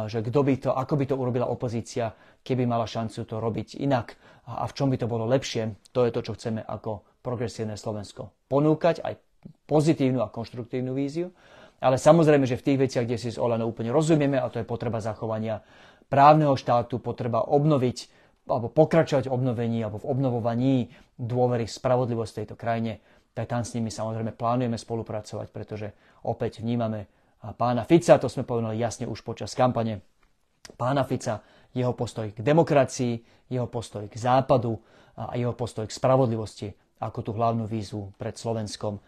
že 0.07 0.19
kto 0.23 0.39
by 0.39 0.53
to, 0.55 0.71
ako 0.71 0.93
by 0.95 1.05
to 1.07 1.15
urobila 1.19 1.51
opozícia, 1.51 2.15
keby 2.43 2.63
mala 2.63 2.88
šancu 2.88 3.27
to 3.27 3.36
robiť 3.43 3.75
inak 3.84 4.15
a 4.47 4.63
v 4.63 4.75
čom 4.75 4.88
by 4.88 4.95
to 4.95 5.11
bolo 5.11 5.27
lepšie. 5.27 5.75
To 5.91 6.07
je 6.07 6.15
to, 6.15 6.23
čo 6.23 6.36
chceme 6.39 6.63
ako 6.63 7.03
progresívne 7.19 7.75
Slovensko. 7.75 8.32
Ponúkať 8.47 9.03
aj 9.03 9.19
pozitívnu 9.67 10.23
a 10.23 10.32
konštruktívnu 10.32 10.95
víziu, 10.95 11.36
ale 11.80 11.95
samozrejme, 11.95 12.43
že 12.47 12.59
v 12.59 12.65
tých 12.65 12.80
veciach, 12.88 13.05
kde 13.07 13.19
si 13.19 13.32
s 13.32 13.39
Olanou 13.39 13.71
úplne 13.71 13.91
rozumieme, 13.91 14.36
a 14.36 14.51
to 14.51 14.59
je 14.59 14.67
potreba 14.67 14.99
zachovania 14.99 15.63
právneho 16.11 16.55
štátu, 16.59 16.99
potreba 16.99 17.43
obnoviť 17.47 18.18
alebo 18.50 18.74
pokračovať 18.74 19.30
v 19.30 19.34
obnovení 19.34 19.80
alebo 19.86 20.02
v 20.02 20.10
obnovovaní 20.10 20.76
dôvery 21.16 21.70
v 21.70 21.76
spravodlivosť 21.78 22.43
tejto 22.43 22.56
krajine, 22.58 23.00
tak 23.38 23.47
tam 23.47 23.62
s 23.62 23.78
nimi 23.78 23.93
samozrejme 23.93 24.34
plánujeme 24.34 24.76
spolupracovať, 24.76 25.47
pretože 25.54 25.93
opäť 26.26 26.66
vnímame 26.66 27.08
pána 27.56 27.86
Fica, 27.86 28.18
to 28.18 28.28
sme 28.28 28.43
povedali 28.43 28.82
jasne 28.82 29.08
už 29.08 29.22
počas 29.24 29.54
kampane, 29.54 30.02
pána 30.76 31.06
Fica 31.06 31.39
jeho 31.72 31.93
postoj 31.93 32.34
k 32.34 32.41
demokracii, 32.41 33.22
jeho 33.54 33.70
postoj 33.70 34.10
k 34.10 34.16
západu 34.18 34.82
a 35.16 35.38
jeho 35.38 35.54
postoj 35.54 35.86
k 35.86 35.93
spravodlivosti 35.93 36.74
ako 37.00 37.20
tú 37.24 37.32
hlavnú 37.38 37.70
výzvu 37.70 38.18
pred 38.20 38.36
Slovenskom. 38.36 39.00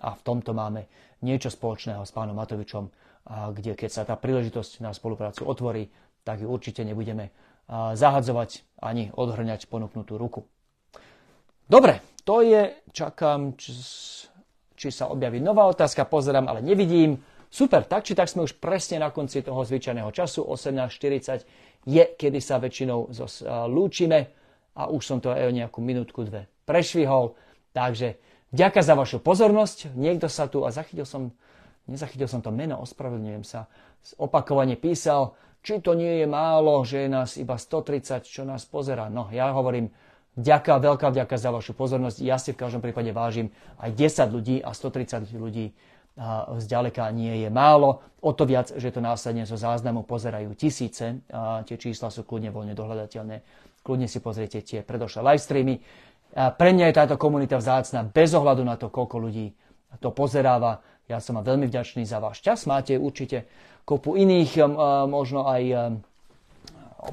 A 0.00 0.10
v 0.16 0.22
tomto 0.24 0.56
máme 0.56 0.88
niečo 1.20 1.52
spoločného 1.52 2.02
s 2.02 2.10
pánom 2.10 2.34
Matovičom, 2.34 2.88
kde 3.28 3.76
keď 3.76 3.90
sa 3.92 4.02
tá 4.08 4.16
príležitosť 4.16 4.80
na 4.80 4.90
spoluprácu 4.90 5.44
otvorí, 5.44 5.92
tak 6.24 6.40
ju 6.40 6.48
určite 6.48 6.80
nebudeme 6.80 7.30
zahadzovať 7.70 8.64
ani 8.80 9.08
odhrňať 9.16 9.66
ponúknutú 9.68 10.20
ruku. 10.20 10.44
Dobre, 11.64 12.04
to 12.28 12.44
je, 12.44 12.76
čakám, 12.92 13.56
či, 13.56 13.72
či 14.76 14.88
sa 14.92 15.08
objaví 15.08 15.40
nová 15.40 15.64
otázka, 15.68 16.04
pozerám, 16.04 16.48
ale 16.48 16.60
nevidím. 16.60 17.24
Super, 17.48 17.86
tak 17.86 18.04
či 18.04 18.18
tak 18.18 18.28
sme 18.28 18.44
už 18.44 18.58
presne 18.58 19.00
na 19.00 19.14
konci 19.14 19.40
toho 19.40 19.62
zvyčajného 19.62 20.10
času, 20.10 20.42
18.40 20.44 21.88
je, 21.88 22.04
kedy 22.18 22.40
sa 22.42 22.58
väčšinou 22.58 23.08
lúčime 23.70 24.34
a 24.74 24.90
už 24.90 25.02
som 25.06 25.18
to 25.22 25.30
aj 25.30 25.48
o 25.48 25.56
nejakú 25.56 25.78
minútku, 25.78 26.26
dve 26.26 26.50
prešvihol. 26.66 27.38
Takže 27.70 28.18
ďaká 28.50 28.82
za 28.82 28.98
vašu 28.98 29.22
pozornosť. 29.22 29.94
Niekto 29.94 30.26
sa 30.26 30.50
tu, 30.50 30.66
a 30.66 30.74
zachytil 30.74 31.06
som, 31.06 31.30
nezachytil 31.86 32.28
som 32.28 32.40
to 32.40 32.50
meno, 32.54 32.80
ospravedlňujem 32.80 33.44
sa, 33.44 33.66
opakovane 34.16 34.76
písal, 34.76 35.36
či 35.64 35.80
to 35.80 35.96
nie 35.96 36.20
je 36.20 36.26
málo, 36.28 36.84
že 36.84 37.04
je 37.04 37.08
nás 37.08 37.40
iba 37.40 37.56
130, 37.56 38.24
čo 38.28 38.44
nás 38.44 38.68
pozera. 38.68 39.08
No, 39.08 39.32
ja 39.32 39.48
hovorím, 39.52 39.88
Ďaká, 40.34 40.82
veľká 40.82 41.14
vďaka 41.14 41.38
za 41.38 41.54
vašu 41.54 41.78
pozornosť. 41.78 42.18
Ja 42.18 42.42
si 42.42 42.50
v 42.50 42.58
každom 42.58 42.82
prípade 42.82 43.14
vážim 43.14 43.54
aj 43.78 43.94
10 43.94 44.34
ľudí 44.34 44.56
a 44.66 44.74
130 44.74 45.30
ľudí 45.30 45.70
zďaleka 46.58 47.06
nie 47.14 47.46
je 47.46 47.48
málo. 47.54 48.02
O 48.18 48.34
to 48.34 48.42
viac, 48.42 48.74
že 48.74 48.90
to 48.90 48.98
následne 48.98 49.46
zo 49.46 49.54
záznamu 49.54 50.02
pozerajú 50.02 50.58
tisíce. 50.58 51.22
A 51.30 51.62
tie 51.62 51.78
čísla 51.78 52.10
sú 52.10 52.26
kľudne 52.26 52.50
voľne 52.50 52.74
dohľadateľné. 52.74 53.36
Kľudne 53.86 54.10
si 54.10 54.18
pozriete 54.18 54.58
tie 54.58 54.82
predošlé 54.82 55.22
live 55.22 55.42
streamy. 55.42 55.74
A 56.34 56.50
pre 56.50 56.74
mňa 56.74 56.90
je 56.90 56.98
táto 56.98 57.14
komunita 57.14 57.54
vzácna 57.54 58.02
bez 58.02 58.34
ohľadu 58.34 58.66
na 58.66 58.74
to, 58.74 58.90
koľko 58.90 59.22
ľudí 59.22 59.54
to 60.00 60.14
pozeráva. 60.14 60.80
Ja 61.04 61.20
som 61.20 61.36
vám 61.36 61.56
veľmi 61.56 61.68
vďačný 61.68 62.08
za 62.08 62.18
váš 62.18 62.40
čas. 62.40 62.64
Máte 62.64 62.96
určite 62.96 63.44
kopu 63.84 64.16
iných, 64.16 64.64
možno 65.06 65.44
aj 65.44 65.62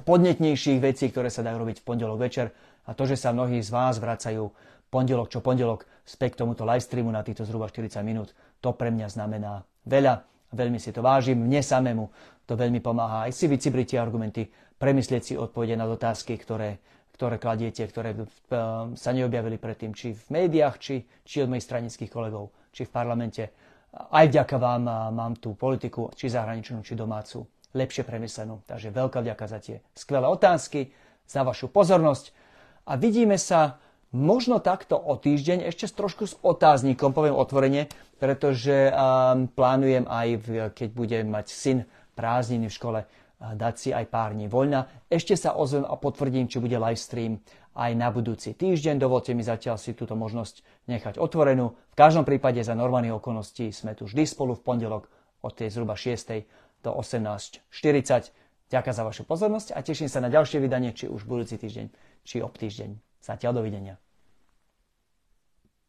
podnetnejších 0.08 0.80
vecí, 0.80 1.12
ktoré 1.12 1.28
sa 1.28 1.44
dajú 1.44 1.68
robiť 1.68 1.84
v 1.84 1.88
pondelok 1.88 2.18
večer. 2.20 2.48
A 2.88 2.96
to, 2.96 3.04
že 3.04 3.20
sa 3.20 3.36
mnohí 3.36 3.60
z 3.60 3.70
vás 3.70 4.00
vracajú 4.00 4.48
pondelok 4.92 5.32
čo 5.32 5.40
pondelok 5.40 5.88
späť 6.04 6.36
k 6.36 6.40
tomuto 6.44 6.68
live 6.68 6.84
streamu 6.84 7.12
na 7.12 7.24
týchto 7.24 7.48
zhruba 7.48 7.72
40 7.72 8.04
minút, 8.04 8.36
to 8.60 8.76
pre 8.76 8.92
mňa 8.92 9.08
znamená 9.08 9.64
veľa. 9.88 10.28
Veľmi 10.52 10.84
si 10.84 10.92
to 10.92 11.00
vážim. 11.00 11.40
Mne 11.40 11.64
samému 11.64 12.12
to 12.44 12.60
veľmi 12.60 12.84
pomáha 12.84 13.24
aj 13.24 13.32
si 13.32 13.48
vycibriť 13.48 13.96
tie 13.96 14.00
argumenty, 14.04 14.52
premyslieť 14.76 15.24
si 15.24 15.34
odpovede 15.40 15.80
na 15.80 15.88
otázky, 15.88 16.36
ktoré, 16.36 16.84
ktoré 17.16 17.40
kladiete, 17.40 17.88
ktoré 17.88 18.12
sa 19.00 19.12
neobjavili 19.16 19.56
predtým, 19.56 19.96
či 19.96 20.12
v 20.12 20.26
médiách, 20.28 20.76
či, 20.76 21.08
či 21.24 21.40
od 21.40 21.48
mojich 21.48 21.64
stranických 21.64 22.12
kolegov, 22.12 22.52
či 22.72 22.88
v 22.88 22.92
parlamente. 22.92 23.44
Aj 23.92 24.26
vďaka 24.26 24.56
vám 24.56 24.84
mám 25.12 25.36
tú 25.38 25.54
politiku, 25.54 26.10
či 26.16 26.32
zahraničnú, 26.32 26.80
či 26.82 26.96
domácu, 26.96 27.44
lepšie 27.76 28.08
premyslenú. 28.08 28.64
Takže 28.64 28.96
veľká 28.96 29.20
vďaka 29.20 29.46
za 29.52 29.60
tie 29.60 29.84
skvelé 29.92 30.26
otázky, 30.26 30.96
za 31.28 31.44
vašu 31.44 31.68
pozornosť 31.68 32.32
a 32.88 32.96
vidíme 32.96 33.36
sa 33.36 33.80
Možno 34.12 34.60
takto 34.60 35.00
o 35.00 35.16
týždeň, 35.16 35.72
ešte 35.72 35.88
trošku 35.96 36.28
s 36.28 36.36
otáznikom, 36.44 37.16
poviem 37.16 37.32
otvorene, 37.32 37.88
pretože 38.20 38.92
um, 38.92 39.48
plánujem 39.48 40.04
aj, 40.04 40.28
v, 40.36 40.48
keď 40.76 40.90
budem 40.92 41.32
mať 41.32 41.48
syn 41.48 41.88
prázdniny 42.20 42.68
v 42.68 42.76
škole, 42.76 43.00
dať 43.40 43.76
si 43.80 43.90
aj 43.96 44.12
pár 44.12 44.36
dní 44.36 44.52
voľna. 44.52 44.92
Ešte 45.08 45.40
sa 45.40 45.56
ozvem 45.56 45.88
a 45.88 45.96
potvrdím, 45.96 46.52
či 46.52 46.60
bude 46.60 46.76
live 46.76 47.00
stream 47.00 47.40
aj 47.72 47.92
na 47.96 48.12
budúci 48.12 48.52
týždeň. 48.52 49.00
Dovolte 49.00 49.32
mi 49.32 49.48
zatiaľ 49.48 49.80
si 49.80 49.96
túto 49.96 50.20
možnosť 50.20 50.81
nechať 50.92 51.16
otvorenú. 51.18 51.80
V 51.92 51.96
každom 51.96 52.28
prípade 52.28 52.60
za 52.60 52.76
normálnych 52.76 53.16
okolností 53.16 53.72
sme 53.72 53.96
tu 53.96 54.04
vždy 54.04 54.28
spolu 54.28 54.60
v 54.60 54.64
pondelok 54.68 55.08
od 55.42 55.56
tej 55.56 55.72
zhruba 55.72 55.96
6. 55.96 56.44
do 56.84 56.92
18.40. 56.92 58.36
Ďakujem 58.72 58.96
za 58.96 59.04
vašu 59.04 59.24
pozornosť 59.24 59.76
a 59.76 59.80
teším 59.84 60.12
sa 60.12 60.24
na 60.24 60.32
ďalšie 60.32 60.60
vydanie, 60.60 60.96
či 60.96 61.08
už 61.08 61.28
budúci 61.28 61.60
týždeň, 61.60 61.88
či 62.24 62.44
ob 62.44 62.56
týždeň. 62.56 63.00
Zatiaľ 63.24 63.64
dovidenia. 63.64 64.11